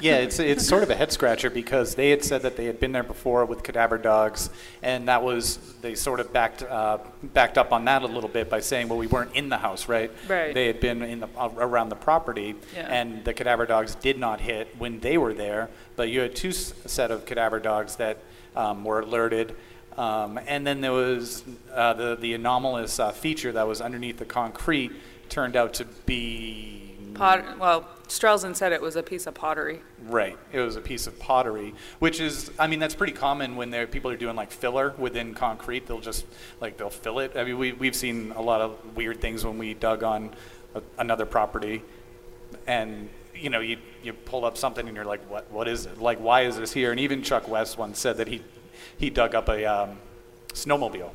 Yeah, 0.00 0.16
it's 0.16 0.40
it's 0.40 0.66
sort 0.66 0.82
of 0.82 0.90
a 0.90 0.94
head 0.96 1.12
scratcher 1.12 1.50
because 1.50 1.94
they 1.94 2.10
had 2.10 2.24
said 2.24 2.42
that 2.42 2.56
they 2.56 2.64
had 2.64 2.80
been 2.80 2.90
there 2.90 3.04
before 3.04 3.44
with 3.44 3.62
cadaver 3.62 3.96
dogs, 3.96 4.50
and 4.82 5.06
that 5.06 5.22
was 5.22 5.58
they 5.82 5.94
sort 5.94 6.18
of 6.18 6.32
backed 6.32 6.64
uh, 6.64 6.98
backed 7.22 7.58
up 7.58 7.72
on 7.72 7.84
that 7.84 8.02
a 8.02 8.06
little 8.08 8.28
bit 8.28 8.50
by 8.50 8.58
saying, 8.58 8.88
well, 8.88 8.98
we 8.98 9.06
weren't 9.06 9.36
in 9.36 9.48
the 9.50 9.58
house, 9.58 9.88
right? 9.88 10.10
Right. 10.28 10.52
They 10.52 10.66
had 10.66 10.80
been 10.80 11.00
in 11.02 11.20
the 11.20 11.28
uh, 11.38 11.48
around 11.58 11.90
the 11.90 11.94
property, 11.96 12.56
Yeah. 12.74 12.88
and 12.90 13.24
the 13.24 13.32
cadaver 13.32 13.66
dogs 13.66 13.94
did 13.94 14.18
not 14.18 14.40
hit 14.40 14.74
when 14.78 14.98
they 14.98 15.16
were 15.16 15.32
there. 15.32 15.70
But 15.94 16.08
you 16.08 16.20
had 16.20 16.34
two 16.34 16.48
s- 16.48 16.74
set 16.86 17.12
of 17.12 17.24
cadaver 17.24 17.60
dogs 17.60 17.94
that 17.96 18.18
um, 18.56 18.82
were 18.84 18.98
alerted. 19.00 19.54
Um, 19.96 20.40
and 20.48 20.66
then 20.66 20.80
there 20.80 20.90
was 20.92 21.44
uh, 21.72 21.92
the 21.94 22.16
the 22.16 22.34
anomalous 22.34 22.98
uh, 22.98 23.12
feature 23.12 23.52
that 23.52 23.68
was 23.68 23.80
underneath 23.80 24.16
the 24.18 24.24
concrete 24.24 24.90
turned 25.28 25.54
out 25.54 25.72
to 25.74 25.84
be 26.04 26.83
Pot, 27.14 27.58
well, 27.58 27.88
Strelzin 28.08 28.54
said 28.54 28.72
it 28.72 28.82
was 28.82 28.96
a 28.96 29.02
piece 29.02 29.26
of 29.26 29.34
pottery. 29.34 29.80
Right. 30.06 30.38
It 30.52 30.60
was 30.60 30.76
a 30.76 30.80
piece 30.80 31.06
of 31.06 31.18
pottery, 31.18 31.74
which 31.98 32.20
is, 32.20 32.50
I 32.58 32.66
mean, 32.66 32.78
that's 32.78 32.94
pretty 32.94 33.12
common 33.12 33.56
when 33.56 33.72
people 33.88 34.10
are 34.10 34.16
doing 34.16 34.36
like 34.36 34.50
filler 34.50 34.94
within 34.98 35.34
concrete. 35.34 35.86
They'll 35.86 36.00
just 36.00 36.26
like 36.60 36.76
they'll 36.76 36.90
fill 36.90 37.20
it. 37.20 37.32
I 37.36 37.44
mean, 37.44 37.58
we 37.58 37.72
we've 37.72 37.96
seen 37.96 38.32
a 38.32 38.42
lot 38.42 38.60
of 38.60 38.96
weird 38.96 39.20
things 39.20 39.44
when 39.44 39.58
we 39.58 39.74
dug 39.74 40.02
on 40.02 40.34
a, 40.74 40.82
another 40.98 41.26
property, 41.26 41.82
and 42.66 43.08
you 43.34 43.50
know, 43.50 43.60
you 43.60 43.78
you 44.02 44.12
pull 44.12 44.44
up 44.44 44.56
something 44.56 44.86
and 44.86 44.94
you're 44.96 45.04
like, 45.04 45.28
what 45.30 45.50
what 45.50 45.68
is 45.68 45.86
it? 45.86 45.98
Like, 46.00 46.18
why 46.18 46.42
is 46.42 46.56
this 46.56 46.72
here? 46.72 46.90
And 46.90 47.00
even 47.00 47.22
Chuck 47.22 47.48
West 47.48 47.78
once 47.78 47.98
said 47.98 48.18
that 48.18 48.28
he 48.28 48.42
he 48.98 49.10
dug 49.10 49.34
up 49.34 49.48
a 49.48 49.64
um, 49.64 49.98
snowmobile. 50.52 51.10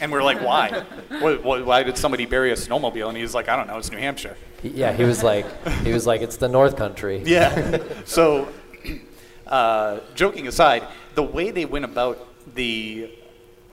And 0.00 0.12
we're 0.12 0.22
like, 0.22 0.40
why? 0.42 0.84
why? 1.20 1.62
Why 1.62 1.82
did 1.82 1.96
somebody 1.96 2.26
bury 2.26 2.52
a 2.52 2.56
snowmobile? 2.56 3.08
And 3.08 3.16
he's 3.16 3.34
like, 3.34 3.48
I 3.48 3.56
don't 3.56 3.66
know, 3.66 3.78
it's 3.78 3.90
New 3.90 3.98
Hampshire. 3.98 4.36
Yeah, 4.62 4.92
he 4.92 5.04
was 5.04 5.22
like, 5.22 5.46
he 5.84 5.92
was 5.92 6.06
like, 6.06 6.20
it's 6.20 6.36
the 6.36 6.48
North 6.48 6.76
Country. 6.76 7.22
Yeah. 7.26 7.78
so, 8.04 8.48
uh, 9.46 10.00
joking 10.14 10.48
aside, 10.48 10.84
the 11.14 11.22
way 11.22 11.50
they 11.50 11.64
went 11.64 11.84
about 11.84 12.26
the 12.54 13.10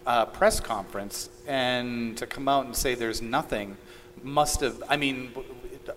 uh, 0.06 0.26
press 0.26 0.60
conference 0.60 1.30
and 1.48 2.18
to 2.18 2.28
come 2.28 2.48
out 2.48 2.66
and 2.66 2.76
say 2.76 2.96
there's 2.96 3.22
nothing 3.22 3.78
must 4.24 4.62
have. 4.62 4.82
I 4.90 4.98
mean, 4.98 5.32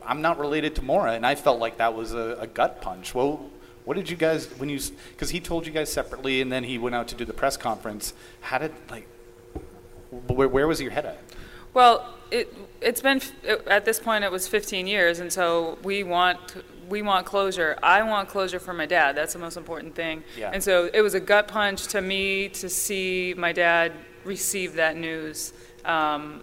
I'm 0.05 0.23
not 0.23 0.39
related 0.39 0.75
to 0.77 0.83
Maura, 0.83 1.13
and 1.13 1.27
I 1.27 1.35
felt 1.35 1.59
like 1.59 1.79
that 1.79 1.95
was 1.95 2.13
a, 2.15 2.37
a 2.41 2.47
gut 2.47 2.81
punch. 2.81 3.15
Well, 3.15 3.51
what 3.85 3.97
did 3.97 4.11
you 4.11 4.17
guys 4.17 4.47
when 4.59 4.69
you? 4.69 4.81
Because 5.13 5.31
he 5.31 5.41
told 5.41 5.67
you 5.67 5.73
guys 5.73 5.91
separately, 5.91 6.41
and 6.41 6.53
then 6.53 6.65
he 6.65 6.79
went 6.79 6.95
out 6.95 7.09
to 7.09 7.15
do 7.15 7.25
the 7.25 7.33
press 7.33 7.57
conference. 7.57 8.13
How 8.41 8.59
did 8.59 8.73
like? 8.91 9.07
Where, 10.11 10.49
where 10.49 10.69
was 10.69 10.81
your 10.81 10.91
head 10.91 11.07
at? 11.07 11.19
Well, 11.75 12.15
it, 12.31 12.55
it's 12.81 13.01
been, 13.01 13.21
at 13.67 13.85
this 13.85 13.99
point, 13.99 14.25
it 14.25 14.33
was 14.33 14.49
15 14.49 14.87
years, 14.87 15.21
and 15.21 15.33
so 15.33 15.79
we 15.83 16.03
want, 16.03 16.63
we 16.89 17.03
want 17.03 17.27
closure. 17.27 17.79
I 17.83 18.03
want 18.03 18.29
closure 18.29 18.59
for 18.59 18.73
my 18.73 18.87
dad. 18.87 19.17
That's 19.17 19.33
the 19.33 19.39
most 19.39 19.57
important 19.57 19.95
thing. 19.95 20.25
Yeah. 20.37 20.51
And 20.53 20.63
so 20.63 20.91
it 20.93 21.01
was 21.01 21.15
a 21.15 21.21
gut 21.21 21.49
punch 21.49 21.87
to 21.89 22.01
me 22.01 22.49
to 22.51 22.69
see 22.69 23.35
my 23.37 23.53
dad 23.53 23.93
receive 24.25 24.75
that 24.75 24.97
news. 24.97 25.53
Um, 25.85 26.43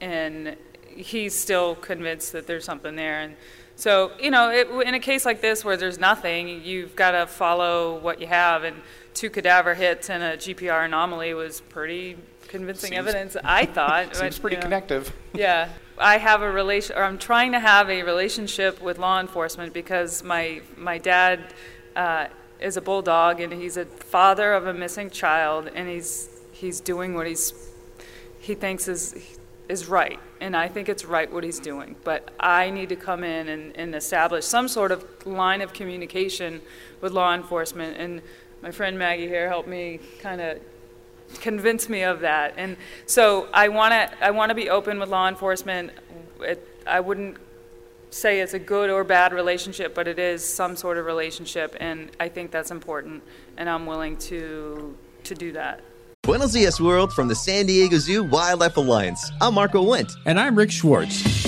and 0.00 0.56
he's 0.88 1.34
still 1.38 1.74
convinced 1.74 2.32
that 2.32 2.46
there's 2.46 2.64
something 2.64 2.96
there. 2.96 3.20
And 3.20 3.36
so, 3.76 4.12
you 4.20 4.30
know, 4.30 4.50
it, 4.50 4.68
in 4.86 4.94
a 4.94 5.00
case 5.00 5.24
like 5.24 5.40
this 5.40 5.64
where 5.64 5.76
there's 5.76 5.98
nothing, 5.98 6.62
you've 6.64 6.96
got 6.96 7.12
to 7.12 7.26
follow 7.26 7.98
what 7.98 8.20
you 8.20 8.26
have. 8.26 8.64
And 8.64 8.76
two 9.14 9.30
cadaver 9.30 9.74
hits 9.74 10.10
and 10.10 10.22
a 10.22 10.36
GPR 10.36 10.86
anomaly 10.86 11.34
was 11.34 11.60
pretty 11.60 12.16
convincing 12.48 12.90
Seems- 12.90 12.98
evidence, 12.98 13.36
I 13.44 13.66
thought. 13.66 14.16
Seems 14.16 14.36
but, 14.36 14.40
pretty 14.42 14.56
you 14.56 14.60
know. 14.60 14.66
connective. 14.66 15.14
Yeah, 15.34 15.68
I 15.98 16.18
have 16.18 16.42
a 16.42 16.50
relation, 16.50 16.96
or 16.96 17.04
I'm 17.04 17.18
trying 17.18 17.52
to 17.52 17.60
have 17.60 17.88
a 17.90 18.02
relationship 18.02 18.80
with 18.80 18.98
law 18.98 19.20
enforcement 19.20 19.72
because 19.72 20.22
my 20.22 20.62
my 20.76 20.98
dad 20.98 21.52
uh, 21.96 22.26
is 22.60 22.76
a 22.76 22.80
bulldog 22.80 23.40
and 23.40 23.52
he's 23.52 23.76
a 23.76 23.84
father 23.84 24.52
of 24.52 24.66
a 24.66 24.74
missing 24.74 25.10
child 25.10 25.70
and 25.74 25.88
he's 25.88 26.28
he's 26.52 26.80
doing 26.80 27.14
what 27.14 27.26
he's 27.26 27.52
he 28.40 28.54
thinks 28.54 28.88
is 28.88 29.38
is 29.68 29.86
right 29.86 30.18
and 30.40 30.56
I 30.56 30.66
think 30.68 30.88
it's 30.88 31.04
right 31.04 31.30
what 31.32 31.44
he's 31.44 31.60
doing. 31.60 31.94
But 32.04 32.30
I 32.40 32.70
need 32.70 32.88
to 32.88 32.96
come 32.96 33.22
in 33.22 33.48
and, 33.48 33.76
and 33.76 33.94
establish 33.94 34.44
some 34.44 34.66
sort 34.68 34.92
of 34.92 35.04
line 35.26 35.60
of 35.60 35.72
communication 35.72 36.62
with 37.00 37.12
law 37.12 37.34
enforcement 37.34 37.96
and 37.98 38.22
my 38.62 38.70
friend 38.70 38.98
Maggie 38.98 39.28
here 39.28 39.48
helped 39.48 39.68
me 39.68 40.00
kind 40.20 40.40
of 40.40 40.58
convince 41.40 41.88
me 41.88 42.02
of 42.02 42.20
that. 42.20 42.54
And 42.56 42.76
so 43.06 43.48
I 43.52 43.68
want 43.68 43.92
to 43.92 44.24
I 44.24 44.30
want 44.30 44.50
to 44.50 44.54
be 44.54 44.70
open 44.70 44.98
with 44.98 45.08
law 45.08 45.28
enforcement. 45.28 45.92
It, 46.40 46.66
I 46.86 47.00
wouldn't 47.00 47.36
say 48.10 48.40
it's 48.40 48.54
a 48.54 48.58
good 48.58 48.90
or 48.90 49.04
bad 49.04 49.32
relationship, 49.32 49.94
but 49.94 50.08
it 50.08 50.18
is 50.18 50.44
some 50.44 50.76
sort 50.76 50.96
of 50.96 51.06
relationship, 51.06 51.76
and 51.78 52.10
I 52.18 52.28
think 52.28 52.50
that's 52.50 52.70
important, 52.70 53.22
and 53.56 53.68
I'm 53.68 53.86
willing 53.86 54.16
to 54.18 54.96
to 55.24 55.34
do 55.34 55.52
that. 55.52 55.80
Buenos 56.22 56.52
Dias, 56.52 56.80
world, 56.80 57.12
from 57.12 57.28
the 57.28 57.34
San 57.34 57.66
Diego 57.66 57.96
Zoo 57.98 58.22
Wildlife 58.22 58.76
Alliance. 58.76 59.30
I'm 59.40 59.54
Marco 59.54 59.82
Wendt. 59.82 60.12
And 60.26 60.38
I'm 60.38 60.56
Rick 60.56 60.70
Schwartz. 60.70 61.47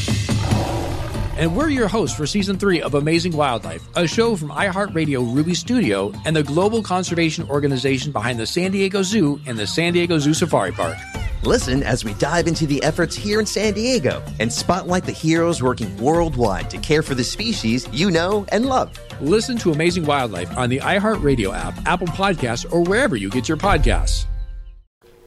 And 1.37 1.55
we're 1.55 1.69
your 1.69 1.87
hosts 1.87 2.15
for 2.15 2.27
season 2.27 2.59
three 2.59 2.81
of 2.81 2.93
Amazing 2.93 3.35
Wildlife, 3.35 3.87
a 3.95 4.05
show 4.05 4.35
from 4.35 4.49
iHeartRadio 4.49 5.33
Ruby 5.33 5.53
Studio 5.53 6.11
and 6.25 6.35
the 6.35 6.43
global 6.43 6.83
conservation 6.83 7.49
organization 7.49 8.11
behind 8.11 8.37
the 8.37 8.45
San 8.45 8.71
Diego 8.71 9.01
Zoo 9.01 9.39
and 9.47 9.57
the 9.57 9.65
San 9.65 9.93
Diego 9.93 10.19
Zoo 10.19 10.33
Safari 10.33 10.73
Park. 10.73 10.97
Listen 11.43 11.83
as 11.83 12.03
we 12.03 12.13
dive 12.15 12.47
into 12.47 12.67
the 12.67 12.83
efforts 12.83 13.15
here 13.15 13.39
in 13.39 13.45
San 13.45 13.73
Diego 13.73 14.21
and 14.39 14.51
spotlight 14.51 15.05
the 15.05 15.11
heroes 15.13 15.63
working 15.63 15.95
worldwide 15.97 16.69
to 16.69 16.77
care 16.77 17.01
for 17.01 17.15
the 17.15 17.23
species 17.23 17.87
you 17.93 18.11
know 18.11 18.45
and 18.49 18.65
love. 18.65 18.91
Listen 19.21 19.57
to 19.59 19.71
Amazing 19.71 20.05
Wildlife 20.05 20.55
on 20.57 20.69
the 20.69 20.79
iHeartRadio 20.79 21.55
app, 21.57 21.73
Apple 21.87 22.07
Podcasts, 22.07 22.71
or 22.71 22.83
wherever 22.83 23.15
you 23.15 23.29
get 23.29 23.47
your 23.47 23.57
podcasts. 23.57 24.25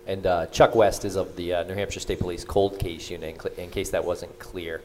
And 0.07 0.27
uh, 0.27 0.47
Chuck 0.47 0.75
West 0.75 1.07
is 1.07 1.17
of 1.17 1.35
the 1.35 1.55
uh, 1.55 1.62
New 1.64 1.75
Hampshire 1.75 2.01
State 2.01 2.21
Police 2.21 2.45
Cold 2.45 2.79
Case 2.79 3.11
Unit, 3.11 3.35
in, 3.35 3.40
cl- 3.40 3.55
in 3.57 3.71
case 3.71 3.88
that 3.90 4.05
wasn't 4.05 4.38
clear. 4.38 4.83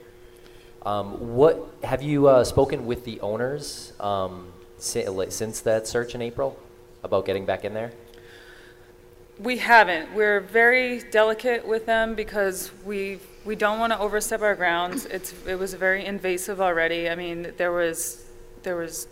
Um, 0.85 1.35
what 1.35 1.67
have 1.83 2.01
you 2.01 2.27
uh, 2.27 2.43
spoken 2.43 2.85
with 2.85 3.03
the 3.03 3.19
owners 3.19 3.93
um, 3.99 4.47
si- 4.77 5.05
since 5.29 5.61
that 5.61 5.87
search 5.87 6.15
in 6.15 6.21
April 6.21 6.57
about 7.03 7.25
getting 7.25 7.45
back 7.45 7.65
in 7.65 7.73
there? 7.73 7.91
We 9.39 9.57
haven't. 9.57 10.13
We're 10.13 10.41
very 10.41 10.99
delicate 10.99 11.67
with 11.67 11.85
them 11.85 12.15
because 12.15 12.71
we 12.85 13.19
we 13.45 13.55
don't 13.55 13.79
want 13.79 13.93
to 13.93 13.99
overstep 13.99 14.41
our 14.41 14.55
grounds. 14.55 15.05
It's 15.05 15.33
it 15.45 15.55
was 15.55 15.73
very 15.73 16.05
invasive 16.05 16.59
already. 16.59 17.09
I 17.09 17.15
mean, 17.15 17.53
there 17.57 17.71
was 17.71 18.25
there 18.63 18.75
was 18.75 19.07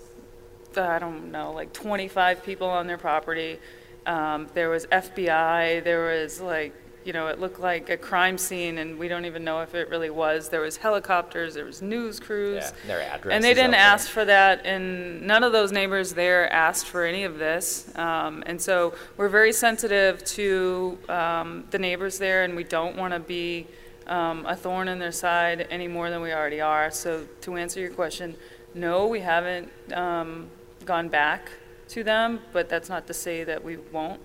uh, 0.75 0.82
I 0.82 0.99
don't 0.99 1.32
know 1.32 1.53
like 1.53 1.73
25 1.73 2.43
people 2.43 2.67
on 2.67 2.88
their 2.88 2.97
property. 2.97 3.60
Um, 4.06 4.47
there 4.53 4.69
was 4.69 4.86
FBI. 4.88 5.84
There 5.84 6.08
was 6.08 6.41
like 6.41 6.73
you 7.08 7.13
know 7.13 7.28
it 7.28 7.39
looked 7.39 7.62
like 7.62 7.89
a 7.89 7.96
crime 7.96 8.38
scene, 8.38 8.80
and 8.80 9.00
we 9.00 9.08
don't 9.08 9.24
even 9.24 9.46
know 9.46 9.62
if 9.62 9.74
it 9.74 9.89
really 9.89 10.10
was. 10.10 10.50
There 10.50 10.60
was 10.60 10.76
helicopters. 10.76 11.54
There 11.54 11.63
was 11.63 11.82
news 11.82 12.20
crews. 12.20 12.63
Yeah, 12.65 12.88
their 12.88 13.02
addresses 13.02 13.34
And 13.34 13.43
they 13.43 13.54
didn't 13.54 13.76
ask 13.76 14.10
for 14.10 14.26
that, 14.26 14.65
and 14.65 15.22
none 15.22 15.41
of 15.41 15.54
those 15.54 15.72
neighbors 15.72 16.13
there 16.13 16.52
asked 16.52 16.88
for 16.88 17.06
any 17.06 17.24
of 17.24 17.39
this. 17.39 17.89
Um, 17.96 18.43
and 18.46 18.62
so 18.62 18.93
we're 19.15 19.30
very 19.30 19.54
sensitive 19.54 20.22
to 20.26 20.98
um, 21.08 21.63
the 21.72 21.80
neighbors 21.80 22.20
there, 22.20 22.43
and 22.43 22.58
we 22.58 22.65
don't 22.65 22.98
want 22.98 23.13
to 23.13 23.22
be 23.22 23.67
um, 24.08 24.46
a 24.46 24.56
thorn 24.56 24.89
in 24.89 25.00
their 25.00 25.13
side 25.13 25.65
any 25.70 25.88
more 25.88 26.10
than 26.10 26.22
we 26.22 26.34
already 26.34 26.60
are. 26.60 26.91
So 26.91 27.26
to 27.41 27.56
answer 27.56 27.80
your 27.80 27.91
question, 27.91 28.36
no, 28.74 29.08
we 29.08 29.22
haven't 29.22 29.72
um, 29.93 30.48
gone 30.84 31.08
back 31.08 31.52
to 31.89 32.04
them, 32.04 32.41
but 32.52 32.67
that's 32.67 32.89
not 32.89 33.08
to 33.08 33.13
say 33.13 33.46
that 33.46 33.63
we 33.63 33.78
won't. 33.78 34.20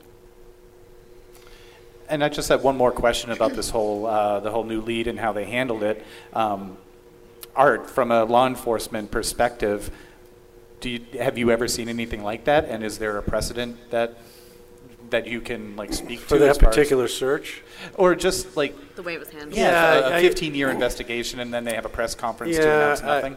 And 2.08 2.22
I 2.22 2.28
just 2.28 2.48
had 2.48 2.62
one 2.62 2.76
more 2.76 2.92
question 2.92 3.30
about 3.30 3.52
this 3.54 3.70
whole 3.70 4.06
uh, 4.06 4.40
the 4.40 4.50
whole 4.50 4.64
new 4.64 4.80
lead 4.80 5.06
and 5.06 5.18
how 5.18 5.32
they 5.32 5.44
handled 5.44 5.82
it. 5.82 6.04
Um, 6.32 6.76
Art, 7.54 7.90
from 7.90 8.10
a 8.10 8.24
law 8.24 8.46
enforcement 8.46 9.10
perspective, 9.10 9.90
do 10.80 10.88
you, 10.90 11.00
have 11.18 11.36
you 11.36 11.50
ever 11.50 11.68
seen 11.68 11.88
anything 11.88 12.22
like 12.22 12.44
that? 12.44 12.64
And 12.66 12.82
is 12.82 12.98
there 12.98 13.16
a 13.18 13.22
precedent 13.22 13.90
that 13.90 14.18
that 15.10 15.26
you 15.26 15.40
can 15.42 15.76
like 15.76 15.92
speak 15.92 16.20
For 16.20 16.36
to 16.36 16.38
that 16.38 16.48
as 16.50 16.56
as- 16.56 16.62
particular 16.62 17.08
search? 17.08 17.62
or 17.94 18.14
just 18.14 18.56
like 18.56 18.74
The 18.96 19.02
way 19.02 19.14
it 19.14 19.20
was 19.20 19.28
handled. 19.30 19.54
yeah, 19.54 19.98
Yeah, 20.00 20.08
a 20.08 20.16
I- 20.16 20.20
15 20.22 20.54
year 20.54 20.70
investigation, 20.70 21.40
and 21.40 21.52
then 21.52 21.64
they 21.64 21.74
have 21.74 21.84
a 21.84 21.90
press 21.90 22.14
conference 22.14 22.56
to 22.56 22.62
Yeah, 22.62 22.76
announce 22.84 23.02
nothing? 23.02 23.36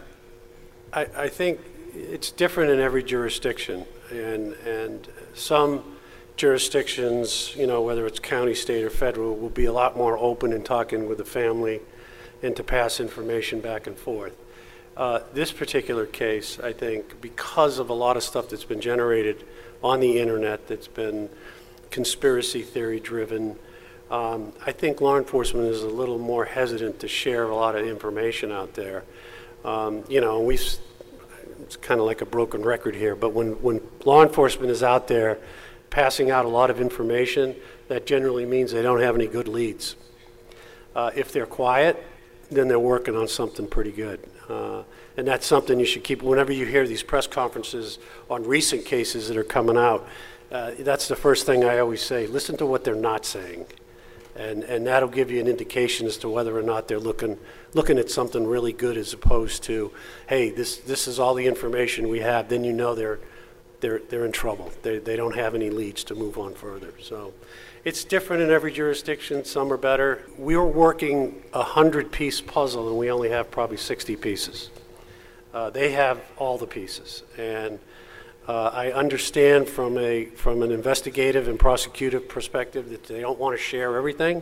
I, 0.94 1.08
I 1.18 1.30
think 1.30 1.60
it's 1.94 2.32
different 2.32 2.72
in 2.72 2.80
every 2.80 3.04
jurisdiction, 3.04 3.86
and, 4.12 4.54
and 4.66 5.08
some 5.34 5.95
jurisdictions, 6.36 7.56
you 7.56 7.66
know, 7.66 7.82
whether 7.82 8.06
it's 8.06 8.20
county, 8.20 8.54
state, 8.54 8.84
or 8.84 8.90
federal, 8.90 9.36
will 9.36 9.50
be 9.50 9.66
a 9.66 9.74
lot 9.74 9.96
more 9.96 10.18
open 10.18 10.52
in 10.52 10.64
talking 10.64 11.08
with 11.08 11.18
the 11.18 11.26
family 11.26 11.82
and 12.44 12.56
to 12.56 12.64
pass 12.64 13.00
information 13.00 13.62
back 13.62 13.88
and 13.88 13.98
forth. 13.98 14.36
Uh, 14.98 15.20
this 15.34 15.52
particular 15.52 16.06
case, 16.06 16.60
I 16.60 16.74
think, 16.74 17.20
because 17.22 17.80
of 17.80 17.90
a 17.90 17.94
lot 17.94 18.18
of 18.18 18.24
stuff 18.24 18.50
that's 18.50 18.64
been 18.64 18.82
generated 18.82 19.46
on 19.84 20.00
the 20.00 20.20
internet 20.20 20.68
that's 20.68 20.88
been 20.88 21.30
conspiracy 21.90 22.62
theory 22.62 23.00
driven, 23.00 23.58
um, 24.12 24.54
I 24.66 24.72
think 24.72 25.02
law 25.02 25.18
enforcement 25.18 25.68
is 25.68 25.84
a 25.84 25.90
little 25.90 26.20
more 26.20 26.46
hesitant 26.46 27.00
to 27.00 27.08
share 27.08 27.44
a 27.44 27.56
lot 27.56 27.76
of 27.76 27.86
information 27.86 28.52
out 28.52 28.74
there. 28.74 29.04
Um, 29.64 30.04
you 30.08 30.22
know, 30.22 30.42
we 30.42 30.60
it's 31.62 31.78
kind 31.78 32.00
of 32.00 32.06
like 32.06 32.22
a 32.22 32.26
broken 32.26 32.62
record 32.62 32.96
here, 32.96 33.16
but 33.16 33.34
when, 33.34 33.54
when 33.62 33.82
law 34.04 34.22
enforcement 34.22 34.70
is 34.70 34.84
out 34.84 35.08
there 35.08 35.40
passing 35.96 36.30
out 36.30 36.44
a 36.44 36.50
lot 36.50 36.70
of 36.70 36.82
information, 36.82 37.56
that 37.88 38.06
generally 38.06 38.46
means 38.46 38.74
they 38.74 38.82
don't 38.82 39.00
have 39.00 39.16
any 39.16 39.28
good 39.28 39.48
leads. 39.48 39.96
Uh, 40.94 41.10
if 41.16 41.32
they're 41.32 41.46
quiet, 41.46 42.06
then 42.52 42.68
they're 42.68 42.78
working 42.78 43.16
on 43.16 43.30
something 43.30 43.66
pretty 43.66 43.94
good. 43.94 44.20
Uh, 44.50 44.84
and 45.16 45.26
that's 45.26 45.46
something 45.46 45.80
you 45.80 45.86
should 45.86 46.04
keep, 46.04 46.22
whenever 46.22 46.52
you 46.52 46.66
hear 46.66 46.86
these 46.86 47.02
press 47.02 47.28
conferences 47.28 47.98
on 48.30 48.44
recent 48.44 48.84
cases 48.84 49.30
that 49.30 49.38
are 49.38 49.46
coming 49.46 49.78
out, 49.78 50.06
uh, 50.52 50.72
that's 50.80 51.08
the 51.08 51.16
first 51.16 51.46
thing 51.46 51.64
I 51.64 51.80
always 51.80 52.02
say 52.02 52.28
listen 52.28 52.58
to 52.58 52.66
what 52.66 52.84
they're 52.84 52.94
not 52.94 53.26
saying. 53.26 53.66
And, 54.36 54.66
and 54.66 54.86
that'll 54.86 55.08
give 55.08 55.32
you 55.32 55.40
an 55.40 55.48
indication 55.48 56.08
as 56.08 56.18
to 56.18 56.30
whether 56.30 56.60
or 56.60 56.62
not 56.62 56.90
they're 56.90 57.00
looking, 57.00 57.40
looking 57.74 57.98
at 57.98 58.12
something 58.12 58.46
really 58.46 58.74
good 58.74 58.98
as 58.98 59.14
opposed 59.14 59.64
to, 59.64 59.94
hey, 60.28 60.50
this, 60.50 60.76
this 60.76 61.08
is 61.08 61.20
all 61.20 61.36
the 61.36 61.48
information 61.48 62.10
we 62.10 62.20
have, 62.20 62.50
then 62.50 62.66
you 62.66 62.74
know 62.74 62.96
they're, 62.96 63.20
they're, 63.86 64.00
they're 64.10 64.26
in 64.26 64.32
trouble. 64.32 64.72
They, 64.82 64.98
they 64.98 65.16
don't 65.16 65.36
have 65.36 65.54
any 65.54 65.70
leads 65.70 66.04
to 66.06 66.16
move 66.16 66.40
on 66.40 66.56
further. 66.56 66.92
So 67.00 67.34
it's 67.84 68.04
different 68.04 68.42
in 68.42 68.50
every 68.50 68.72
jurisdiction. 68.72 69.46
Some 69.46 69.72
are 69.72 69.78
better. 69.78 70.24
We 70.40 70.56
are 70.56 70.66
working 70.66 71.44
a 71.54 71.60
100 71.60 72.12
piece 72.12 72.42
puzzle 72.42 72.90
and 72.90 72.98
we 72.98 73.12
only 73.12 73.30
have 73.30 73.52
probably 73.52 73.78
60 73.78 74.16
pieces. 74.16 74.72
Uh, 75.54 75.70
they 75.70 75.92
have 75.92 76.20
all 76.38 76.58
the 76.58 76.66
pieces. 76.66 77.22
And 77.38 77.78
uh, 78.48 78.72
I 78.74 78.92
understand 78.92 79.70
from 79.70 80.00
a 80.00 80.26
from 80.26 80.64
an 80.64 80.72
investigative 80.72 81.48
and 81.48 81.60
prosecutive 81.60 82.28
perspective 82.28 82.90
that 82.90 83.04
they 83.04 83.22
don't 83.22 83.38
want 83.38 83.56
to 83.56 83.64
share 83.64 83.98
everything 83.98 84.42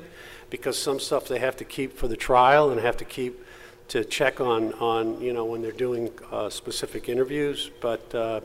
because 0.49 0.77
some 0.77 1.01
stuff 1.01 1.27
they 1.27 1.39
have 1.39 1.57
to 1.57 1.65
keep 1.65 1.97
for 1.97 2.07
the 2.07 2.17
trial 2.17 2.71
and 2.71 2.79
have 2.79 2.95
to 2.97 3.05
keep 3.05 3.45
to 3.89 4.05
check 4.05 4.39
on 4.39 4.73
on 4.75 5.19
you 5.21 5.33
know 5.33 5.43
when 5.43 5.61
they're 5.61 5.71
doing 5.71 6.11
uh, 6.31 6.49
specific 6.49 7.09
interviews. 7.09 7.71
But 7.81 8.15
uh, 8.15 8.41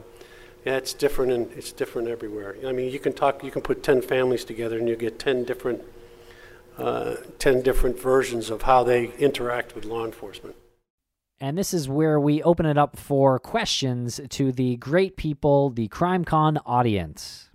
yeah, 0.69 0.77
it's 0.77 0.93
different 0.93 1.33
and 1.33 1.51
it's 1.53 1.73
different 1.73 2.09
everywhere. 2.09 2.55
I 2.67 2.73
mean, 2.73 2.93
you 2.93 2.99
can 2.99 3.15
talk, 3.15 3.43
you 3.43 3.51
can 3.51 3.63
put 3.63 3.83
ten 3.83 4.03
families 4.03 4.45
together 4.45 4.79
and 4.79 4.87
you 4.87 4.97
get 4.97 5.19
ten 5.19 5.45
different 5.45 5.81
uh, 6.77 7.17
ten 7.39 7.63
different 7.63 7.99
versions 7.99 8.51
of 8.51 8.63
how 8.63 8.85
they 8.85 9.07
interact 9.15 9.75
with 9.75 9.87
law 9.87 10.05
enforcement. 10.05 10.57
And 11.41 11.57
this 11.57 11.73
is 11.73 11.89
where 11.89 12.21
we 12.21 12.43
open 12.43 12.67
it 12.67 12.77
up 12.77 12.99
for 12.99 13.39
questions 13.39 14.21
to 14.29 14.53
the 14.53 14.77
great 14.77 15.17
people, 15.17 15.71
the 15.71 15.89
CrimeCon 15.89 16.61
audience. 16.67 17.48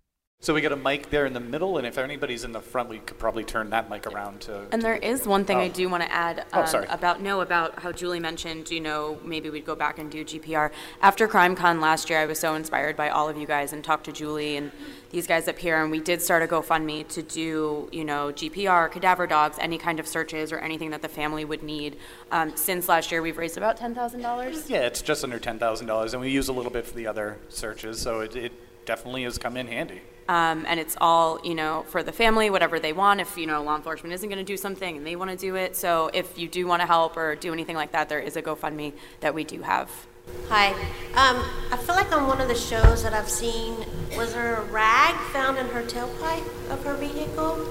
So 0.44 0.54
we 0.54 0.60
got 0.60 0.74
a 0.74 0.76
mic 0.76 1.10
there 1.10 1.26
in 1.26 1.32
the 1.32 1.40
middle, 1.40 1.78
and 1.78 1.88
if 1.88 1.98
anybody's 1.98 2.44
in 2.44 2.52
the 2.52 2.60
front, 2.60 2.90
we 2.90 3.00
could 3.00 3.18
probably 3.18 3.46
turn 3.46 3.70
that 3.70 3.90
mic 3.90 4.06
around 4.06 4.42
to. 4.42 4.66
And 4.74 4.82
there 4.82 4.98
is 4.98 5.26
one 5.26 5.46
thing 5.46 5.56
I 5.60 5.68
Oh. 5.68 5.70
do 5.70 5.88
want 5.88 6.04
to 6.04 6.12
add 6.12 6.46
Oh, 6.52 6.60
um, 6.64 6.68
sorry. 6.68 6.86
about 6.90 7.22
no 7.22 7.40
about 7.40 7.80
how 7.80 7.94
Julie 7.94 8.20
mentioned. 8.20 8.70
You 8.70 8.82
know, 8.82 9.18
maybe 9.24 9.50
we'd 9.50 9.66
go 9.66 9.74
back 9.74 10.00
and 10.00 10.12
do 10.12 10.26
GPR 10.26 10.72
after 11.02 11.30
CrimeCon 11.30 11.80
last 11.80 12.10
year. 12.10 12.20
I 12.20 12.26
was 12.26 12.40
so 12.40 12.56
inspired 12.56 12.98
by 12.98 13.08
all 13.08 13.30
of 13.30 13.38
you 13.38 13.48
guys 13.48 13.72
and 13.72 13.86
talked 13.86 14.04
to 14.04 14.12
Julie 14.12 14.58
and 14.58 14.74
these 15.12 15.28
guys 15.28 15.48
up 15.48 15.58
here, 15.60 15.82
and 15.82 15.90
we 15.90 16.02
did 16.02 16.22
start 16.22 16.44
a 16.44 16.48
GoFundMe 16.48 17.08
to 17.08 17.22
do 17.24 17.88
you 17.94 18.04
know 18.04 18.34
GPR, 18.34 18.90
cadaver 18.92 19.26
dogs, 19.26 19.56
any 19.62 19.78
kind 19.78 19.98
of 19.98 20.06
searches 20.10 20.52
or 20.52 20.58
anything 20.58 20.90
that 20.90 21.02
the 21.02 21.08
family 21.08 21.46
would 21.46 21.64
need. 21.64 21.96
Um, 22.34 22.52
since 22.58 22.90
last 22.90 23.14
year, 23.14 23.22
we've 23.22 23.38
raised 23.38 23.56
about 23.56 23.78
ten 23.78 23.96
thousand 23.96 24.20
dollars. 24.20 24.70
Yeah, 24.70 24.80
it's 24.82 25.02
just 25.02 25.24
under 25.24 25.40
ten 25.40 25.58
thousand 25.58 25.88
dollars, 25.88 26.14
and 26.14 26.20
we 26.20 26.32
use 26.32 26.50
a 26.50 26.54
little 26.54 26.70
bit 26.72 26.86
for 26.86 26.96
the 26.96 27.08
other 27.08 27.38
searches, 27.48 28.02
so 28.02 28.20
it, 28.20 28.36
it 28.36 28.52
definitely 28.86 29.24
has 29.24 29.38
come 29.38 29.56
in 29.56 29.68
handy. 29.68 30.02
Um, 30.30 30.66
and 30.68 30.80
it's 30.80 30.96
all, 31.02 31.40
you 31.44 31.54
know, 31.54 31.86
for 31.90 32.02
the 32.02 32.12
family, 32.12 32.50
whatever 32.50 32.80
they 32.80 32.94
want. 32.94 33.20
If, 33.20 33.38
you 33.38 33.46
know, 33.46 33.62
law 33.64 33.76
enforcement 33.76 34.14
isn't 34.14 34.30
going 34.30 34.40
to 34.40 34.46
do 34.46 34.58
something 34.58 34.98
and 34.98 35.06
they 35.06 35.16
want 35.16 35.32
to 35.32 35.38
do 35.38 35.56
it. 35.56 35.76
So 35.76 36.10
if 36.14 36.38
you 36.38 36.48
do 36.48 36.66
want 36.66 36.82
to 36.82 36.86
help 36.86 37.18
or 37.18 37.36
do 37.36 37.52
anything 37.52 37.76
like 37.76 37.92
that, 37.92 38.10
there 38.10 38.20
is 38.20 38.38
a 38.38 38.42
GoFundMe 38.42 38.94
that 39.20 39.34
we 39.34 39.44
do 39.44 39.62
have. 39.62 39.90
Hi. 40.48 40.72
Um, 41.16 41.44
I 41.72 41.78
feel 41.78 41.96
like 41.96 42.12
on 42.14 42.28
one 42.28 42.40
of 42.40 42.48
the 42.48 42.56
shows 42.56 43.04
that 43.04 43.14
I've 43.14 43.30
seen, 43.30 43.76
was 44.16 44.34
there 44.34 44.56
a 44.56 44.64
rag 44.66 45.16
found 45.32 45.58
in 45.58 45.68
her 45.68 45.84
tailpipe 45.84 46.72
of 46.72 46.84
her 46.86 46.94
vehicle? 46.96 47.68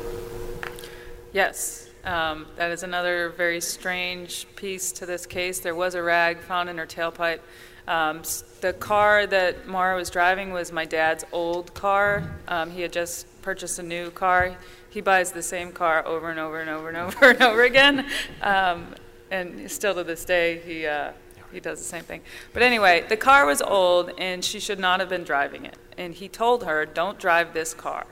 Yes, 1.32 1.88
um, 2.04 2.46
that 2.56 2.70
is 2.70 2.82
another 2.82 3.30
very 3.30 3.60
strange 3.60 4.46
piece 4.54 4.92
to 4.92 5.06
this 5.06 5.24
case. 5.24 5.60
There 5.60 5.74
was 5.74 5.94
a 5.94 6.02
rag 6.02 6.40
found 6.40 6.68
in 6.68 6.76
her 6.76 6.86
tailpipe. 6.86 7.40
Um, 7.88 8.22
the 8.60 8.72
car 8.72 9.26
that 9.26 9.66
Maura 9.66 9.96
was 9.96 10.08
driving 10.10 10.52
was 10.52 10.70
my 10.72 10.84
dad's 10.84 11.24
old 11.32 11.74
car. 11.74 12.38
Um, 12.48 12.70
he 12.70 12.82
had 12.82 12.92
just 12.92 13.26
purchased 13.42 13.78
a 13.78 13.82
new 13.82 14.10
car. 14.10 14.56
He 14.90 15.00
buys 15.00 15.32
the 15.32 15.42
same 15.42 15.72
car 15.72 16.06
over 16.06 16.30
and 16.30 16.38
over 16.38 16.60
and 16.60 16.70
over 16.70 16.88
and 16.88 16.96
over 16.98 17.30
and 17.30 17.42
over 17.42 17.62
again. 17.64 18.06
Um, 18.40 18.94
and 19.30 19.70
still 19.70 19.94
to 19.94 20.04
this 20.04 20.24
day, 20.24 20.60
he, 20.60 20.86
uh, 20.86 21.12
he 21.52 21.60
does 21.60 21.78
the 21.78 21.84
same 21.84 22.04
thing. 22.04 22.20
But 22.52 22.62
anyway, 22.62 23.04
the 23.08 23.16
car 23.16 23.46
was 23.46 23.60
old 23.62 24.12
and 24.18 24.44
she 24.44 24.60
should 24.60 24.78
not 24.78 25.00
have 25.00 25.08
been 25.08 25.24
driving 25.24 25.64
it. 25.64 25.76
And 25.98 26.14
he 26.14 26.28
told 26.28 26.64
her, 26.64 26.86
don't 26.86 27.18
drive 27.18 27.52
this 27.52 27.74
car, 27.74 28.06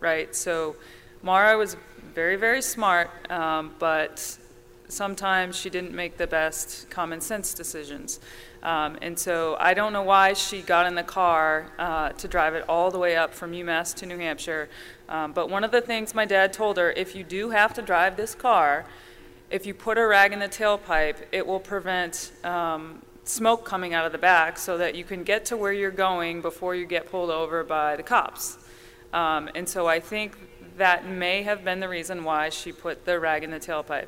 right? 0.00 0.34
So 0.34 0.76
Maura 1.22 1.56
was 1.56 1.76
very, 2.14 2.36
very 2.36 2.62
smart, 2.62 3.10
um, 3.30 3.74
but 3.78 4.38
sometimes 4.88 5.56
she 5.56 5.70
didn't 5.70 5.94
make 5.94 6.16
the 6.16 6.26
best 6.26 6.88
common 6.90 7.20
sense 7.20 7.54
decisions. 7.54 8.20
Um, 8.62 8.98
and 9.02 9.18
so 9.18 9.56
I 9.60 9.74
don't 9.74 9.92
know 9.92 10.02
why 10.02 10.32
she 10.32 10.62
got 10.62 10.86
in 10.86 10.94
the 10.94 11.02
car 11.02 11.66
uh, 11.78 12.10
to 12.10 12.28
drive 12.28 12.54
it 12.54 12.64
all 12.68 12.90
the 12.90 12.98
way 12.98 13.16
up 13.16 13.32
from 13.32 13.52
UMass 13.52 13.94
to 13.96 14.06
New 14.06 14.18
Hampshire. 14.18 14.68
Um, 15.08 15.32
but 15.32 15.48
one 15.50 15.62
of 15.62 15.70
the 15.70 15.80
things 15.80 16.14
my 16.14 16.24
dad 16.24 16.52
told 16.52 16.76
her 16.76 16.90
if 16.92 17.14
you 17.14 17.22
do 17.22 17.50
have 17.50 17.74
to 17.74 17.82
drive 17.82 18.16
this 18.16 18.34
car, 18.34 18.86
if 19.50 19.66
you 19.66 19.74
put 19.74 19.98
a 19.98 20.06
rag 20.06 20.32
in 20.32 20.40
the 20.40 20.48
tailpipe, 20.48 21.18
it 21.30 21.46
will 21.46 21.60
prevent 21.60 22.32
um, 22.42 23.02
smoke 23.24 23.64
coming 23.64 23.94
out 23.94 24.04
of 24.04 24.12
the 24.12 24.18
back 24.18 24.58
so 24.58 24.78
that 24.78 24.94
you 24.94 25.04
can 25.04 25.22
get 25.22 25.44
to 25.46 25.56
where 25.56 25.72
you're 25.72 25.90
going 25.90 26.40
before 26.42 26.74
you 26.74 26.86
get 26.86 27.10
pulled 27.10 27.30
over 27.30 27.62
by 27.62 27.96
the 27.96 28.02
cops. 28.02 28.58
Um, 29.12 29.48
and 29.54 29.68
so 29.68 29.86
I 29.86 30.00
think 30.00 30.36
that 30.76 31.06
may 31.06 31.42
have 31.42 31.64
been 31.64 31.80
the 31.80 31.88
reason 31.88 32.24
why 32.24 32.48
she 32.48 32.72
put 32.72 33.04
the 33.04 33.18
rag 33.18 33.44
in 33.44 33.50
the 33.50 33.60
tailpipe. 33.60 34.06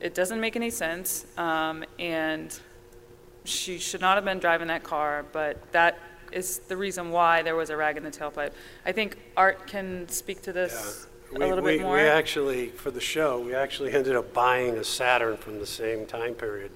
It 0.00 0.14
doesn't 0.14 0.40
make 0.40 0.56
any 0.56 0.70
sense, 0.70 1.24
um, 1.38 1.84
and 1.98 2.58
she 3.44 3.78
should 3.78 4.00
not 4.00 4.16
have 4.16 4.24
been 4.24 4.38
driving 4.38 4.68
that 4.68 4.82
car, 4.82 5.24
but 5.32 5.70
that 5.72 5.98
is 6.32 6.58
the 6.60 6.76
reason 6.76 7.10
why 7.10 7.42
there 7.42 7.54
was 7.54 7.70
a 7.70 7.76
rag 7.76 7.96
in 7.96 8.02
the 8.02 8.10
tailpipe. 8.10 8.52
I 8.84 8.92
think 8.92 9.18
Art 9.36 9.66
can 9.66 10.08
speak 10.08 10.42
to 10.42 10.52
this 10.52 11.06
a 11.30 11.38
We, 11.38 11.46
little 11.46 11.64
bit 11.64 11.80
more. 11.82 11.94
we 11.94 12.00
actually, 12.00 12.68
for 12.68 12.90
the 12.90 13.00
show, 13.00 13.40
we 13.40 13.54
actually 13.54 13.92
ended 13.92 14.16
up 14.16 14.32
buying 14.32 14.76
a 14.76 14.84
Saturn 14.84 15.36
from 15.36 15.58
the 15.58 15.66
same 15.66 16.06
time 16.06 16.34
period. 16.34 16.70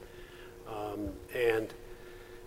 Um, 0.69 1.11
and 1.35 1.73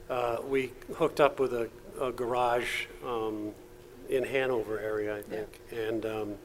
uh, 0.09 0.37
we 0.47 0.71
hooked 0.95 1.19
up 1.19 1.39
with 1.39 1.53
a, 1.53 1.69
a 1.99 2.11
garage 2.11 2.85
um, 3.05 3.51
in 4.09 4.23
Hanover 4.23 4.79
area, 4.79 5.17
I 5.17 5.21
think. 5.21 5.47
And 5.71 6.05
um, 6.05 6.35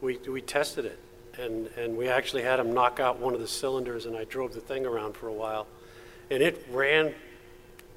we, 0.00 0.18
we 0.18 0.40
tested 0.40 0.84
it. 0.84 0.98
And, 1.38 1.68
and 1.76 1.96
we 1.96 2.08
actually 2.08 2.42
had 2.42 2.56
them 2.56 2.74
knock 2.74 2.98
out 2.98 3.20
one 3.20 3.34
of 3.34 3.40
the 3.40 3.48
cylinders, 3.48 4.06
and 4.06 4.16
I 4.16 4.24
drove 4.24 4.54
the 4.54 4.60
thing 4.60 4.86
around 4.86 5.16
for 5.16 5.28
a 5.28 5.32
while. 5.32 5.66
And 6.30 6.42
it 6.42 6.66
ran 6.70 7.14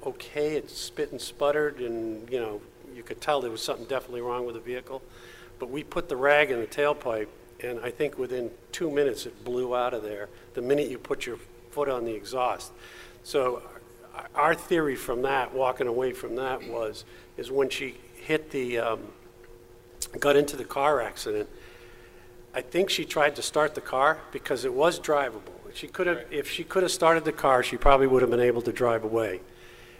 okay. 0.06 0.56
It 0.56 0.70
spit 0.70 1.12
and 1.12 1.20
sputtered, 1.20 1.78
and 1.80 2.28
you 2.30 2.40
know, 2.40 2.60
you 2.94 3.02
could 3.02 3.20
tell 3.20 3.40
there 3.40 3.50
was 3.50 3.62
something 3.62 3.86
definitely 3.86 4.20
wrong 4.20 4.46
with 4.46 4.54
the 4.54 4.60
vehicle. 4.60 5.02
But 5.58 5.70
we 5.70 5.84
put 5.84 6.08
the 6.08 6.16
rag 6.16 6.50
in 6.50 6.60
the 6.60 6.66
tailpipe, 6.66 7.28
and 7.62 7.80
I 7.80 7.90
think 7.90 8.18
within 8.18 8.50
two 8.72 8.90
minutes 8.90 9.26
it 9.26 9.44
blew 9.44 9.76
out 9.76 9.94
of 9.94 10.02
there 10.02 10.28
the 10.54 10.62
minute 10.62 10.88
you 10.88 10.98
put 10.98 11.26
your 11.26 11.38
foot 11.70 11.88
on 11.88 12.04
the 12.04 12.12
exhaust. 12.12 12.72
So 13.22 13.62
our 14.34 14.54
theory 14.54 14.96
from 14.96 15.22
that, 15.22 15.54
walking 15.54 15.86
away 15.86 16.12
from 16.12 16.36
that, 16.36 16.66
was 16.68 17.04
is 17.36 17.50
when 17.50 17.70
she 17.70 17.96
hit 18.14 18.50
the, 18.50 18.78
um, 18.78 19.00
got 20.18 20.36
into 20.36 20.56
the 20.56 20.64
car 20.64 21.00
accident. 21.00 21.48
I 22.54 22.60
think 22.60 22.90
she 22.90 23.04
tried 23.04 23.36
to 23.36 23.42
start 23.42 23.74
the 23.74 23.80
car 23.80 24.18
because 24.30 24.64
it 24.64 24.74
was 24.74 25.00
drivable. 25.00 25.61
She 25.74 25.88
could 25.88 26.06
have, 26.06 26.24
if 26.30 26.50
she 26.50 26.64
could 26.64 26.82
have 26.82 26.92
started 26.92 27.24
the 27.24 27.32
car, 27.32 27.62
she 27.62 27.76
probably 27.76 28.06
would 28.06 28.22
have 28.22 28.30
been 28.30 28.40
able 28.40 28.62
to 28.62 28.72
drive 28.72 29.04
away. 29.04 29.40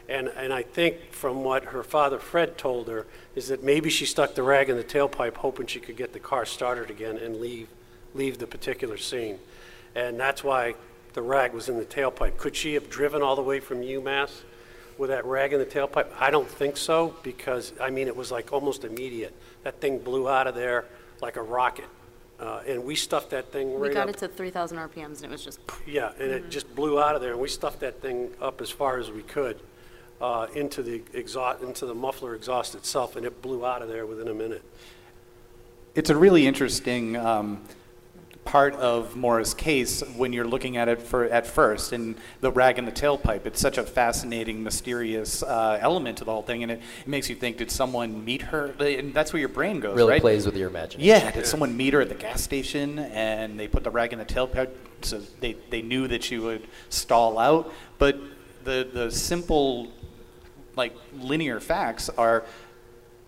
And, 0.09 0.29
and 0.29 0.53
I 0.53 0.62
think 0.62 1.12
from 1.12 1.45
what 1.45 1.64
her 1.64 1.83
father 1.83 2.18
Fred 2.18 2.59
told 2.59 2.89
her 2.89 3.07
is 3.35 3.49
that 3.49 3.62
maybe 3.62 3.89
she 3.89 4.05
stuck 4.05 4.35
the 4.35 4.43
rag 4.43 4.68
in 4.68 4.77
the 4.77 4.85
tailpipe 4.85 5.37
hoping 5.37 5.66
she 5.66 5.81
could 5.81 5.97
get 5.97 6.12
the 6.12 6.20
car 6.20 6.45
started 6.45 6.91
again 6.91 7.16
and 7.16 7.41
leave, 7.41 7.68
leave 8.14 8.39
the 8.39 8.47
particular 8.47 8.97
scene. 8.97 9.39
And 9.95 10.18
that's 10.18 10.43
why 10.43 10.75
the 11.14 11.23
rag 11.23 11.53
was 11.53 11.68
in 11.68 11.79
the 11.79 11.85
tailpipe. 11.85 12.37
Could 12.37 12.57
she 12.57 12.75
have 12.75 12.91
driven 12.91 13.23
all 13.23 13.37
the 13.37 13.43
way 13.43 13.61
from 13.61 13.83
UMass 13.83 14.43
with 14.99 15.11
that 15.11 15.25
rag 15.25 15.53
in 15.53 15.59
the 15.59 15.66
tailpipe? 15.66 16.09
I 16.18 16.31
don't 16.31 16.49
think 16.49 16.77
so 16.77 17.14
because, 17.23 17.73
I 17.81 17.91
mean, 17.91 18.09
it 18.09 18.16
was 18.16 18.31
like 18.31 18.53
almost 18.53 18.85
immediate. 18.85 19.35
That 19.62 19.81
thing 19.81 19.99
blew 19.99 20.29
out 20.29 20.47
of 20.47 20.55
there 20.55 20.85
like 21.20 21.37
a 21.37 21.43
rocket. 21.43 21.87
Uh, 22.43 22.61
and 22.66 22.84
we 22.84 22.97
stuffed 22.97 23.30
that 23.30 23.53
thing 23.53 23.72
We 23.78 23.86
right 23.86 23.95
got 23.95 24.09
up. 24.09 24.16
it 24.16 24.18
to 24.18 24.26
3,000 24.26 24.76
RPMs 24.76 25.22
and 25.22 25.26
it 25.26 25.30
was 25.30 25.45
just. 25.45 25.61
Yeah, 25.86 26.11
and 26.18 26.28
it 26.28 26.51
just 26.51 26.74
blew 26.74 27.01
out 27.01 27.14
of 27.14 27.22
there, 27.22 27.30
and 27.32 27.40
we 27.40 27.47
stuffed 27.47 27.78
that 27.80 28.03
thing 28.03 28.30
up 28.40 28.61
as 28.61 28.68
far 28.68 28.99
as 28.99 29.12
we 29.12 29.22
could 29.22 29.61
uh, 30.20 30.49
into 30.57 30.82
the 30.82 31.03
exhaust, 31.12 31.62
into 31.62 31.86
the 31.86 31.95
muffler 31.95 32.34
exhaust 32.34 32.74
itself, 32.74 33.14
and 33.14 33.24
it 33.24 33.43
blew 33.43 33.64
out 33.64 33.80
of 33.80 33.88
there 33.88 34.07
within 34.07 34.26
a 34.26 34.34
minute. 34.34 34.64
It's 35.95 36.11
a 36.11 36.16
really 36.16 36.45
interesting 36.45 37.16
um, 37.16 37.62
part 38.45 38.74
of 38.74 39.16
Maura's 39.16 39.55
case 39.55 40.03
when 40.16 40.32
you're 40.32 40.47
looking 40.47 40.76
at 40.76 40.88
it 40.88 41.01
for 41.01 41.24
at 41.24 41.47
first, 41.47 41.93
and 41.93 42.16
the 42.40 42.51
rag 42.51 42.78
in 42.78 42.84
the 42.84 42.93
tailpipe. 42.93 43.47
It's 43.47 43.61
such 43.61 43.78
a 43.78 43.82
fascinating, 43.82 44.62
mysterious 44.62 45.43
uh, 45.43 45.78
element 45.80 46.18
to 46.18 46.24
the 46.24 46.32
whole 46.32 46.43
thing, 46.43 46.62
and 46.62 46.72
it, 46.72 46.80
it 47.01 47.09
makes 47.09 47.28
you 47.28 47.36
think: 47.36 47.57
Did 47.57 47.70
someone 47.70 48.24
meet 48.24 48.43
her? 48.43 48.74
And 48.80 49.14
that's 49.14 49.32
where 49.32 49.40
your 49.40 49.49
brain 49.49 49.80
goes. 49.80 49.97
Really 49.97 50.12
right? 50.12 50.20
plays 50.20 50.47
with 50.47 50.57
your 50.57 50.68
imagination. 50.68 51.07
Yeah. 51.07 51.30
Did 51.30 51.47
someone 51.47 51.76
meet 51.76 51.93
her 51.95 52.01
at 52.01 52.09
the 52.09 52.14
gas 52.14 52.43
station, 52.43 52.99
and 52.99 53.59
they 53.59 53.68
put 53.68 53.84
the 53.84 53.90
rag 53.90 54.12
in 54.12 54.18
the 54.18 54.24
tailpipe, 54.24 54.72
so 55.03 55.20
they 55.40 55.57
they 55.70 55.82
knew 55.82 56.09
that 56.09 56.24
she 56.24 56.38
would 56.38 56.66
stall 56.88 57.38
out? 57.38 57.72
But 57.99 58.18
the 58.64 58.88
the 58.93 59.11
simple 59.11 59.93
like 60.76 60.95
linear 61.14 61.61
facts 61.61 62.09
are 62.11 62.45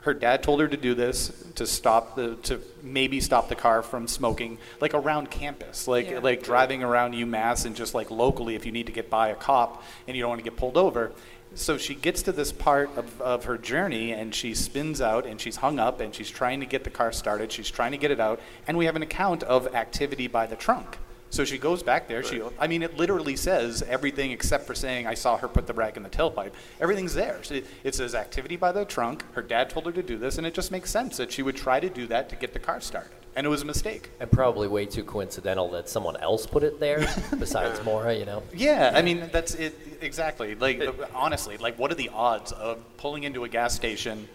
her 0.05 0.15
dad 0.15 0.43
told 0.43 0.61
her 0.61 0.69
to 0.69 0.77
do 0.77 0.95
this 0.95 1.33
to 1.57 1.67
stop 1.67 2.15
the 2.17 2.37
to 2.37 2.61
maybe 2.83 3.21
stop 3.21 3.49
the 3.49 3.55
car 3.55 3.83
from 3.83 4.07
smoking 4.07 4.59
like 4.81 4.95
around 4.95 5.31
campus 5.31 5.89
like 5.89 6.11
Yeah. 6.11 6.19
like 6.21 6.43
driving 6.43 6.83
around 6.83 7.15
UMass 7.15 7.65
and 7.67 7.75
just 7.75 7.95
like 7.95 8.11
locally 8.11 8.55
if 8.55 8.67
you 8.67 8.73
need 8.73 8.87
to 8.87 8.93
get 8.93 9.09
by 9.11 9.29
a 9.29 9.35
cop 9.35 9.83
and 10.07 10.17
you 10.17 10.23
don't 10.23 10.29
want 10.31 10.41
to 10.45 10.49
get 10.51 10.57
pulled 10.59 10.77
over. 10.77 11.13
So 11.57 11.79
she 11.79 11.95
gets 11.95 12.23
to 12.23 12.33
this 12.33 12.51
part 12.51 12.91
of, 12.97 13.21
of 13.23 13.45
her 13.45 13.57
journey 13.57 14.13
and 14.13 14.35
she 14.35 14.55
spins 14.55 15.01
out 15.01 15.25
and 15.25 15.41
she's 15.41 15.57
hung 15.57 15.79
up 15.79 16.01
and 16.01 16.13
she's 16.13 16.29
trying 16.29 16.59
to 16.61 16.67
get 16.67 16.83
the 16.83 16.91
car 16.91 17.13
started. 17.13 17.53
She's 17.53 17.71
trying 17.71 17.93
to 17.93 17.97
get 17.99 18.11
it 18.11 18.19
out. 18.19 18.41
And 18.67 18.77
we 18.77 18.87
have 18.87 18.97
an 18.97 19.03
account 19.03 19.45
of 19.45 19.73
activity 19.75 20.27
by 20.27 20.47
the 20.47 20.57
trunk 20.57 20.99
so 21.31 21.45
she 21.45 21.59
goes 21.59 21.83
back 21.83 22.07
there. 22.07 22.23
She, 22.23 22.41
I 22.61 22.67
mean, 22.69 22.83
it 22.83 22.97
literally 22.97 23.37
says 23.37 23.83
everything 23.83 24.31
except 24.31 24.67
for 24.67 24.75
saying 24.75 25.07
I 25.07 25.15
saw 25.15 25.37
her 25.37 25.49
put 25.49 25.67
the 25.67 25.75
rag 25.75 25.97
in 25.97 26.03
the 26.05 26.09
tailpipe. 26.09 26.53
Everything's 26.81 27.15
there. 27.15 27.43
So 27.43 27.57
it, 27.57 27.67
it 27.83 27.95
says 27.95 28.15
activity 28.15 28.57
by 28.57 28.71
the 28.71 28.85
trunk. 28.85 29.25
Her 29.33 29.43
dad 29.43 29.69
told 29.69 29.87
her 29.87 29.93
to 29.93 30.03
do 30.03 30.17
this, 30.17 30.39
and 30.39 30.47
it 30.47 30.55
just 30.55 30.71
makes 30.71 30.91
sense 30.91 31.17
that 31.17 31.33
she 31.33 31.43
would 31.43 31.57
try 31.57 31.81
to 31.81 31.91
do 31.91 32.07
that 32.07 32.29
to 32.29 32.37
get 32.37 32.53
the 32.53 32.61
car 32.61 32.81
started. 32.81 33.11
And 33.37 33.45
it 33.45 33.51
was 33.51 33.63
a 33.63 33.65
mistake. 33.65 34.11
And 34.21 34.31
probably 34.31 34.69
way 34.69 34.87
too 34.87 35.03
coincidental 35.03 35.69
that 35.71 35.89
someone 35.89 36.17
else 36.19 36.47
put 36.47 36.63
it 36.63 36.79
there 36.79 37.05
besides 37.39 37.83
Maura, 37.85 38.15
you 38.15 38.25
know? 38.25 38.45
Yeah, 38.55 38.93
I 38.95 39.03
mean 39.03 39.29
that's 39.33 39.55
it 39.55 39.77
exactly. 40.01 40.55
Like 40.55 40.83
honestly, 41.15 41.57
like 41.57 41.77
what 41.77 41.91
are 41.91 41.97
the 41.97 42.11
odds 42.11 42.53
of 42.53 42.79
pulling 42.97 43.25
into 43.25 43.43
a 43.43 43.49
gas 43.49 43.75
station 43.75 44.29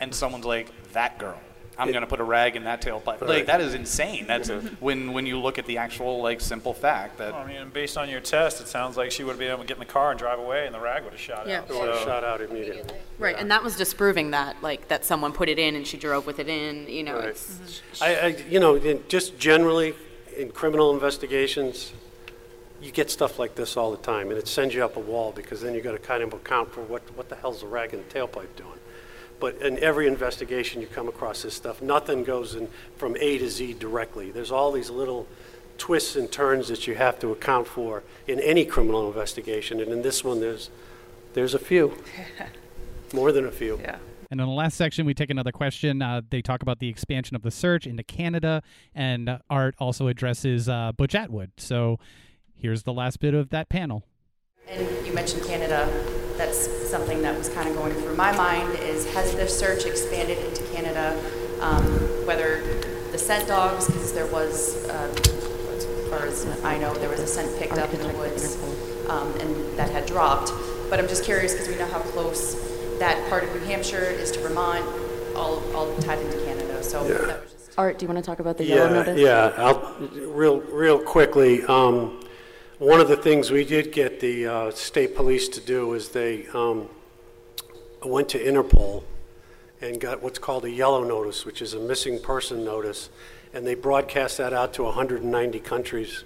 and 0.00 0.12
someone's 0.12 0.44
like 0.44 0.72
that 0.92 1.18
girl? 1.18 1.38
I'm 1.78 1.90
gonna 1.90 2.06
put 2.06 2.20
a 2.20 2.24
rag 2.24 2.54
in 2.56 2.64
that 2.64 2.82
tailpipe. 2.82 3.20
Like 3.26 3.46
that 3.46 3.60
is 3.60 3.74
insane. 3.74 4.26
That's 4.26 4.48
when 4.80 5.12
when 5.12 5.26
you 5.26 5.38
look 5.38 5.58
at 5.58 5.66
the 5.66 5.78
actual 5.78 6.20
like 6.22 6.40
simple 6.40 6.74
fact 6.74 7.18
that 7.18 7.32
Well, 7.32 7.42
I 7.42 7.46
mean, 7.46 7.70
based 7.70 7.96
on 7.96 8.08
your 8.10 8.20
test, 8.20 8.60
it 8.60 8.68
sounds 8.68 8.96
like 8.96 9.10
she 9.10 9.24
would 9.24 9.30
have 9.32 9.38
been 9.38 9.50
able 9.50 9.62
to 9.62 9.66
get 9.66 9.78
in 9.78 9.80
the 9.80 9.86
car 9.86 10.10
and 10.10 10.18
drive 10.18 10.38
away, 10.38 10.66
and 10.66 10.74
the 10.74 10.80
rag 10.80 11.02
would 11.04 11.12
have 11.12 11.20
shot 11.20 11.46
Yeah. 11.46 11.60
out. 11.60 11.70
It 11.70 11.74
would 11.76 11.88
have 11.88 11.98
So- 12.00 12.04
Shot 12.04 12.24
out 12.24 12.40
immediately. 12.40 12.96
Right, 13.18 13.36
and 13.38 13.50
that 13.50 13.62
was 13.62 13.76
disproving 13.76 14.32
that, 14.32 14.56
like, 14.62 14.88
that 14.88 15.04
someone 15.04 15.32
put 15.32 15.48
it 15.48 15.58
in 15.58 15.76
and 15.76 15.86
she 15.86 15.96
drove 15.96 16.26
with 16.26 16.38
it 16.40 16.48
in, 16.48 16.88
you 16.88 17.04
know, 17.04 17.16
Right. 17.18 17.28
it's. 17.28 17.80
Mm-hmm. 18.00 18.04
I, 18.04 18.20
I, 18.20 18.26
you 18.50 18.58
know, 18.58 18.74
in, 18.74 19.04
just 19.08 19.38
generally 19.38 19.94
in 20.36 20.50
criminal 20.50 20.92
investigations, 20.92 21.92
you 22.80 22.90
get 22.90 23.10
stuff 23.10 23.38
like 23.38 23.54
this 23.54 23.76
all 23.76 23.92
the 23.92 23.96
time, 23.98 24.28
and 24.30 24.38
it 24.38 24.48
sends 24.48 24.74
you 24.74 24.84
up 24.84 24.96
a 24.96 25.00
wall 25.00 25.30
because 25.32 25.60
then 25.60 25.72
you 25.74 25.80
got 25.80 25.92
to 25.92 25.98
kind 25.98 26.22
of 26.22 26.32
account 26.32 26.72
for 26.72 26.80
what 26.82 27.02
what 27.16 27.28
the 27.28 27.36
hell's 27.36 27.60
the 27.60 27.66
rag 27.66 27.92
in 27.94 28.02
the 28.06 28.12
tailpipe 28.14 28.56
doing. 28.56 28.72
But 29.42 29.56
in 29.56 29.76
every 29.80 30.06
investigation, 30.06 30.80
you 30.80 30.86
come 30.86 31.08
across 31.08 31.42
this 31.42 31.54
stuff. 31.54 31.82
Nothing 31.82 32.22
goes 32.22 32.54
in 32.54 32.68
from 32.96 33.16
A 33.16 33.38
to 33.38 33.50
Z 33.50 33.74
directly. 33.80 34.30
There's 34.30 34.52
all 34.52 34.70
these 34.70 34.88
little 34.88 35.26
twists 35.78 36.14
and 36.14 36.30
turns 36.30 36.68
that 36.68 36.86
you 36.86 36.94
have 36.94 37.18
to 37.18 37.32
account 37.32 37.66
for 37.66 38.04
in 38.28 38.38
any 38.38 38.64
criminal 38.64 39.04
investigation, 39.08 39.80
and 39.80 39.90
in 39.90 40.02
this 40.02 40.22
one, 40.22 40.38
there's 40.38 40.70
there's 41.34 41.54
a 41.54 41.58
few, 41.58 42.00
more 43.12 43.32
than 43.32 43.44
a 43.44 43.50
few. 43.50 43.80
Yeah. 43.82 43.96
And 44.30 44.40
in 44.40 44.46
the 44.46 44.52
last 44.52 44.76
section, 44.76 45.06
we 45.06 45.12
take 45.12 45.30
another 45.30 45.50
question. 45.50 46.02
Uh, 46.02 46.20
they 46.30 46.40
talk 46.40 46.62
about 46.62 46.78
the 46.78 46.88
expansion 46.88 47.34
of 47.34 47.42
the 47.42 47.50
search 47.50 47.84
into 47.84 48.04
Canada, 48.04 48.62
and 48.94 49.28
uh, 49.28 49.38
Art 49.50 49.74
also 49.80 50.06
addresses 50.06 50.68
uh, 50.68 50.92
Butch 50.96 51.16
Atwood. 51.16 51.50
So 51.56 51.98
here's 52.54 52.84
the 52.84 52.92
last 52.92 53.18
bit 53.18 53.34
of 53.34 53.50
that 53.50 53.68
panel. 53.68 54.04
And 54.68 54.86
you 55.04 55.12
mentioned 55.12 55.42
Canada. 55.42 56.21
That's 56.38 56.88
something 56.88 57.22
that 57.22 57.36
was 57.36 57.48
kind 57.50 57.68
of 57.68 57.76
going 57.76 57.94
through 57.94 58.16
my 58.16 58.32
mind 58.36 58.78
is 58.80 59.06
has 59.14 59.34
the 59.34 59.46
search 59.48 59.84
expanded 59.86 60.38
into 60.38 60.62
Canada, 60.72 61.18
um, 61.60 61.84
whether 62.26 62.62
the 63.12 63.18
scent 63.18 63.46
dogs, 63.48 63.86
because 63.86 64.12
there 64.12 64.26
was, 64.26 64.88
uh, 64.88 65.12
as 65.76 65.86
far 66.10 66.26
as 66.26 66.46
I 66.64 66.78
know, 66.78 66.94
there 66.94 67.08
was 67.10 67.20
a 67.20 67.26
scent 67.26 67.56
picked 67.58 67.78
up 67.78 67.92
in 67.94 68.00
the 68.00 68.08
woods 68.16 68.56
um, 69.08 69.32
and 69.40 69.78
that 69.78 69.90
had 69.90 70.06
dropped. 70.06 70.52
But 70.90 70.98
I'm 70.98 71.08
just 71.08 71.24
curious 71.24 71.52
because 71.52 71.68
we 71.68 71.76
know 71.76 71.86
how 71.86 72.00
close 72.00 72.54
that 72.98 73.28
part 73.28 73.44
of 73.44 73.52
New 73.54 73.60
Hampshire 73.66 74.04
is 74.04 74.30
to 74.32 74.40
Vermont, 74.40 74.84
all, 75.34 75.62
all 75.74 75.94
tied 75.98 76.18
into 76.18 76.38
Canada. 76.44 76.82
So 76.82 77.06
Yeah. 77.06 77.26
that 77.26 77.42
was 77.44 77.52
Art, 77.78 77.98
do 77.98 78.04
you 78.04 78.12
want 78.12 78.22
to 78.22 78.28
talk 78.30 78.38
about 78.38 78.58
the 78.58 78.64
yellow 78.64 78.86
Yeah, 78.88 78.92
notice? 78.92 79.18
yeah, 79.18 79.52
I'll, 79.56 79.94
real, 80.28 80.60
real 80.60 80.98
quickly, 80.98 81.62
um, 81.64 82.21
one 82.82 82.98
of 82.98 83.06
the 83.06 83.16
things 83.16 83.52
we 83.52 83.64
did 83.64 83.92
get 83.92 84.18
the, 84.18 84.44
uh, 84.44 84.70
state 84.72 85.14
police 85.14 85.46
to 85.46 85.60
do 85.60 85.92
is 85.92 86.08
they, 86.08 86.48
um, 86.48 86.88
went 88.04 88.28
to 88.28 88.44
Interpol 88.44 89.04
and 89.80 90.00
got 90.00 90.20
what's 90.20 90.40
called 90.40 90.64
a 90.64 90.70
yellow 90.70 91.04
notice, 91.04 91.46
which 91.46 91.62
is 91.62 91.74
a 91.74 91.78
missing 91.78 92.18
person 92.18 92.64
notice, 92.64 93.08
and 93.54 93.64
they 93.64 93.76
broadcast 93.76 94.38
that 94.38 94.52
out 94.52 94.74
to 94.74 94.82
190 94.82 95.60
countries, 95.60 96.24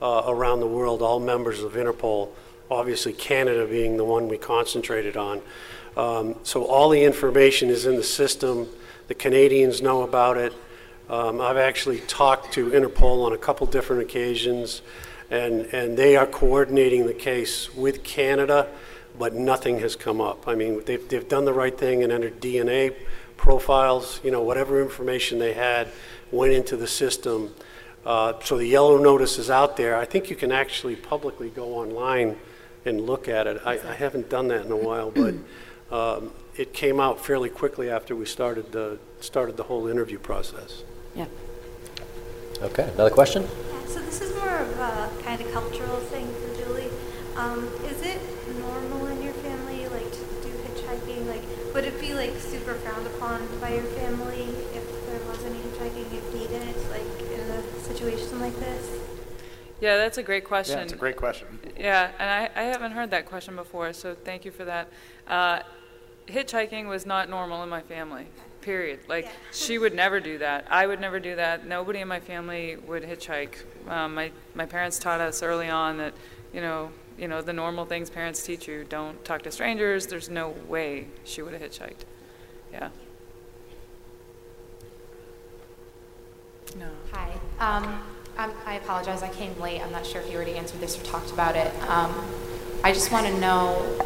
uh, 0.00 0.22
around 0.26 0.60
the 0.60 0.66
world, 0.66 1.02
all 1.02 1.20
members 1.20 1.60
of 1.60 1.74
Interpol, 1.74 2.30
obviously 2.70 3.12
Canada 3.12 3.66
being 3.66 3.98
the 3.98 4.04
one 4.04 4.28
we 4.28 4.38
concentrated 4.38 5.14
on. 5.14 5.42
Um, 5.94 6.36
so 6.42 6.64
all 6.64 6.88
the 6.88 7.04
information 7.04 7.68
is 7.68 7.84
in 7.84 7.96
the 7.96 8.02
system, 8.02 8.66
the 9.08 9.14
Canadians 9.14 9.82
know 9.82 10.04
about 10.04 10.38
it, 10.38 10.54
um, 11.10 11.38
I've 11.42 11.58
actually 11.58 12.00
talked 12.00 12.54
to 12.54 12.70
Interpol 12.70 13.26
on 13.26 13.34
a 13.34 13.38
couple 13.38 13.66
different 13.66 14.00
occasions, 14.00 14.80
and, 15.30 15.66
and 15.66 15.96
they 15.96 16.16
are 16.16 16.26
coordinating 16.26 17.06
the 17.06 17.14
case 17.14 17.74
with 17.74 18.02
Canada, 18.02 18.68
but 19.18 19.34
nothing 19.34 19.80
has 19.80 19.96
come 19.96 20.20
up. 20.20 20.48
I 20.48 20.54
mean, 20.54 20.82
they've, 20.84 21.06
they've 21.08 21.28
done 21.28 21.44
the 21.44 21.52
right 21.52 21.76
thing 21.76 22.02
and 22.02 22.12
entered 22.12 22.40
DNA 22.40 22.94
profiles, 23.36 24.20
you 24.24 24.30
know, 24.30 24.42
whatever 24.42 24.82
information 24.82 25.38
they 25.38 25.52
had 25.52 25.88
went 26.30 26.52
into 26.52 26.76
the 26.76 26.86
system. 26.86 27.54
Uh, 28.04 28.34
so 28.42 28.56
the 28.56 28.66
yellow 28.66 28.98
notice 28.98 29.38
is 29.38 29.50
out 29.50 29.76
there. 29.76 29.96
I 29.96 30.04
think 30.04 30.30
you 30.30 30.36
can 30.36 30.52
actually 30.52 30.96
publicly 30.96 31.50
go 31.50 31.74
online 31.74 32.36
and 32.84 33.00
look 33.00 33.28
at 33.28 33.46
it. 33.46 33.60
I, 33.64 33.72
I 33.74 33.94
haven't 33.94 34.30
done 34.30 34.48
that 34.48 34.64
in 34.64 34.72
a 34.72 34.76
while, 34.76 35.10
but 35.10 35.34
um, 35.94 36.32
it 36.56 36.72
came 36.72 37.00
out 37.00 37.24
fairly 37.24 37.50
quickly 37.50 37.90
after 37.90 38.16
we 38.16 38.24
started 38.24 38.72
the, 38.72 38.98
started 39.20 39.56
the 39.56 39.64
whole 39.64 39.88
interview 39.88 40.18
process. 40.18 40.82
Yeah. 41.14 41.26
Okay, 42.60 42.90
another 42.94 43.10
question? 43.10 43.42
Yeah, 43.42 43.86
so 43.86 44.00
this 44.00 44.20
is 44.20 44.34
more 44.34 44.56
of 44.58 44.70
a 44.80 45.10
kind 45.22 45.40
of 45.40 45.52
cultural 45.52 45.96
thing 46.10 46.26
for 46.34 46.56
Julie. 46.60 46.90
Um, 47.36 47.70
is 47.84 48.02
it 48.02 48.20
normal 48.58 49.06
in 49.06 49.22
your 49.22 49.34
family, 49.34 49.86
like, 49.88 50.10
to 50.10 50.18
do 50.42 50.50
hitchhiking? 50.66 51.28
Like, 51.28 51.42
would 51.72 51.84
it 51.84 52.00
be, 52.00 52.14
like, 52.14 52.34
super 52.40 52.74
frowned 52.74 53.06
upon 53.06 53.46
by 53.60 53.74
your 53.74 53.84
family 53.84 54.42
if 54.74 55.06
there 55.06 55.20
was 55.28 55.44
any 55.44 55.58
hitchhiking 55.58 56.12
if 56.12 56.34
needed, 56.34 56.74
like, 56.90 57.32
in 57.32 57.40
a 57.48 57.80
situation 57.80 58.40
like 58.40 58.58
this? 58.58 58.98
Yeah, 59.80 59.96
that's 59.96 60.18
a 60.18 60.24
great 60.24 60.44
question. 60.44 60.78
Yeah, 60.78 60.82
it's 60.82 60.92
a 60.92 60.96
great 60.96 61.16
question. 61.16 61.60
Yeah, 61.78 62.10
and 62.18 62.28
I, 62.28 62.60
I 62.60 62.64
haven't 62.64 62.90
heard 62.90 63.12
that 63.12 63.26
question 63.26 63.54
before, 63.54 63.92
so 63.92 64.16
thank 64.24 64.44
you 64.44 64.50
for 64.50 64.64
that. 64.64 64.88
Uh, 65.28 65.60
hitchhiking 66.26 66.88
was 66.88 67.06
not 67.06 67.30
normal 67.30 67.62
in 67.62 67.68
my 67.68 67.82
family, 67.82 68.26
period. 68.60 69.00
Like, 69.08 69.28
she 69.52 69.78
would 69.78 69.94
never 69.94 70.20
do 70.20 70.38
that. 70.38 70.66
I 70.70 70.86
would 70.86 71.00
never 71.00 71.20
do 71.20 71.36
that. 71.36 71.66
Nobody 71.66 72.00
in 72.00 72.08
my 72.08 72.20
family 72.20 72.76
would 72.76 73.02
hitchhike. 73.02 73.54
Um, 73.88 74.14
my, 74.14 74.30
my 74.54 74.66
parents 74.66 74.98
taught 74.98 75.20
us 75.20 75.42
early 75.42 75.68
on 75.68 75.98
that, 75.98 76.14
you 76.52 76.60
know, 76.60 76.90
you 77.18 77.26
know, 77.26 77.42
the 77.42 77.52
normal 77.52 77.84
things 77.84 78.10
parents 78.10 78.42
teach 78.42 78.68
you. 78.68 78.84
Don't 78.88 79.24
talk 79.24 79.42
to 79.42 79.50
strangers. 79.50 80.06
There's 80.06 80.28
no 80.28 80.50
way 80.68 81.08
she 81.24 81.42
would 81.42 81.52
have 81.52 81.62
hitchhiked. 81.62 82.04
Yeah. 82.72 82.90
No. 86.78 86.86
Hi. 87.12 87.32
Um, 87.58 88.02
I'm, 88.36 88.52
I 88.66 88.74
apologize. 88.74 89.22
I 89.22 89.30
came 89.30 89.58
late. 89.58 89.80
I'm 89.80 89.90
not 89.90 90.06
sure 90.06 90.20
if 90.20 90.28
you 90.28 90.36
already 90.36 90.54
answered 90.54 90.80
this 90.80 91.00
or 91.00 91.04
talked 91.04 91.32
about 91.32 91.56
it. 91.56 91.74
Um, 91.88 92.14
I 92.84 92.92
just 92.92 93.10
want 93.10 93.26
to 93.26 93.40
know 93.40 93.98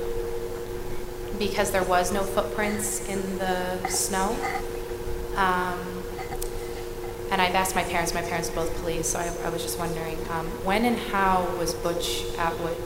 because 1.49 1.73
there 1.73 1.83
was 1.83 2.13
no 2.13 2.23
footprints 2.23 3.09
in 3.09 3.21
the 3.39 3.85
snow. 3.89 4.31
Um, 5.35 5.79
and 7.33 7.41
I've 7.43 7.55
asked 7.57 7.75
my 7.75 7.83
parents. 7.83 8.15
My 8.15 8.23
parents 8.23 8.49
are 8.51 8.55
both 8.55 8.73
police, 8.81 9.09
so 9.09 9.19
I, 9.19 9.27
I 9.45 9.49
was 9.49 9.63
just 9.63 9.77
wondering 9.79 10.19
um, 10.31 10.47
when 10.65 10.85
and 10.85 10.97
how 10.97 11.45
was 11.59 11.75
Butch 11.75 12.25
Atwood 12.39 12.77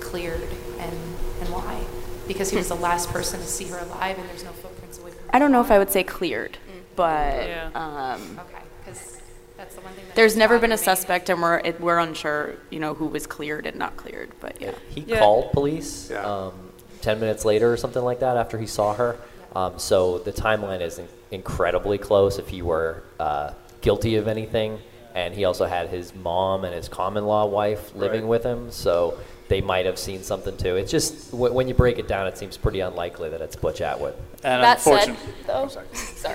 cleared, 0.00 0.42
and 0.78 0.92
and 1.40 1.48
why? 1.50 1.84
Because 2.28 2.50
he 2.50 2.56
was 2.56 2.68
the 2.68 2.74
last 2.76 3.08
person 3.10 3.40
to 3.40 3.46
see 3.46 3.64
her 3.66 3.78
alive, 3.78 4.18
and 4.18 4.28
there's 4.28 4.44
no 4.44 4.50
footprints 4.52 4.98
away 4.98 5.12
from. 5.12 5.24
I 5.32 5.38
don't 5.38 5.52
know 5.52 5.60
if 5.62 5.70
I 5.70 5.78
would 5.78 5.90
say 5.90 6.02
cleared, 6.02 6.58
but 6.96 7.46
Yeah. 7.48 7.70
um, 7.74 8.40
Okay, 8.40 8.62
because 8.84 9.20
that's 9.56 9.74
the 9.76 9.80
one 9.82 9.92
thing 9.94 10.04
that. 10.08 10.16
there's 10.16 10.36
never 10.36 10.58
been 10.58 10.72
a 10.72 10.76
me. 10.76 10.82
suspect, 10.82 11.30
and 11.30 11.40
we're 11.40 11.58
it, 11.60 11.80
we're 11.80 11.98
unsure, 11.98 12.56
you 12.70 12.80
know, 12.80 12.94
who 12.94 13.06
was 13.06 13.26
cleared 13.28 13.64
and 13.66 13.76
not 13.78 13.96
cleared. 13.96 14.30
But 14.40 14.60
yeah, 14.60 14.72
He 14.90 15.02
called 15.02 15.52
police 15.52 16.10
um, 16.10 16.71
10 17.02 17.20
minutes 17.20 17.44
later 17.44 17.72
or 17.72 17.76
something 17.76 18.02
like 18.02 18.20
that 18.20 18.36
after 18.36 18.56
he 18.58 18.66
saw 18.66 18.94
her. 18.94 19.16
Um, 19.54 19.78
so 19.78 20.18
the 20.20 20.32
timeline 20.32 20.80
is 20.80 20.98
in- 20.98 21.08
incredibly 21.30 21.98
close 21.98 22.38
if 22.38 22.48
he 22.48 22.62
were 22.62 23.02
uh, 23.20 23.52
guilty 23.82 24.16
of 24.16 24.26
anything. 24.28 24.78
And 25.14 25.34
he 25.34 25.44
also 25.44 25.66
had 25.66 25.88
his 25.90 26.14
mom 26.14 26.64
and 26.64 26.74
his 26.74 26.88
common 26.88 27.26
law 27.26 27.44
wife 27.44 27.94
living 27.94 28.22
Right. 28.22 28.28
with 28.28 28.44
him. 28.44 28.70
So 28.70 29.18
they 29.48 29.60
might 29.60 29.84
have 29.84 29.98
seen 29.98 30.22
something 30.22 30.56
too. 30.56 30.76
It's 30.76 30.90
just, 30.90 31.32
w- 31.32 31.52
when 31.52 31.68
you 31.68 31.74
break 31.74 31.98
it 31.98 32.08
down, 32.08 32.26
it 32.26 32.38
seems 32.38 32.56
pretty 32.56 32.80
unlikely 32.80 33.28
that 33.28 33.42
it's 33.42 33.54
Butch 33.54 33.82
Atwood. 33.82 34.14
And 34.42 34.62
that 34.62 34.80
said, 34.80 35.08
unfortunately- 35.10 35.34
though, 35.46 35.68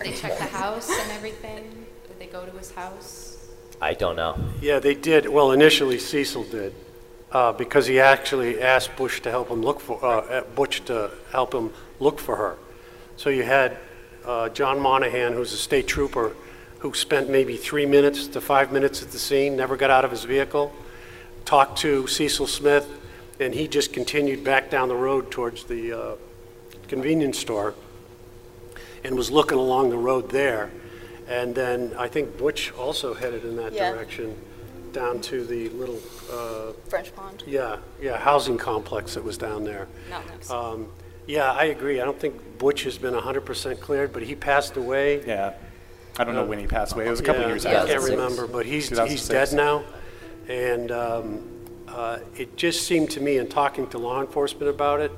Did 0.03 0.13
they 0.13 0.15
check 0.19 0.37
the 0.37 0.43
house 0.43 0.89
and 0.91 1.11
everything? 1.13 1.87
Did 2.07 2.19
they 2.19 2.27
go 2.27 2.45
to 2.45 2.51
his 2.55 2.69
house? 2.71 3.23
I 3.81 3.95
don't 3.95 4.15
know. 4.15 4.37
Yeah, 4.61 4.77
they 4.77 4.93
did. 4.93 5.27
Well, 5.27 5.51
initially 5.51 5.97
Cecil 5.97 6.43
did, 6.43 6.73
uh, 7.31 7.51
because 7.53 7.87
he 7.87 7.99
actually 7.99 8.61
asked 8.61 8.95
Bush 8.95 9.21
to 9.21 9.29
help 9.29 9.49
him 9.49 9.61
look 9.61 9.79
for, 9.79 10.03
uh, 10.03 10.41
Butch 10.55 10.83
to 10.85 11.11
help 11.31 11.53
him 11.53 11.71
look 11.99 12.19
for 12.19 12.35
her. 12.35 12.57
So 13.17 13.29
you 13.29 13.43
had 13.43 13.77
uh, 14.25 14.49
John 14.49 14.79
Monahan, 14.79 15.33
who's 15.33 15.53
a 15.53 15.57
state 15.57 15.87
trooper, 15.87 16.35
who 16.79 16.93
spent 16.93 17.29
maybe 17.29 17.57
three 17.57 17.85
minutes 17.85 18.27
to 18.27 18.41
five 18.41 18.71
minutes 18.71 19.01
at 19.01 19.11
the 19.11 19.19
scene, 19.19 19.55
never 19.55 19.75
got 19.75 19.89
out 19.89 20.05
of 20.05 20.11
his 20.11 20.23
vehicle, 20.23 20.71
talked 21.43 21.79
to 21.79 22.07
Cecil 22.07 22.47
Smith, 22.47 22.87
and 23.39 23.53
he 23.53 23.67
just 23.67 23.93
continued 23.93 24.43
back 24.43 24.69
down 24.69 24.87
the 24.87 24.95
road 24.95 25.31
towards 25.31 25.63
the 25.65 25.91
uh, 25.91 26.15
convenience 26.87 27.39
store 27.39 27.73
and 29.03 29.15
was 29.15 29.31
looking 29.31 29.57
along 29.57 29.89
the 29.89 29.97
road 29.97 30.29
there. 30.29 30.71
And 31.27 31.53
then 31.53 31.93
I 31.97 32.07
think 32.07 32.37
Butch 32.37 32.71
also 32.73 33.13
headed 33.13 33.43
in 33.43 33.57
that 33.57 33.73
Yeah. 33.73 33.91
direction 33.91 34.35
down 34.97 35.21
to 35.21 35.45
the 35.45 35.69
little, 35.69 35.99
uh, 36.31 36.73
French 36.89 37.15
Pond. 37.15 37.43
yeah, 37.45 37.77
yeah, 38.01 38.17
housing 38.17 38.57
complex 38.57 39.13
that 39.13 39.23
was 39.23 39.37
down 39.37 39.63
there. 39.63 39.87
Not 40.09 40.25
next. 40.27 40.49
Um, 40.49 40.87
yeah, 41.27 41.51
I 41.51 41.65
agree. 41.65 42.01
I 42.01 42.05
don't 42.05 42.19
think 42.19 42.57
Butch 42.57 42.83
has 42.83 42.97
been 42.97 43.13
100% 43.13 43.79
cleared, 43.79 44.11
but 44.11 44.23
he 44.23 44.33
passed 44.33 44.75
away. 44.75 45.23
Yeah. 45.25 45.53
I 46.17 46.23
don't 46.23 46.33
know 46.33 46.45
when 46.45 46.57
he 46.57 46.65
passed 46.65 46.93
away. 46.93 47.05
It 47.05 47.11
was 47.11 47.19
a 47.19 47.23
couple 47.23 47.43
Yeah, 47.43 47.47
years 47.49 47.65
I 47.67 47.85
can't 47.85 48.01
remember, 48.01 48.47
but 48.47 48.65
he's, 48.65 48.89
he's 48.89 49.27
dead 49.27 49.53
now. 49.53 49.83
And 50.47 50.91
um, 50.91 51.47
uh, 51.87 52.19
it 52.35 52.57
just 52.57 52.87
seemed 52.87 53.11
to 53.11 53.21
me, 53.21 53.37
in 53.37 53.47
talking 53.47 53.87
to 53.89 53.99
law 53.99 54.19
enforcement 54.21 54.67
about 54.67 54.99
it, 54.99 55.11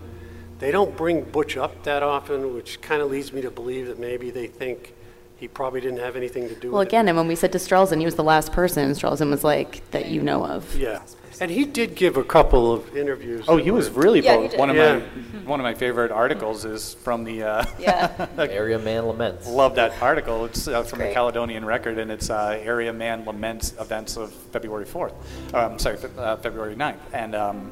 they 0.57 0.71
don't 0.71 0.97
bring 0.97 1.23
Butch 1.23 1.55
up 1.55 1.83
that 1.83 2.03
often, 2.03 2.53
which 2.53 2.81
kind 2.81 3.01
of 3.01 3.09
leads 3.09 3.31
me 3.31 3.41
to 3.43 3.51
believe 3.51 3.87
that 3.87 3.97
maybe 3.97 4.29
they 4.29 4.47
think 4.47 4.93
he 5.39 5.47
probably 5.47 5.79
didn't 5.81 5.99
have 5.99 6.15
anything 6.15 6.49
to 6.49 6.55
do 6.55 6.71
well, 6.71 6.79
with 6.79 6.87
it. 6.89 6.91
Well 6.93 6.99
again, 7.01 7.07
and 7.07 7.17
when 7.17 7.27
we 7.27 7.35
said 7.35 7.51
to 7.53 7.57
Strelzin, 7.57 7.99
he 7.99 8.05
was 8.05 8.15
the 8.15 8.23
last 8.23 8.51
person. 8.51 8.89
Strelzin 8.91 9.29
was 9.29 9.43
like 9.43 9.89
that 9.91 10.07
you 10.07 10.21
know 10.21 10.45
of. 10.45 10.75
Yeah. 10.75 11.01
And 11.41 11.49
he 11.49 11.63
did 11.63 11.95
give 11.95 12.17
a 12.17 12.23
couple 12.23 12.73
of 12.73 12.97
interviews. 12.97 13.45
Oh, 13.47 13.55
that 13.55 13.63
he 13.63 13.71
was 13.71 13.89
were- 13.89 14.01
really 14.03 14.19
Yeah, 14.19 14.33
he 14.33 14.37
bold. 14.39 14.51
did. 14.51 14.59
One 14.59 14.69
of 14.69 14.75
Yeah. 14.75 14.95
my 14.97 15.39
one 15.49 15.59
of 15.61 15.63
my 15.63 15.73
favorite 15.73 16.11
articles 16.11 16.65
is 16.65 16.95
from 16.95 17.23
the 17.23 17.43
uh, 17.43 17.65
Yeah. 17.79 18.27
Area 18.37 18.77
man 18.77 19.05
laments. 19.07 19.47
Love 19.47 19.75
that 19.75 19.93
article. 20.01 20.43
It's 20.45 20.67
uh, 20.67 20.83
from 20.83 20.99
the 20.99 21.05
great. 21.05 21.13
Caledonian 21.13 21.63
Record, 21.63 21.97
and 21.97 22.11
it's 22.11 22.29
uh, 22.29 22.59
Area 22.61 22.91
Man 22.91 23.23
Laments 23.23 23.73
Events 23.79 24.17
of 24.17 24.33
February 24.51 24.85
4th. 24.85 25.13
Um, 25.53 25.79
sorry, 25.79 25.95
Fe- 25.95 26.09
uh, 26.17 26.35
February 26.37 26.75
9th. 26.75 26.97
And, 27.13 27.33
um, 27.35 27.71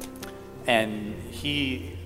and 0.66 1.14
he, 1.30 1.96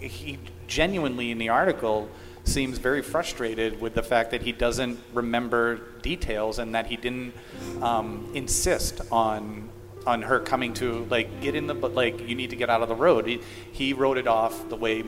he 0.00 0.38
genuinely, 0.66 1.30
in 1.30 1.38
the 1.38 1.50
article, 1.50 2.08
seems 2.46 2.78
very 2.78 3.02
frustrated 3.02 3.80
with 3.80 3.94
the 3.94 4.02
fact 4.02 4.30
that 4.30 4.42
he 4.42 4.52
doesn't 4.52 4.98
remember 5.12 5.80
details 6.02 6.58
and 6.58 6.74
that 6.74 6.86
he 6.86 6.96
didn't 6.96 7.34
um, 7.82 8.30
insist 8.34 9.00
on 9.10 9.70
on 10.06 10.22
her 10.22 10.38
coming 10.38 10.72
to 10.72 11.04
like 11.10 11.40
get 11.40 11.56
in 11.56 11.66
the 11.66 11.74
but 11.74 11.92
like 11.92 12.28
you 12.28 12.36
need 12.36 12.50
to 12.50 12.56
get 12.56 12.70
out 12.70 12.80
of 12.82 12.88
the 12.88 12.94
road. 12.94 13.26
He, 13.26 13.40
he 13.72 13.92
wrote 13.92 14.18
it 14.18 14.28
off 14.28 14.68
the 14.68 14.76
way 14.76 15.04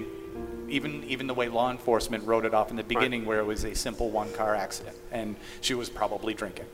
even 0.68 1.04
even 1.04 1.26
the 1.26 1.34
way 1.34 1.48
law 1.48 1.70
enforcement 1.70 2.24
wrote 2.26 2.44
it 2.44 2.52
off 2.52 2.70
in 2.70 2.76
the 2.76 2.82
beginning, 2.82 3.24
where 3.24 3.38
it 3.38 3.46
was 3.46 3.64
a 3.64 3.74
simple 3.74 4.10
one 4.10 4.32
car 4.32 4.54
accident 4.54 4.96
and 5.12 5.36
she 5.60 5.74
was 5.74 5.88
probably 5.88 6.34
drinking. 6.34 6.66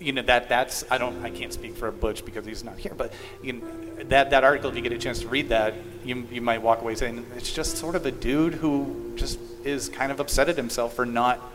You 0.00 0.12
know 0.12 0.22
that 0.22 0.48
that's 0.48 0.84
I 0.90 0.96
don't 0.98 1.22
I 1.22 1.30
can't 1.30 1.52
speak 1.52 1.76
for 1.76 1.90
Butch 1.90 2.24
because 2.24 2.46
he's 2.46 2.64
not 2.64 2.78
here, 2.78 2.94
but 2.96 3.12
you 3.42 3.52
know, 3.52 3.66
that 4.04 4.30
that 4.30 4.44
article 4.44 4.70
if 4.70 4.76
you 4.76 4.82
get 4.82 4.92
a 4.92 4.98
chance 4.98 5.20
to 5.20 5.28
read 5.28 5.50
that, 5.50 5.74
you 6.04 6.26
you 6.30 6.40
might 6.40 6.62
walk 6.62 6.80
away 6.80 6.94
saying 6.94 7.26
it's 7.36 7.52
just 7.52 7.76
sort 7.76 7.94
of 7.94 8.06
a 8.06 8.10
dude 8.10 8.54
who 8.54 9.12
just 9.16 9.38
is 9.62 9.90
kind 9.90 10.10
of 10.10 10.18
upset 10.18 10.48
at 10.48 10.56
himself 10.56 10.94
for 10.94 11.04
not, 11.04 11.52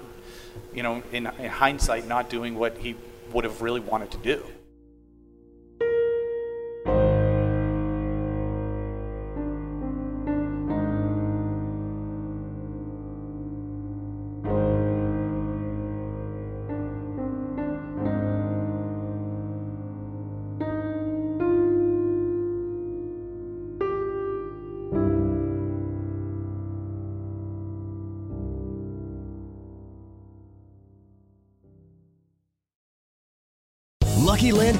you 0.73 0.83
know, 0.83 1.01
in, 1.11 1.25
in 1.39 1.49
hindsight, 1.49 2.07
not 2.07 2.29
doing 2.29 2.55
what 2.55 2.77
he 2.77 2.95
would 3.33 3.45
have 3.45 3.61
really 3.63 3.79
wanted 3.79 4.11
to 4.11 4.17
do. 4.19 4.43